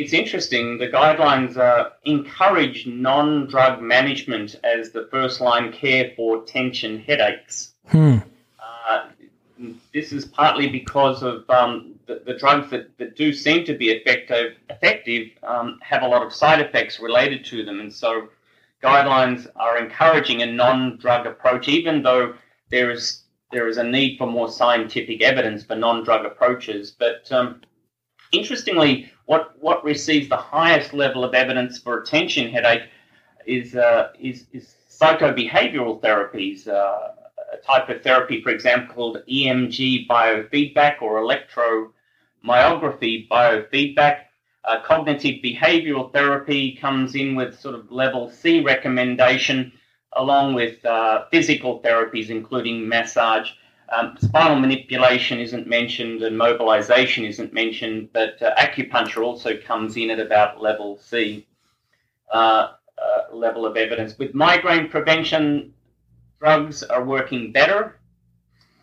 it's 0.00 0.14
interesting. 0.14 0.78
The 0.78 0.88
guidelines 0.88 1.58
uh, 1.58 1.90
encourage 2.04 2.86
non 2.86 3.46
drug 3.46 3.82
management 3.82 4.56
as 4.64 4.92
the 4.92 5.08
first 5.10 5.42
line 5.42 5.72
care 5.72 6.12
for 6.16 6.42
tension 6.44 7.00
headaches. 7.00 7.74
Hmm. 7.88 8.18
Uh, 8.58 9.08
this 9.92 10.12
is 10.12 10.24
partly 10.24 10.68
because 10.68 11.22
of 11.22 11.48
um, 11.50 11.96
the, 12.06 12.22
the, 12.24 12.32
drugs 12.32 12.70
that, 12.70 12.96
that 12.96 13.14
do 13.14 13.30
seem 13.30 13.66
to 13.66 13.74
be 13.76 13.90
effective, 13.90 14.54
effective 14.70 15.28
um, 15.42 15.78
have 15.82 16.02
a 16.02 16.08
lot 16.08 16.22
of 16.22 16.32
side 16.32 16.60
effects 16.60 16.98
related 16.98 17.44
to 17.46 17.62
them. 17.62 17.80
And 17.80 17.92
so 17.92 18.30
guidelines 18.82 19.46
are 19.56 19.76
encouraging 19.76 20.40
a 20.40 20.46
non-drug 20.46 21.26
approach, 21.26 21.68
even 21.68 22.02
though 22.02 22.34
there 22.70 22.90
is 22.90 23.24
there 23.52 23.68
is 23.68 23.76
a 23.76 23.84
need 23.84 24.16
for 24.16 24.28
more 24.28 24.48
scientific 24.48 25.20
evidence 25.20 25.64
for 25.64 25.74
non-drug 25.74 26.24
approaches. 26.24 26.92
But 26.92 27.30
um, 27.32 27.60
interestingly, 28.32 29.10
what 29.30 29.54
what 29.60 29.84
receives 29.84 30.28
the 30.28 30.36
highest 30.36 30.92
level 30.92 31.22
of 31.22 31.34
evidence 31.34 31.78
for 31.78 32.00
attention 32.00 32.50
headache 32.50 32.88
is 33.46 33.76
uh, 33.76 34.08
is, 34.18 34.46
is 34.52 34.74
psychobehavioral 34.98 36.00
therapies. 36.04 36.66
Uh, 36.66 37.12
a 37.52 37.56
type 37.64 37.88
of 37.88 38.02
therapy, 38.02 38.42
for 38.42 38.50
example, 38.50 38.94
called 38.94 39.22
EMG 39.28 40.08
biofeedback 40.08 41.00
or 41.00 41.20
electromyography 41.20 43.28
biofeedback 43.28 44.16
uh, 44.64 44.80
cognitive 44.82 45.36
behavioral 45.42 46.12
therapy 46.12 46.76
comes 46.76 47.14
in 47.14 47.34
with 47.34 47.58
sort 47.58 47.74
of 47.74 47.90
level 47.90 48.30
C 48.30 48.60
recommendation, 48.60 49.72
along 50.16 50.54
with 50.54 50.84
uh, 50.84 51.24
physical 51.30 51.80
therapies, 51.80 52.30
including 52.30 52.88
massage. 52.88 53.50
Um, 53.92 54.16
spinal 54.20 54.58
manipulation 54.60 55.40
isn't 55.40 55.66
mentioned 55.66 56.22
and 56.22 56.38
mobilization 56.38 57.24
isn't 57.24 57.52
mentioned, 57.52 58.10
but 58.12 58.40
uh, 58.40 58.54
acupuncture 58.56 59.24
also 59.24 59.56
comes 59.56 59.96
in 59.96 60.10
at 60.10 60.20
about 60.20 60.62
level 60.62 60.96
C 60.98 61.46
uh, 62.32 62.72
uh, 62.98 63.34
level 63.34 63.66
of 63.66 63.76
evidence. 63.76 64.16
With 64.16 64.34
migraine 64.34 64.88
prevention, 64.88 65.74
drugs 66.38 66.82
are 66.84 67.04
working 67.04 67.50
better. 67.50 67.98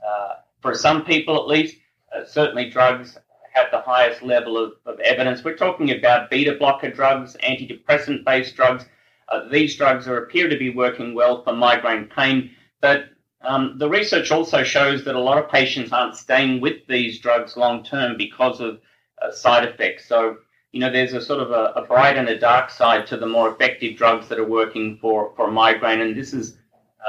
Uh, 0.05 0.35
for 0.61 0.75
some 0.75 1.05
people, 1.05 1.37
at 1.37 1.47
least, 1.47 1.77
uh, 2.13 2.25
certainly 2.25 2.69
drugs 2.69 3.17
have 3.53 3.67
the 3.71 3.81
highest 3.81 4.21
level 4.21 4.57
of, 4.57 4.73
of 4.85 4.99
evidence. 4.99 5.43
We're 5.43 5.55
talking 5.55 5.91
about 5.91 6.29
beta 6.29 6.55
blocker 6.55 6.91
drugs, 6.91 7.37
antidepressant 7.43 8.25
based 8.25 8.55
drugs. 8.55 8.85
Uh, 9.29 9.47
these 9.49 9.75
drugs 9.75 10.07
are, 10.07 10.17
appear 10.17 10.49
to 10.49 10.57
be 10.57 10.69
working 10.69 11.15
well 11.15 11.43
for 11.43 11.53
migraine 11.53 12.05
pain, 12.05 12.51
but 12.81 13.09
um, 13.41 13.77
the 13.77 13.89
research 13.89 14.31
also 14.31 14.63
shows 14.63 15.03
that 15.05 15.15
a 15.15 15.19
lot 15.19 15.37
of 15.37 15.49
patients 15.49 15.91
aren't 15.91 16.15
staying 16.15 16.59
with 16.59 16.85
these 16.87 17.19
drugs 17.19 17.55
long 17.55 17.83
term 17.83 18.17
because 18.17 18.59
of 18.59 18.79
uh, 19.21 19.31
side 19.31 19.67
effects. 19.67 20.07
So, 20.07 20.37
you 20.71 20.79
know, 20.79 20.91
there's 20.91 21.13
a 21.13 21.21
sort 21.21 21.41
of 21.41 21.51
a, 21.51 21.79
a, 21.79 21.85
bright 21.85 22.17
and 22.17 22.29
a 22.29 22.39
dark 22.39 22.69
side 22.69 23.07
to 23.07 23.17
the 23.17 23.25
more 23.25 23.49
effective 23.49 23.95
drugs 23.97 24.27
that 24.27 24.39
are 24.39 24.47
working 24.47 24.97
for, 24.97 25.33
for 25.35 25.49
migraine. 25.51 26.01
And 26.01 26.15
this 26.15 26.33
is 26.33 26.57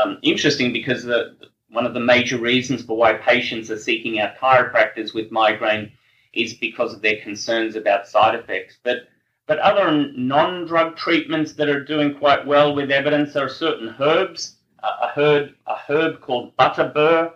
um, 0.03 0.19
interesting 0.23 0.73
because 0.73 1.03
the, 1.03 1.37
one 1.71 1.87
of 1.87 1.95
the 1.95 2.01
major 2.01 2.39
reasons 2.39 2.83
for 2.83 2.97
why 2.97 3.15
patients 3.15 3.71
are 3.71 3.79
seeking 3.79 4.21
out 4.21 4.37
chiropractors 4.37 5.15
with 5.15 5.31
migraine 5.31 5.93
is 6.33 6.55
because 6.55 6.95
of 6.95 7.03
their 7.03 7.21
concerns 7.21 7.75
about 7.75 8.07
side 8.07 8.35
effects. 8.35 8.79
But 8.83 9.09
but 9.47 9.59
other 9.61 10.13
non-drug 10.13 10.95
treatments 10.97 11.55
that 11.55 11.71
are 11.71 11.83
doing 11.83 12.15
quite 12.15 12.47
well 12.47 12.75
with 12.75 12.91
evidence 12.91 13.35
are 13.35 13.49
certain 13.49 13.95
herbs. 13.99 14.58
A 14.83 15.09
herb 15.09 15.51
a 15.67 15.75
herb 15.75 16.21
called 16.21 16.57
butterbur. 16.57 17.33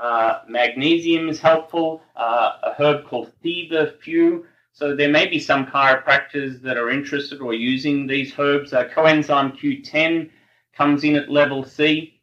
Uh, 0.00 0.40
magnesium 0.48 1.28
is 1.28 1.40
helpful. 1.40 2.02
Uh, 2.16 2.52
a 2.62 2.74
herb 2.76 3.06
called 3.06 3.32
feverfew. 3.42 4.44
So 4.72 4.96
there 4.96 5.08
may 5.08 5.26
be 5.28 5.38
some 5.38 5.66
chiropractors 5.66 6.60
that 6.62 6.76
are 6.76 6.90
interested 6.90 7.40
or 7.40 7.54
using 7.54 8.08
these 8.08 8.34
herbs. 8.36 8.72
Uh, 8.72 8.88
coenzyme 8.88 9.56
Q10 9.56 10.30
comes 10.76 11.04
in 11.04 11.14
at 11.14 11.30
level 11.30 11.62
C. 11.62 12.20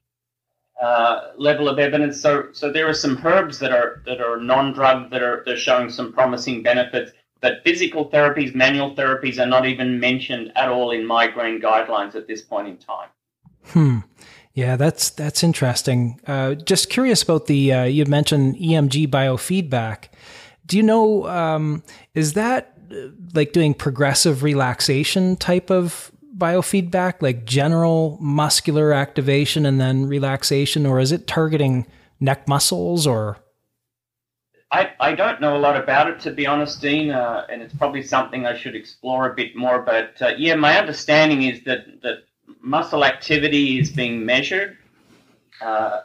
Uh, 0.81 1.31
level 1.37 1.69
of 1.69 1.79
evidence. 1.79 2.19
So, 2.19 2.47
so 2.51 2.71
there 2.71 2.89
are 2.89 2.93
some 2.93 3.21
herbs 3.23 3.59
that 3.59 3.71
are 3.71 4.01
that 4.05 4.19
are 4.19 4.37
non-drug 4.37 5.11
that 5.11 5.21
are 5.21 5.43
they're 5.45 5.55
showing 5.55 5.89
some 5.89 6.11
promising 6.11 6.63
benefits. 6.63 7.11
But 7.39 7.63
physical 7.63 8.09
therapies, 8.09 8.53
manual 8.53 8.95
therapies 8.95 9.39
are 9.39 9.45
not 9.45 9.65
even 9.65 9.99
mentioned 9.99 10.51
at 10.55 10.69
all 10.69 10.91
in 10.91 11.05
migraine 11.05 11.61
guidelines 11.61 12.15
at 12.15 12.27
this 12.27 12.41
point 12.41 12.67
in 12.67 12.77
time. 12.77 13.09
Hmm. 13.65 13.99
Yeah, 14.53 14.75
that's 14.75 15.09
that's 15.11 15.43
interesting. 15.43 16.19
Uh, 16.27 16.55
just 16.55 16.89
curious 16.89 17.23
about 17.23 17.47
the 17.47 17.71
uh, 17.71 17.83
you 17.83 18.05
mentioned 18.05 18.57
EMG 18.57 19.07
biofeedback. 19.07 20.09
Do 20.65 20.77
you 20.77 20.83
know 20.83 21.27
um, 21.27 21.83
is 22.13 22.33
that 22.33 22.77
uh, 22.91 23.09
like 23.33 23.53
doing 23.53 23.73
progressive 23.73 24.43
relaxation 24.43 25.37
type 25.37 25.71
of 25.71 26.11
biofeedback, 26.37 27.21
like 27.21 27.45
general 27.45 28.17
muscular 28.19 28.91
activation 28.91 29.65
and 29.65 29.79
then 29.79 30.07
relaxation, 30.07 30.85
or 30.85 30.99
is 30.99 31.11
it 31.11 31.27
targeting 31.27 31.85
neck 32.19 32.47
muscles 32.47 33.07
or? 33.07 33.37
I, 34.73 34.91
I 35.01 35.15
don't 35.15 35.41
know 35.41 35.57
a 35.57 35.59
lot 35.59 35.75
about 35.75 36.09
it, 36.09 36.21
to 36.21 36.31
be 36.31 36.47
honest, 36.47 36.81
Dean, 36.81 37.11
uh, 37.11 37.45
and 37.49 37.61
it's 37.61 37.73
probably 37.73 38.01
something 38.03 38.45
I 38.45 38.57
should 38.57 38.73
explore 38.73 39.29
a 39.29 39.35
bit 39.35 39.53
more. 39.53 39.81
But 39.81 40.21
uh, 40.21 40.31
yeah, 40.37 40.55
my 40.55 40.79
understanding 40.79 41.43
is 41.43 41.61
that, 41.65 42.01
that 42.03 42.23
muscle 42.61 43.05
activity 43.05 43.79
is 43.79 43.91
being 43.91 44.25
measured 44.25 44.77
uh, 45.61 46.01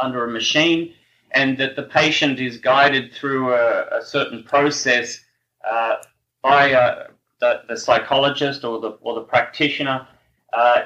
under 0.00 0.24
a 0.24 0.30
machine 0.30 0.94
and 1.32 1.56
that 1.58 1.76
the 1.76 1.84
patient 1.84 2.38
is 2.38 2.58
guided 2.58 3.12
through 3.12 3.52
a, 3.54 3.98
a 3.98 4.02
certain 4.04 4.42
process 4.44 5.20
uh, 5.68 5.96
by 6.42 6.68
a, 6.68 7.08
the, 7.40 7.62
the 7.68 7.76
psychologist 7.76 8.64
or 8.64 8.80
the, 8.80 8.90
or 9.00 9.14
the 9.14 9.22
practitioner 9.22 10.06
uh, 10.52 10.82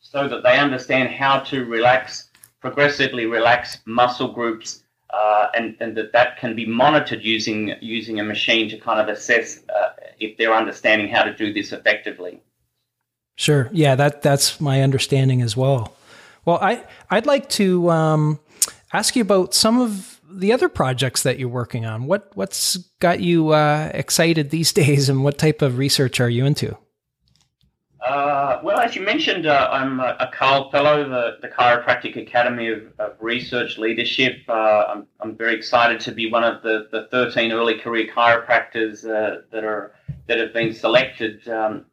so 0.00 0.28
that 0.28 0.42
they 0.42 0.58
understand 0.58 1.10
how 1.10 1.40
to 1.40 1.64
relax, 1.64 2.30
progressively 2.60 3.26
relax 3.26 3.78
muscle 3.86 4.32
groups, 4.32 4.84
uh, 5.10 5.48
and, 5.54 5.76
and 5.80 5.96
that 5.96 6.12
that 6.12 6.38
can 6.38 6.54
be 6.54 6.66
monitored 6.66 7.24
using, 7.24 7.74
using 7.80 8.20
a 8.20 8.24
machine 8.24 8.68
to 8.68 8.78
kind 8.78 9.00
of 9.00 9.08
assess 9.08 9.60
uh, 9.70 9.90
if 10.20 10.36
they're 10.36 10.54
understanding 10.54 11.08
how 11.08 11.22
to 11.22 11.34
do 11.34 11.52
this 11.52 11.72
effectively. 11.72 12.40
Sure. 13.38 13.70
Yeah, 13.72 13.94
that, 13.94 14.20
that's 14.20 14.60
my 14.60 14.82
understanding 14.82 15.42
as 15.42 15.56
well. 15.56 15.94
Well, 16.44 16.58
I, 16.60 16.84
I'd 17.08 17.24
like 17.24 17.48
to 17.50 17.88
um, 17.88 18.40
ask 18.92 19.14
you 19.14 19.22
about 19.22 19.54
some 19.54 19.80
of 19.80 20.20
the 20.28 20.52
other 20.52 20.68
projects 20.68 21.22
that 21.22 21.38
you're 21.38 21.48
working 21.48 21.86
on. 21.86 22.06
What 22.06 22.32
what's 22.34 22.76
got 22.98 23.20
you 23.20 23.50
uh, 23.50 23.92
excited 23.94 24.50
these 24.50 24.72
days, 24.82 25.08
and 25.08 25.22
what 25.22 25.38
type 25.38 25.62
of 25.62 25.78
research 25.78 26.18
are 26.18 26.28
you 26.28 26.44
into? 26.46 26.76
Uh, 28.04 28.60
well, 28.64 28.80
as 28.80 28.96
you 28.96 29.02
mentioned, 29.02 29.46
uh, 29.46 29.68
I'm 29.70 30.00
a, 30.00 30.16
a 30.18 30.30
CARL 30.32 30.70
Fellow, 30.72 31.08
the, 31.08 31.38
the 31.40 31.48
Chiropractic 31.48 32.20
Academy 32.20 32.68
of, 32.68 32.92
of 32.98 33.12
Research 33.20 33.78
Leadership. 33.78 34.38
Uh, 34.48 34.84
I'm, 34.88 35.06
I'm 35.20 35.36
very 35.36 35.54
excited 35.54 36.00
to 36.00 36.12
be 36.12 36.28
one 36.28 36.42
of 36.42 36.62
the, 36.64 36.88
the 36.90 37.06
13 37.12 37.52
early 37.52 37.78
career 37.78 38.08
chiropractors 38.12 39.04
uh, 39.04 39.42
that 39.52 39.62
are 39.62 39.94
that 40.26 40.38
have 40.38 40.52
been 40.52 40.74
selected 40.74 41.46
um, 41.48 41.86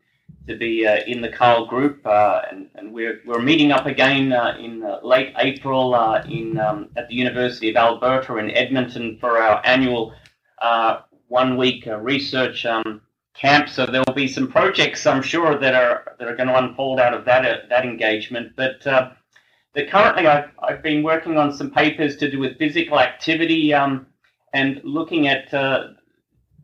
to 0.48 0.56
be 0.58 0.86
uh, 0.86 1.00
in 1.08 1.22
the 1.22 1.30
CARL 1.30 1.66
group, 1.66 2.06
uh, 2.06 2.42
and, 2.50 2.70
and 2.76 2.94
we're, 2.94 3.22
we're 3.26 3.42
meeting 3.42 3.72
up 3.72 3.86
again 3.86 4.32
uh, 4.32 4.56
in 4.60 4.84
uh, 4.84 5.00
late 5.04 5.34
April 5.38 5.96
uh, 5.96 6.24
in 6.30 6.60
um, 6.60 6.90
at 6.96 7.08
the 7.08 7.16
University 7.16 7.70
of 7.70 7.76
Alberta 7.76 8.38
in 8.38 8.52
Edmonton 8.52 9.18
for 9.20 9.38
our 9.38 9.62
annual 9.66 10.14
uh, 10.62 11.02
one 11.28 11.58
week 11.58 11.88
research 12.00 12.66
um, 12.66 13.02
camp. 13.34 13.70
So 13.70 13.86
there 13.86 14.04
will 14.06 14.14
be 14.14 14.28
some 14.28 14.48
projects, 14.48 15.06
I'm 15.06 15.22
sure, 15.22 15.58
that 15.58 15.74
are 15.74 16.16
that 16.20 16.28
are 16.28 16.36
going 16.36 16.50
to 16.50 16.58
unfold 16.58 17.00
out 17.00 17.14
of 17.14 17.26
that 17.26 17.70
that 17.70 17.84
engagement. 17.84 18.56
But 18.56 18.82
currently, 18.84 20.28
I've, 20.28 20.52
I've 20.60 20.84
been 20.84 21.04
working 21.04 21.38
on 21.38 21.52
some 21.52 21.72
papers 21.72 22.18
to 22.18 22.30
do 22.30 22.40
with 22.40 22.58
physical 22.58 23.00
activity 23.00 23.74
um, 23.74 24.06
and 24.54 24.80
looking 24.84 25.28
at 25.28 25.52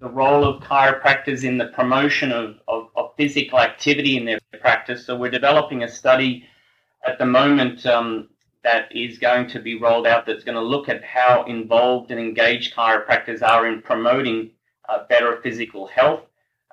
the 0.02 0.10
role 0.10 0.44
of 0.44 0.64
chiropractors 0.64 1.44
in 1.44 1.60
the 1.60 1.68
promotion 1.68 2.32
of, 2.32 2.56
of, 2.68 2.90
of, 2.96 3.12
physical 3.18 3.60
activity 3.60 4.18
in 4.18 4.26
their 4.26 4.40
practice. 4.60 5.06
So 5.06 5.16
we're 5.16 5.30
developing 5.30 5.84
a 5.84 5.88
study 5.88 6.44
at 7.06 7.20
the 7.20 7.26
moment 7.26 7.86
um, 7.86 8.30
that 8.64 8.94
is 8.96 9.20
going 9.20 9.48
to 9.50 9.60
be 9.60 9.80
rolled 9.80 10.08
out 10.08 10.26
that's 10.26 10.44
going 10.44 10.56
to 10.56 10.62
look 10.62 10.90
at 10.90 11.04
how 11.04 11.44
involved 11.46 12.10
and 12.10 12.20
engaged 12.20 12.74
chiropractors 12.76 13.44
are 13.44 13.68
in 13.68 13.82
promoting 13.84 14.50
uh, 14.90 15.06
better 15.08 15.40
physical 15.44 15.86
health 15.86 16.22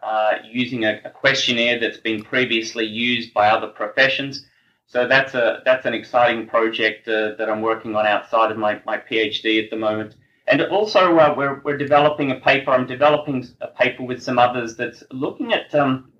uh, 0.02 0.36
using 0.50 0.84
a, 0.84 1.00
a, 1.04 1.10
questionnaire 1.10 1.78
that's 1.78 1.98
been 1.98 2.22
previously 2.22 2.86
used 2.86 3.34
by 3.34 3.48
other 3.48 3.66
professions. 3.66 4.46
So 4.86 5.06
that's 5.06 5.34
a 5.34 5.60
that's 5.66 5.84
an 5.84 5.92
exciting 5.92 6.46
project 6.46 7.06
uh, 7.08 7.34
that 7.36 7.50
I'm 7.50 7.60
working 7.60 7.94
on 7.94 8.06
outside 8.06 8.50
of 8.50 8.56
my, 8.56 8.80
my 8.86 8.96
PhD 8.96 9.62
at 9.62 9.70
the 9.70 9.76
moment. 9.76 10.14
And 10.51 10.62
also, 10.62 11.16
uh, 11.18 11.34
we're, 11.36 11.61
we're 11.61 11.76
developing 11.76 12.30
a 12.30 12.36
paper. 12.36 12.70
I'm 12.70 12.86
developing 12.86 13.46
a 13.61 13.68
paper 13.68 14.03
with 14.03 14.22
some 14.22 14.38
others 14.38 14.76
that's 14.76 15.03
looking 15.12 15.53
at 15.53 15.74
um, 15.74 16.11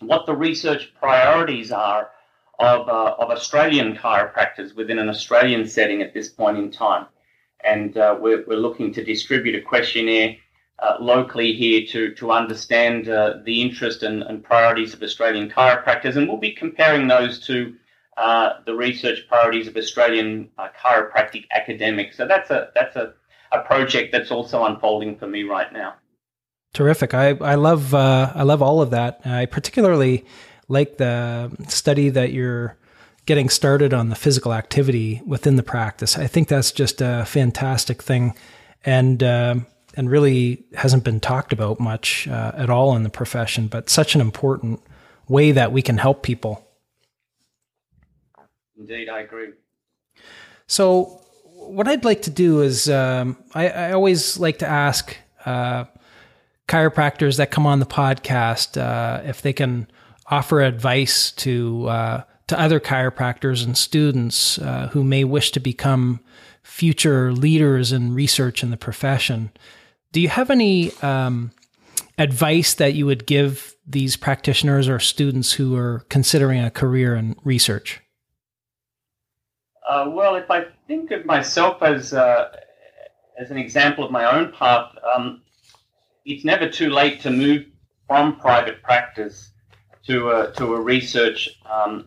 what 0.00 0.26
the 0.26 0.36
research 0.36 0.92
priorities 0.98 1.72
are 1.72 2.10
of, 2.58 2.88
uh, 2.88 3.14
of 3.18 3.30
Australian 3.30 3.96
chiropractors 3.96 4.74
within 4.76 4.98
an 4.98 5.08
Australian 5.08 5.66
setting 5.66 6.02
at 6.02 6.12
this 6.12 6.28
point 6.28 6.58
in 6.58 6.70
time. 6.70 7.06
And 7.64 7.96
uh, 7.96 8.18
we're, 8.20 8.44
we're 8.46 8.58
looking 8.58 8.92
to 8.94 9.04
distribute 9.04 9.54
a 9.54 9.62
questionnaire 9.62 10.36
uh, 10.78 10.96
locally 11.00 11.54
here 11.54 11.86
to, 11.88 12.14
to 12.14 12.32
understand 12.32 13.08
uh, 13.08 13.38
the 13.44 13.62
interest 13.62 14.02
and, 14.02 14.22
and, 14.22 14.42
priorities 14.42 14.94
of 14.94 15.02
Australian 15.02 15.50
chiropractors. 15.50 16.16
And 16.16 16.26
we'll 16.26 16.38
be 16.38 16.52
comparing 16.52 17.06
those 17.06 17.38
to 17.46 17.74
uh, 18.16 18.54
the 18.64 18.74
research 18.74 19.26
priorities 19.28 19.68
of 19.68 19.76
Australian 19.76 20.48
chiropractic 20.58 21.44
academics. 21.54 22.16
So 22.16 22.26
that's 22.26 22.50
a, 22.50 22.70
that's 22.74 22.96
a 22.96 23.14
a 23.52 23.60
project 23.60 24.12
that's 24.12 24.30
also 24.30 24.64
unfolding 24.64 25.16
for 25.16 25.26
me 25.26 25.42
right 25.42 25.72
now. 25.72 25.94
Terrific. 26.72 27.14
I, 27.14 27.30
I 27.40 27.56
love 27.56 27.94
uh, 27.94 28.32
I 28.34 28.44
love 28.44 28.62
all 28.62 28.80
of 28.80 28.90
that. 28.90 29.20
I 29.24 29.46
particularly 29.46 30.24
like 30.68 30.98
the 30.98 31.50
study 31.68 32.10
that 32.10 32.32
you're 32.32 32.76
getting 33.26 33.48
started 33.48 33.92
on 33.92 34.08
the 34.08 34.14
physical 34.14 34.52
activity 34.52 35.20
within 35.26 35.56
the 35.56 35.62
practice. 35.62 36.16
I 36.16 36.26
think 36.26 36.48
that's 36.48 36.72
just 36.72 37.00
a 37.00 37.24
fantastic 37.26 38.02
thing, 38.02 38.34
and 38.84 39.22
uh, 39.22 39.56
and 39.94 40.10
really 40.10 40.64
hasn't 40.74 41.04
been 41.04 41.20
talked 41.20 41.52
about 41.52 41.80
much 41.80 42.28
uh, 42.28 42.52
at 42.54 42.70
all 42.70 42.94
in 42.94 43.02
the 43.02 43.10
profession. 43.10 43.66
But 43.66 43.90
such 43.90 44.14
an 44.14 44.20
important 44.20 44.80
way 45.28 45.52
that 45.52 45.72
we 45.72 45.82
can 45.82 45.98
help 45.98 46.22
people. 46.22 46.66
Indeed, 48.78 49.08
I 49.08 49.20
agree. 49.20 49.50
So, 50.66 51.19
what 51.70 51.88
I'd 51.88 52.04
like 52.04 52.22
to 52.22 52.30
do 52.30 52.60
is 52.60 52.88
um, 52.90 53.36
I, 53.54 53.68
I, 53.68 53.92
always 53.92 54.38
like 54.38 54.58
to 54.58 54.66
ask 54.66 55.16
uh, 55.46 55.84
chiropractors 56.68 57.36
that 57.36 57.50
come 57.50 57.66
on 57.66 57.80
the 57.80 57.86
podcast 57.86 58.80
uh, 58.80 59.22
if 59.24 59.42
they 59.42 59.52
can 59.52 59.90
offer 60.26 60.60
advice 60.60 61.32
to 61.32 61.88
uh, 61.88 62.22
to 62.48 62.60
other 62.60 62.80
chiropractors 62.80 63.64
and 63.64 63.78
students 63.78 64.58
uh, 64.58 64.88
who 64.92 65.04
may 65.04 65.24
wish 65.24 65.52
to 65.52 65.60
become 65.60 66.20
future 66.62 67.32
leaders 67.32 67.92
in 67.92 68.12
research 68.14 68.62
in 68.62 68.70
the 68.70 68.76
profession. 68.76 69.50
Do 70.12 70.20
you 70.20 70.28
have 70.28 70.50
any 70.50 70.92
um, 71.02 71.52
advice 72.18 72.74
that 72.74 72.94
you 72.94 73.06
would 73.06 73.26
give 73.26 73.76
these 73.86 74.16
practitioners 74.16 74.88
or 74.88 74.98
students 74.98 75.52
who 75.52 75.76
are 75.76 76.04
considering 76.08 76.62
a 76.62 76.70
career 76.70 77.14
in 77.14 77.36
research? 77.44 78.00
Uh, 79.90 80.08
well, 80.08 80.36
if 80.36 80.48
I 80.48 80.66
think 80.86 81.10
of 81.10 81.26
myself 81.26 81.82
as 81.82 82.14
uh, 82.14 82.52
as 83.36 83.50
an 83.50 83.58
example 83.58 84.04
of 84.04 84.12
my 84.12 84.24
own 84.36 84.52
path, 84.52 84.94
um, 85.16 85.42
it's 86.24 86.44
never 86.44 86.68
too 86.68 86.90
late 86.90 87.20
to 87.22 87.30
move 87.30 87.66
from 88.06 88.36
private 88.36 88.84
practice 88.84 89.50
to 90.06 90.30
a, 90.30 90.52
to 90.52 90.74
a 90.76 90.80
research 90.80 91.48
um, 91.68 92.06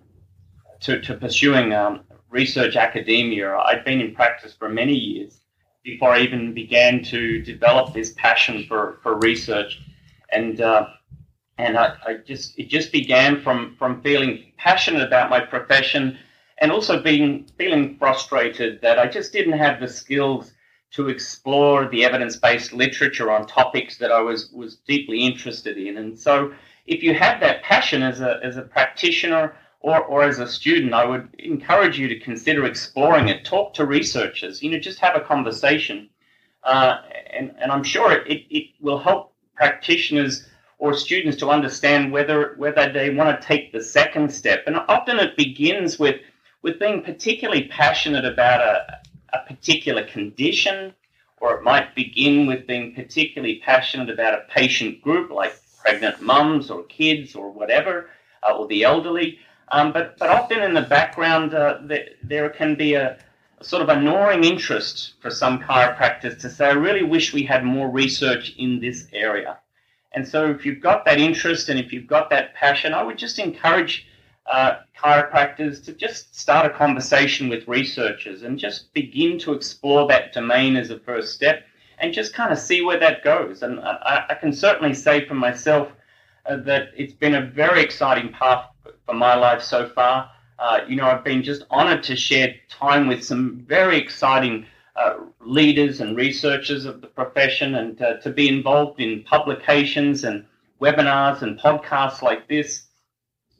to, 0.79 1.01
to 1.01 1.15
pursuing 1.15 1.73
um, 1.73 2.05
research 2.29 2.77
academia. 2.77 3.53
I'd 3.53 3.83
been 3.83 3.99
in 3.99 4.15
practice 4.15 4.53
for 4.53 4.69
many 4.69 4.95
years 4.95 5.41
before 5.83 6.11
I 6.11 6.19
even 6.19 6.53
began 6.53 7.03
to 7.03 7.41
develop 7.41 7.93
this 7.93 8.13
passion 8.13 8.63
for, 8.65 8.99
for 9.03 9.19
research, 9.19 9.81
and 10.31 10.61
uh, 10.61 10.87
and 11.57 11.77
I, 11.77 11.95
I 12.07 12.13
just 12.25 12.57
it 12.57 12.69
just 12.69 12.93
began 12.93 13.41
from 13.41 13.75
from 13.77 14.01
feeling 14.01 14.53
passionate 14.57 15.05
about 15.05 15.29
my 15.29 15.41
profession 15.41 16.17
and 16.63 16.71
also 16.71 17.03
being 17.03 17.45
feeling 17.57 17.97
frustrated 17.97 18.79
that 18.81 18.97
I 18.97 19.05
just 19.05 19.33
didn't 19.33 19.57
have 19.57 19.81
the 19.81 19.87
skills 19.87 20.53
to 20.91 21.09
explore 21.09 21.89
the 21.89 22.05
evidence-based 22.05 22.71
literature 22.71 23.29
on 23.29 23.45
topics 23.45 23.97
that 23.97 24.13
I 24.13 24.21
was 24.21 24.49
was 24.53 24.77
deeply 24.87 25.25
interested 25.25 25.77
in. 25.77 25.97
And 25.97 26.17
so, 26.17 26.53
if 26.85 27.03
you 27.03 27.13
have 27.15 27.41
that 27.41 27.63
passion 27.63 28.01
as 28.01 28.21
a 28.21 28.39
as 28.41 28.55
a 28.55 28.61
practitioner 28.61 29.53
or, 29.81 30.05
or 30.05 30.23
as 30.23 30.39
a 30.39 30.47
student, 30.47 30.93
I 30.93 31.03
would 31.03 31.27
encourage 31.37 31.99
you 31.99 32.07
to 32.07 32.17
consider 32.17 32.65
exploring 32.65 33.27
it. 33.27 33.43
Talk 33.43 33.73
to 33.73 33.85
researchers. 33.85 34.63
You 34.63 34.71
know, 34.71 34.79
just 34.79 34.99
have 34.99 35.17
a 35.17 35.25
conversation, 35.33 36.09
uh, 36.63 36.95
and 37.29 37.53
and 37.59 37.73
I'm 37.73 37.83
sure 37.83 38.13
it, 38.13 38.45
it 38.49 38.67
will 38.79 38.99
help 38.99 39.33
practitioners 39.53 40.47
or 40.77 40.93
students 40.93 41.35
to 41.39 41.49
understand 41.49 42.13
whether 42.13 42.55
whether 42.55 42.89
they 42.93 43.09
want 43.09 43.29
to 43.41 43.45
take 43.45 43.73
the 43.73 43.83
second 43.83 44.31
step. 44.31 44.63
And 44.65 44.77
often 44.87 45.19
it 45.19 45.35
begins 45.35 45.99
with 45.99 46.21
with 46.63 46.79
being 46.79 47.03
particularly 47.03 47.67
passionate 47.67 48.25
about 48.25 48.61
a 48.61 49.03
a 49.33 49.39
particular 49.39 50.03
condition, 50.05 50.93
or 51.41 51.55
it 51.55 51.63
might 51.63 51.95
begin 51.95 52.45
with 52.45 52.67
being 52.67 52.93
particularly 52.93 53.61
passionate 53.65 54.09
about 54.09 54.33
a 54.33 54.45
patient 54.49 55.01
group 55.01 55.31
like 55.31 55.55
pregnant 55.81 56.21
mums 56.21 56.69
or 56.69 56.83
kids 56.83 57.35
or 57.35 57.51
whatever, 57.51 58.09
uh, 58.47 58.55
or 58.55 58.67
the 58.67 58.83
elderly. 58.83 59.39
Um, 59.69 59.91
but, 59.91 60.17
but 60.17 60.29
often 60.29 60.61
in 60.61 60.73
the 60.73 60.81
background, 60.81 61.53
uh, 61.53 61.79
there, 61.81 62.09
there 62.21 62.49
can 62.49 62.75
be 62.75 62.93
a, 62.93 63.17
a, 63.59 63.63
sort 63.63 63.81
of 63.81 63.89
a 63.89 63.99
gnawing 63.99 64.43
interest 64.43 65.15
for 65.19 65.31
some 65.31 65.59
chiropractors 65.59 66.39
to 66.41 66.49
say, 66.49 66.67
I 66.67 66.73
really 66.73 67.03
wish 67.03 67.33
we 67.33 67.43
had 67.43 67.65
more 67.65 67.89
research 67.89 68.53
in 68.57 68.79
this 68.79 69.07
area. 69.11 69.57
And 70.13 70.27
so 70.27 70.49
if 70.51 70.65
you've 70.65 70.81
got 70.81 71.05
that 71.05 71.19
interest 71.19 71.69
and 71.69 71.79
if 71.79 71.91
you've 71.91 72.07
got 72.07 72.29
that 72.29 72.53
passion, 72.53 72.93
I 72.93 73.03
would 73.03 73.17
just 73.17 73.39
encourage 73.39 74.05
uh, 74.51 74.79
chiropractors 75.01 75.83
to 75.85 75.93
just 75.93 76.35
start 76.35 76.65
a 76.65 76.69
conversation 76.69 77.49
with 77.49 77.67
researchers 77.67 78.43
and 78.43 78.59
just 78.59 78.93
begin 78.93 79.39
to 79.39 79.53
explore 79.53 80.07
that 80.07 80.33
domain 80.33 80.75
as 80.75 80.89
a 80.89 80.99
first 80.99 81.33
step 81.33 81.65
and 81.99 82.13
just 82.13 82.33
kind 82.33 82.51
of 82.51 82.59
see 82.59 82.81
where 82.81 82.99
that 82.99 83.23
goes. 83.23 83.63
And 83.63 83.79
I, 83.79 84.25
I 84.29 84.33
can 84.35 84.51
certainly 84.51 84.93
say 84.93 85.25
for 85.25 85.35
myself 85.35 85.89
uh, 86.45 86.57
that 86.57 86.89
it's 86.97 87.13
been 87.13 87.35
a 87.35 87.41
very 87.41 87.81
exciting 87.81 88.31
path 88.33 88.65
for 89.05 89.13
my 89.13 89.35
life 89.35 89.61
so 89.61 89.87
far. 89.87 90.29
Uh, 90.59 90.79
you 90.87 90.95
know, 90.95 91.05
I've 91.05 91.23
been 91.23 91.43
just 91.43 91.63
honored 91.69 92.03
to 92.03 92.15
share 92.15 92.55
time 92.69 93.07
with 93.07 93.23
some 93.23 93.63
very 93.67 93.97
exciting 93.97 94.65
uh, 94.95 95.15
leaders 95.41 96.01
and 96.01 96.15
researchers 96.15 96.85
of 96.85 97.01
the 97.01 97.07
profession 97.07 97.75
and 97.75 98.01
uh, 98.01 98.17
to 98.17 98.29
be 98.29 98.47
involved 98.47 98.99
in 98.99 99.23
publications 99.23 100.23
and 100.23 100.45
webinars 100.81 101.41
and 101.41 101.59
podcasts 101.59 102.21
like 102.21 102.47
this 102.47 102.83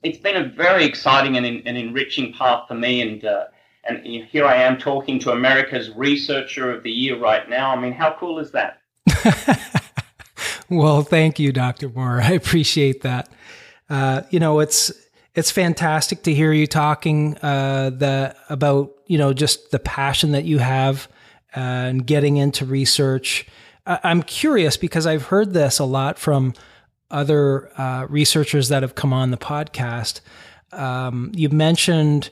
it's 0.04 0.18
been 0.18 0.36
a 0.36 0.48
very 0.50 0.86
exciting 0.86 1.38
and, 1.38 1.46
and 1.46 1.78
enriching 1.78 2.34
path 2.34 2.68
for 2.68 2.76
me. 2.76 3.02
And 3.02 3.26
uh, 3.26 3.46
and 3.86 4.06
here 4.06 4.46
I 4.46 4.56
am 4.56 4.78
talking 4.78 5.20
to 5.20 5.32
America's 5.32 5.90
Researcher 5.92 6.72
of 6.72 6.84
the 6.84 6.92
Year 6.92 7.20
right 7.20 7.50
now. 7.50 7.72
I 7.72 7.80
mean, 7.80 7.94
how 7.94 8.16
cool 8.18 8.40
is 8.40 8.52
that? 8.52 8.82
well, 10.70 11.02
thank 11.02 11.38
you, 11.38 11.52
Dr. 11.52 11.90
Moore. 11.90 12.22
I 12.22 12.32
appreciate 12.32 13.02
that. 13.02 13.30
Uh, 13.90 14.22
you 14.30 14.40
know, 14.40 14.60
it's 14.60 14.92
it's 15.36 15.52
fantastic 15.52 16.24
to 16.24 16.34
hear 16.34 16.54
you 16.54 16.68
talking 16.68 17.38
uh, 17.38 17.90
the 17.90 18.36
about 18.50 18.92
you 19.08 19.18
know 19.18 19.34
just 19.34 19.72
the 19.72 19.80
passion 19.80 20.32
that 20.32 20.46
you 20.46 20.60
have 20.60 21.08
uh, 21.56 21.60
and 21.60 22.06
getting 22.06 22.38
into 22.38 22.66
research. 22.66 23.48
I'm 23.86 24.24
curious 24.24 24.78
because 24.78 25.06
I've 25.06 25.24
heard 25.24 25.54
this 25.54 25.78
a 25.78 25.84
lot 25.84 26.18
from 26.18 26.54
other 27.14 27.72
uh, 27.80 28.08
researchers 28.10 28.70
that 28.70 28.82
have 28.84 28.96
come 28.96 29.14
on 29.14 29.32
the 29.32 29.38
podcast. 29.38 30.22
Um, 30.72 31.32
you 31.36 31.50
mentioned, 31.50 32.30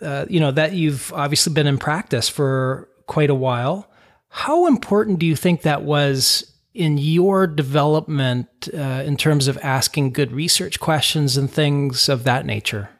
uh, 0.00 0.26
you 0.28 0.40
know, 0.40 0.50
that 0.50 0.72
you've 0.72 1.12
obviously 1.12 1.52
been 1.52 1.66
in 1.66 1.78
practice 1.78 2.28
for 2.28 2.88
quite 3.06 3.30
a 3.30 3.34
while. 3.34 3.90
How 4.28 4.66
important 4.66 5.18
do 5.18 5.26
you 5.26 5.36
think 5.36 5.62
that 5.62 5.82
was 5.82 6.52
in 6.74 6.98
your 6.98 7.46
development 7.46 8.68
uh, 8.74 9.02
in 9.06 9.16
terms 9.16 9.48
of 9.48 9.58
asking 9.62 10.12
good 10.12 10.32
research 10.32 10.78
questions 10.78 11.36
and 11.36 11.50
things 11.50 12.08
of 12.08 12.24
that 12.24 12.44
nature? 12.44 12.90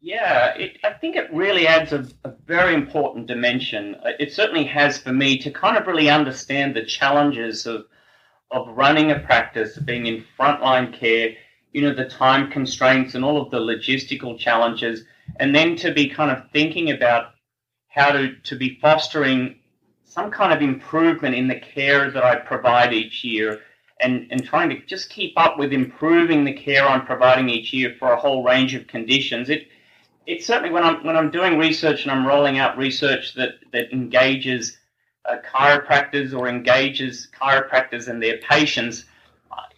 Yeah, 0.00 0.54
it, 0.56 0.78
I 0.82 0.94
think 0.94 1.14
it 1.14 1.32
really 1.32 1.68
adds 1.68 1.92
a, 1.92 2.08
a, 2.24 2.32
very 2.44 2.74
important 2.74 3.28
dimension. 3.28 3.94
It 4.18 4.32
certainly 4.32 4.64
has 4.64 4.98
for 4.98 5.12
me 5.12 5.38
to 5.38 5.50
kind 5.52 5.76
of 5.76 5.86
really 5.86 6.10
understand 6.10 6.74
the 6.74 6.84
challenges 6.84 7.66
of 7.66 7.84
of 8.52 8.76
running 8.76 9.10
a 9.10 9.18
practice, 9.20 9.78
being 9.78 10.06
in 10.06 10.24
frontline 10.38 10.92
care, 10.92 11.34
you 11.72 11.82
know, 11.82 11.94
the 11.94 12.08
time 12.08 12.50
constraints 12.50 13.14
and 13.14 13.24
all 13.24 13.40
of 13.40 13.50
the 13.50 13.58
logistical 13.58 14.38
challenges, 14.38 15.04
and 15.40 15.54
then 15.54 15.74
to 15.76 15.92
be 15.92 16.08
kind 16.08 16.30
of 16.30 16.50
thinking 16.52 16.90
about 16.90 17.32
how 17.88 18.10
to, 18.12 18.36
to 18.40 18.56
be 18.56 18.78
fostering 18.80 19.56
some 20.04 20.30
kind 20.30 20.52
of 20.52 20.60
improvement 20.60 21.34
in 21.34 21.48
the 21.48 21.58
care 21.58 22.10
that 22.10 22.22
I 22.22 22.36
provide 22.36 22.92
each 22.92 23.24
year 23.24 23.60
and, 24.00 24.26
and 24.30 24.44
trying 24.44 24.68
to 24.70 24.84
just 24.84 25.08
keep 25.08 25.32
up 25.38 25.58
with 25.58 25.72
improving 25.72 26.44
the 26.44 26.52
care 26.52 26.86
I'm 26.86 27.06
providing 27.06 27.48
each 27.48 27.72
year 27.72 27.94
for 27.98 28.12
a 28.12 28.16
whole 28.16 28.44
range 28.44 28.74
of 28.74 28.86
conditions. 28.86 29.48
It 29.48 29.68
it 30.26 30.44
certainly 30.44 30.70
when 30.70 30.84
I'm 30.84 31.04
when 31.04 31.16
I'm 31.16 31.30
doing 31.30 31.58
research 31.58 32.02
and 32.02 32.10
I'm 32.10 32.26
rolling 32.26 32.58
out 32.58 32.76
research 32.76 33.34
that, 33.34 33.54
that 33.72 33.92
engages 33.92 34.78
uh, 35.24 35.36
chiropractors 35.52 36.36
or 36.36 36.48
engages 36.48 37.28
chiropractors 37.38 38.08
and 38.08 38.22
their 38.22 38.38
patients, 38.38 39.04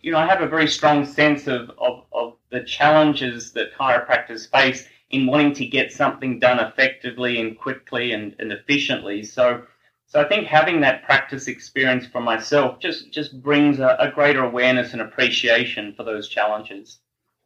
you 0.03 0.13
know, 0.13 0.19
I 0.19 0.27
have 0.27 0.43
a 0.43 0.49
very 0.49 0.69
strong 0.69 1.07
sense 1.07 1.47
of, 1.47 1.71
of, 1.79 2.05
of 2.13 2.35
the 2.51 2.63
challenges 2.63 3.53
that 3.53 3.75
chiropractors 3.75 4.51
face 4.51 4.87
in 5.11 5.27
wanting 5.27 5.55
to 5.55 5.67
get 5.67 5.93
something 5.93 6.39
done 6.39 6.59
effectively 6.59 7.41
and 7.41 7.59
quickly 7.59 8.13
and, 8.13 8.35
and 8.39 8.53
efficiently. 8.53 9.23
So, 9.23 9.63
so 10.07 10.21
I 10.21 10.29
think 10.29 10.47
having 10.47 10.81
that 10.83 11.05
practice 11.05 11.49
experience 11.49 12.07
for 12.07 12.21
myself 12.21 12.81
just, 12.81 13.13
just 13.13 13.43
brings 13.43 13.79
a, 13.79 13.97
a 13.99 14.11
greater 14.11 14.45
awareness 14.45 14.93
and 14.93 15.01
appreciation 15.01 15.95
for 15.97 16.05
those 16.05 16.29
challenges 16.29 16.99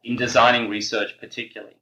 in 0.03 0.15
designing 0.15 0.69
research, 0.69 1.11
particularly. 1.19 1.75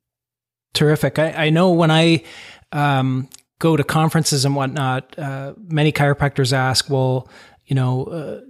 Terrific. 0.74 1.18
I, 1.18 1.32
I 1.45 1.49
know 1.49 1.72
when 1.72 1.89
I 1.89 2.24
um, 2.72 3.30
go 3.60 3.76
to 3.76 3.84
conferences 3.84 4.45
and 4.45 4.55
whatnot, 4.55 5.18
uh, 5.18 5.53
many 5.58 5.91
chiropractors 5.91 6.53
ask, 6.53 6.89
well, 6.89 7.28
you 7.66 7.76
know, 7.76 8.05
uh, 8.05 8.41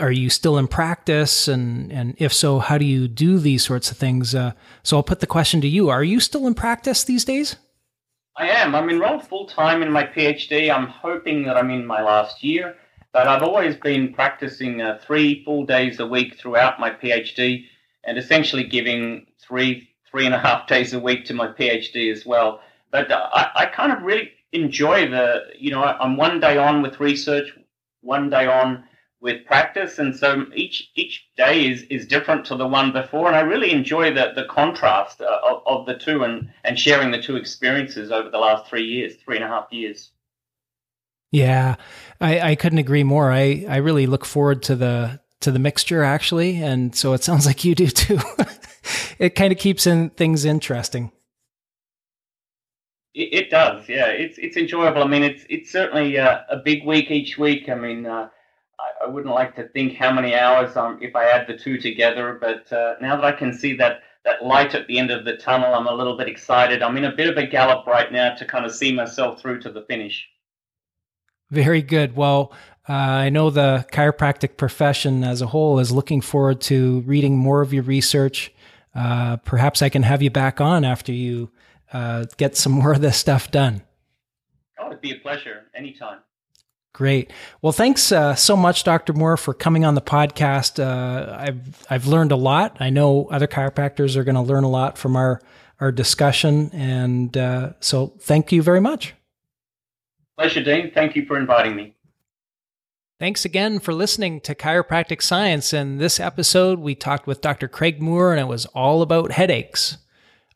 are 0.00 0.10
you 0.10 0.28
still 0.30 0.58
in 0.58 0.66
practice? 0.66 1.48
And, 1.48 1.92
and 1.92 2.14
if 2.18 2.32
so, 2.32 2.58
how 2.58 2.76
do 2.78 2.84
you 2.84 3.08
do 3.08 3.38
these 3.38 3.64
sorts 3.64 3.90
of 3.90 3.96
things? 3.96 4.34
Uh, 4.34 4.52
so 4.82 4.96
I'll 4.96 5.02
put 5.02 5.20
the 5.20 5.26
question 5.26 5.60
to 5.60 5.68
you. 5.68 5.88
Are 5.88 6.04
you 6.04 6.20
still 6.20 6.46
in 6.46 6.54
practice 6.54 7.04
these 7.04 7.24
days? 7.24 7.56
I 8.36 8.48
am. 8.48 8.74
I'm 8.74 8.90
enrolled 8.90 9.26
full 9.26 9.46
time 9.46 9.82
in 9.82 9.90
my 9.90 10.04
PhD. 10.04 10.74
I'm 10.74 10.88
hoping 10.88 11.44
that 11.44 11.56
I'm 11.56 11.70
in 11.70 11.86
my 11.86 12.02
last 12.02 12.42
year, 12.44 12.76
but 13.12 13.26
I've 13.26 13.42
always 13.42 13.76
been 13.76 14.12
practicing 14.12 14.82
uh, 14.82 14.98
three 15.06 15.42
full 15.44 15.64
days 15.64 16.00
a 16.00 16.06
week 16.06 16.36
throughout 16.36 16.78
my 16.78 16.90
PhD 16.90 17.64
and 18.04 18.18
essentially 18.18 18.64
giving 18.64 19.26
three, 19.40 19.88
three 20.10 20.26
and 20.26 20.34
a 20.34 20.38
half 20.38 20.66
days 20.66 20.92
a 20.92 21.00
week 21.00 21.24
to 21.26 21.34
my 21.34 21.48
PhD 21.48 22.12
as 22.12 22.26
well. 22.26 22.60
But 22.90 23.10
uh, 23.10 23.28
I, 23.32 23.50
I 23.54 23.66
kind 23.66 23.90
of 23.90 24.02
really 24.02 24.32
enjoy 24.56 25.08
the, 25.08 25.44
you 25.58 25.70
know, 25.70 25.82
I'm 25.82 26.16
one 26.16 26.40
day 26.40 26.56
on 26.56 26.82
with 26.82 27.00
research, 27.00 27.52
one 28.00 28.30
day 28.30 28.46
on 28.46 28.84
with 29.20 29.44
practice, 29.46 29.98
and 29.98 30.14
so 30.14 30.46
each 30.54 30.90
each 30.94 31.26
day 31.36 31.66
is, 31.70 31.82
is 31.84 32.06
different 32.06 32.44
to 32.46 32.56
the 32.56 32.66
one 32.66 32.92
before, 32.92 33.26
and 33.26 33.36
I 33.36 33.40
really 33.40 33.72
enjoy 33.72 34.12
the 34.12 34.32
the 34.34 34.44
contrast 34.44 35.20
uh, 35.20 35.38
of, 35.42 35.62
of 35.66 35.86
the 35.86 35.94
two 35.94 36.22
and 36.22 36.50
and 36.64 36.78
sharing 36.78 37.10
the 37.10 37.22
two 37.22 37.36
experiences 37.36 38.12
over 38.12 38.30
the 38.30 38.38
last 38.38 38.66
three 38.66 38.84
years, 38.84 39.16
three 39.16 39.36
and 39.36 39.44
a 39.44 39.48
half 39.48 39.68
years. 39.70 40.10
Yeah, 41.32 41.76
I, 42.20 42.52
I 42.52 42.54
couldn't 42.54 42.78
agree 42.78 43.04
more. 43.04 43.32
I, 43.32 43.66
I 43.68 43.76
really 43.76 44.06
look 44.06 44.24
forward 44.24 44.62
to 44.64 44.76
the 44.76 45.20
to 45.40 45.50
the 45.50 45.58
mixture 45.58 46.02
actually, 46.02 46.62
and 46.62 46.94
so 46.94 47.12
it 47.12 47.24
sounds 47.24 47.46
like 47.46 47.64
you 47.64 47.74
do 47.74 47.88
too. 47.88 48.20
it 49.18 49.34
kind 49.34 49.52
of 49.52 49.58
keeps 49.58 49.86
in 49.86 50.10
things 50.10 50.44
interesting. 50.44 51.10
It, 53.16 53.32
it, 53.32 53.50
does, 53.50 53.88
yeah. 53.88 54.08
It's 54.08 54.36
it's 54.36 54.58
enjoyable. 54.58 55.02
I 55.02 55.06
mean, 55.06 55.22
it's 55.22 55.46
it's 55.48 55.72
certainly 55.72 56.18
uh, 56.18 56.40
a 56.50 56.58
big 56.58 56.84
week 56.84 57.10
each 57.10 57.38
week. 57.38 57.70
I 57.70 57.74
mean, 57.74 58.04
uh, 58.04 58.28
I, 58.78 59.06
I, 59.06 59.08
wouldn't 59.08 59.34
like 59.34 59.56
to 59.56 59.68
think 59.68 59.96
how 59.96 60.12
many 60.12 60.34
hours 60.34 60.76
um, 60.76 60.98
if 61.00 61.16
I 61.16 61.24
add 61.24 61.46
the 61.46 61.56
two 61.56 61.78
together, 61.78 62.36
but 62.38 62.70
uh, 62.70 62.96
now 63.00 63.16
that 63.16 63.24
I 63.24 63.32
can 63.32 63.54
see 63.54 63.74
that 63.78 64.02
that 64.26 64.44
light 64.44 64.74
at 64.74 64.86
the 64.86 64.98
end 64.98 65.10
of 65.10 65.24
the 65.24 65.38
tunnel, 65.38 65.72
I'm 65.72 65.86
a 65.86 65.94
little 65.94 66.18
bit 66.18 66.28
excited. 66.28 66.82
I'm 66.82 66.98
in 66.98 67.04
a 67.04 67.16
bit 67.16 67.30
of 67.30 67.38
a 67.38 67.46
gallop 67.46 67.86
right 67.86 68.12
now 68.12 68.34
to 68.34 68.44
kind 68.44 68.66
of 68.66 68.74
see 68.74 68.92
myself 68.92 69.40
through 69.40 69.60
to 69.60 69.72
the 69.72 69.86
finish. 69.88 70.28
Very 71.50 71.80
good. 71.80 72.16
Well, 72.16 72.52
uh, 72.86 72.92
I 72.92 73.30
know 73.30 73.48
the 73.48 73.86
chiropractic 73.92 74.58
profession 74.58 75.24
as 75.24 75.40
a 75.40 75.46
whole 75.46 75.78
is 75.78 75.90
looking 75.90 76.20
forward 76.20 76.60
to 76.62 77.00
reading 77.06 77.38
more 77.38 77.62
of 77.62 77.72
your 77.72 77.84
research. 77.84 78.52
Uh, 78.94 79.36
perhaps 79.38 79.80
I 79.80 79.88
can 79.88 80.02
have 80.02 80.20
you 80.20 80.30
back 80.30 80.60
on 80.60 80.84
after 80.84 81.12
you 81.12 81.50
uh, 81.92 82.26
get 82.36 82.56
some 82.56 82.72
more 82.72 82.92
of 82.92 83.00
this 83.00 83.16
stuff 83.16 83.50
done. 83.50 83.82
Oh, 84.78 84.88
it'd 84.88 85.00
be 85.00 85.12
a 85.12 85.16
pleasure 85.16 85.64
anytime. 85.74 86.18
Great. 86.96 87.30
Well, 87.60 87.72
thanks 87.72 88.10
uh, 88.10 88.34
so 88.34 88.56
much, 88.56 88.82
Dr. 88.82 89.12
Moore, 89.12 89.36
for 89.36 89.52
coming 89.52 89.84
on 89.84 89.94
the 89.94 90.00
podcast. 90.00 90.82
Uh, 90.82 91.36
I've 91.38 91.86
I've 91.90 92.06
learned 92.06 92.32
a 92.32 92.36
lot. 92.36 92.78
I 92.80 92.88
know 92.88 93.26
other 93.26 93.46
chiropractors 93.46 94.16
are 94.16 94.24
going 94.24 94.34
to 94.34 94.40
learn 94.40 94.64
a 94.64 94.70
lot 94.70 94.96
from 94.96 95.14
our 95.14 95.42
our 95.78 95.92
discussion, 95.92 96.70
and 96.72 97.36
uh, 97.36 97.74
so 97.80 98.14
thank 98.20 98.50
you 98.50 98.62
very 98.62 98.80
much. 98.80 99.14
Pleasure, 100.38 100.62
Dean. 100.62 100.90
Thank 100.94 101.16
you 101.16 101.26
for 101.26 101.36
inviting 101.36 101.76
me. 101.76 101.96
Thanks 103.18 103.44
again 103.44 103.78
for 103.78 103.92
listening 103.92 104.40
to 104.42 104.54
Chiropractic 104.54 105.22
Science. 105.22 105.74
In 105.74 105.98
this 105.98 106.18
episode, 106.18 106.78
we 106.78 106.94
talked 106.94 107.26
with 107.26 107.42
Dr. 107.42 107.68
Craig 107.68 108.00
Moore, 108.00 108.32
and 108.32 108.40
it 108.40 108.48
was 108.48 108.64
all 108.66 109.02
about 109.02 109.32
headaches. 109.32 109.98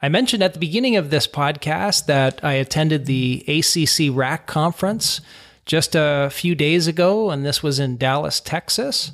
I 0.03 0.09
mentioned 0.09 0.43
at 0.43 0.55
the 0.55 0.59
beginning 0.59 0.97
of 0.97 1.11
this 1.11 1.27
podcast 1.27 2.07
that 2.07 2.43
I 2.43 2.55
attended 2.55 3.05
the 3.05 3.45
ACC-RAC 3.47 4.47
conference 4.47 5.21
just 5.67 5.95
a 5.95 6.31
few 6.33 6.55
days 6.55 6.87
ago, 6.87 7.31
and 7.31 7.45
this 7.45 7.63
was 7.63 7.79
in 7.79 7.99
Dallas, 7.99 8.41
Texas. 8.41 9.13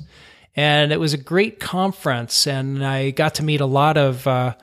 And 0.55 0.93
it 0.93 0.99
was 0.99 1.13
a 1.13 1.17
great 1.17 1.59
conference, 1.59 2.47
and 2.47 2.85
I 2.85 3.11
got 3.11 3.35
to 3.35 3.43
meet 3.43 3.59
a 3.59 3.65
lot 3.65 3.97
of 3.97 4.25
uh, 4.25 4.55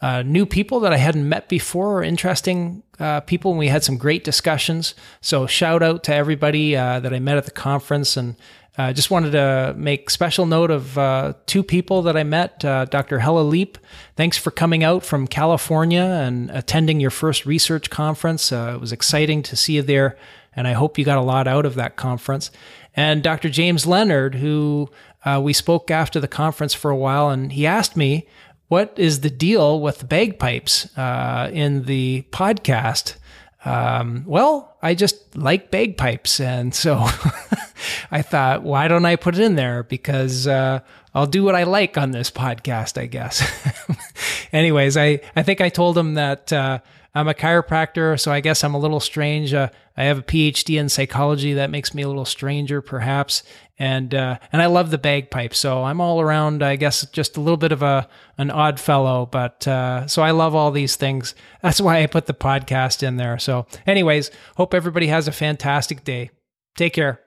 uh, 0.00 0.22
new 0.22 0.46
people 0.46 0.80
that 0.80 0.94
I 0.94 0.96
hadn't 0.96 1.28
met 1.28 1.48
before, 1.48 1.98
or 1.98 2.02
interesting 2.02 2.82
uh, 2.98 3.20
people, 3.20 3.50
and 3.50 3.58
we 3.58 3.68
had 3.68 3.84
some 3.84 3.98
great 3.98 4.24
discussions. 4.24 4.94
So, 5.20 5.46
shout 5.46 5.82
out 5.82 6.02
to 6.04 6.14
everybody 6.14 6.74
uh, 6.74 7.00
that 7.00 7.12
I 7.12 7.18
met 7.18 7.36
at 7.36 7.44
the 7.44 7.50
conference, 7.50 8.16
and 8.16 8.34
I 8.78 8.90
uh, 8.90 8.92
just 8.92 9.10
wanted 9.10 9.30
to 9.30 9.74
make 9.76 10.10
special 10.10 10.44
note 10.44 10.70
of 10.70 10.98
uh, 10.98 11.32
two 11.46 11.62
people 11.62 12.02
that 12.02 12.16
I 12.16 12.24
met. 12.24 12.62
Uh, 12.62 12.84
Dr. 12.84 13.20
Hella 13.20 13.40
Leap, 13.40 13.78
thanks 14.16 14.36
for 14.36 14.50
coming 14.50 14.84
out 14.84 15.02
from 15.02 15.26
California 15.26 16.02
and 16.02 16.50
attending 16.50 17.00
your 17.00 17.10
first 17.10 17.46
research 17.46 17.88
conference. 17.88 18.52
Uh, 18.52 18.72
it 18.74 18.80
was 18.80 18.92
exciting 18.92 19.42
to 19.44 19.56
see 19.56 19.76
you 19.76 19.82
there, 19.82 20.18
and 20.54 20.68
I 20.68 20.72
hope 20.72 20.98
you 20.98 21.06
got 21.06 21.16
a 21.16 21.22
lot 21.22 21.48
out 21.48 21.64
of 21.64 21.74
that 21.76 21.96
conference. 21.96 22.50
And 22.94 23.22
Dr. 23.22 23.48
James 23.48 23.86
Leonard, 23.86 24.34
who 24.34 24.90
uh, 25.24 25.40
we 25.42 25.54
spoke 25.54 25.90
after 25.90 26.20
the 26.20 26.28
conference 26.28 26.74
for 26.74 26.90
a 26.90 26.96
while, 26.96 27.30
and 27.30 27.52
he 27.52 27.66
asked 27.66 27.96
me, 27.96 28.28
What 28.68 28.92
is 28.98 29.20
the 29.20 29.30
deal 29.30 29.80
with 29.80 30.00
the 30.00 30.06
bagpipes 30.06 30.94
uh, 30.98 31.48
in 31.50 31.84
the 31.84 32.26
podcast? 32.30 33.16
Um, 33.66 34.22
well, 34.26 34.76
I 34.80 34.94
just 34.94 35.36
like 35.36 35.72
bagpipes. 35.72 36.38
And 36.38 36.72
so 36.72 36.94
I 38.10 38.22
thought, 38.22 38.62
why 38.62 38.86
don't 38.86 39.04
I 39.04 39.16
put 39.16 39.34
it 39.34 39.40
in 39.40 39.56
there? 39.56 39.82
Because 39.82 40.46
uh, 40.46 40.80
I'll 41.14 41.26
do 41.26 41.42
what 41.42 41.56
I 41.56 41.64
like 41.64 41.98
on 41.98 42.12
this 42.12 42.30
podcast, 42.30 42.96
I 42.96 43.06
guess. 43.06 43.42
Anyways, 44.52 44.96
I, 44.96 45.20
I 45.34 45.42
think 45.42 45.60
I 45.60 45.68
told 45.68 45.98
him 45.98 46.14
that 46.14 46.52
uh, 46.52 46.78
I'm 47.16 47.28
a 47.28 47.34
chiropractor, 47.34 48.20
so 48.20 48.30
I 48.30 48.40
guess 48.40 48.62
I'm 48.62 48.74
a 48.74 48.78
little 48.78 49.00
strange. 49.00 49.54
Uh, 49.54 49.70
I 49.96 50.04
have 50.04 50.18
a 50.18 50.22
PhD 50.22 50.78
in 50.78 50.90
psychology. 50.90 51.54
That 51.54 51.70
makes 51.70 51.94
me 51.94 52.02
a 52.02 52.08
little 52.08 52.26
stranger, 52.26 52.82
perhaps. 52.82 53.42
And 53.78 54.14
uh, 54.14 54.38
and 54.52 54.60
I 54.60 54.66
love 54.66 54.90
the 54.90 54.98
bagpipe, 54.98 55.54
so 55.54 55.82
I'm 55.82 55.98
all 55.98 56.20
around. 56.20 56.62
I 56.62 56.76
guess 56.76 57.06
just 57.06 57.38
a 57.38 57.40
little 57.40 57.56
bit 57.56 57.72
of 57.72 57.82
a 57.82 58.06
an 58.36 58.50
odd 58.50 58.78
fellow, 58.78 59.24
but 59.24 59.66
uh, 59.66 60.06
so 60.06 60.20
I 60.20 60.32
love 60.32 60.54
all 60.54 60.70
these 60.70 60.96
things. 60.96 61.34
That's 61.62 61.80
why 61.80 62.02
I 62.02 62.06
put 62.06 62.26
the 62.26 62.34
podcast 62.34 63.02
in 63.02 63.16
there. 63.16 63.38
So, 63.38 63.66
anyways, 63.86 64.30
hope 64.56 64.74
everybody 64.74 65.06
has 65.06 65.26
a 65.26 65.32
fantastic 65.32 66.04
day. 66.04 66.30
Take 66.76 66.92
care. 66.92 67.25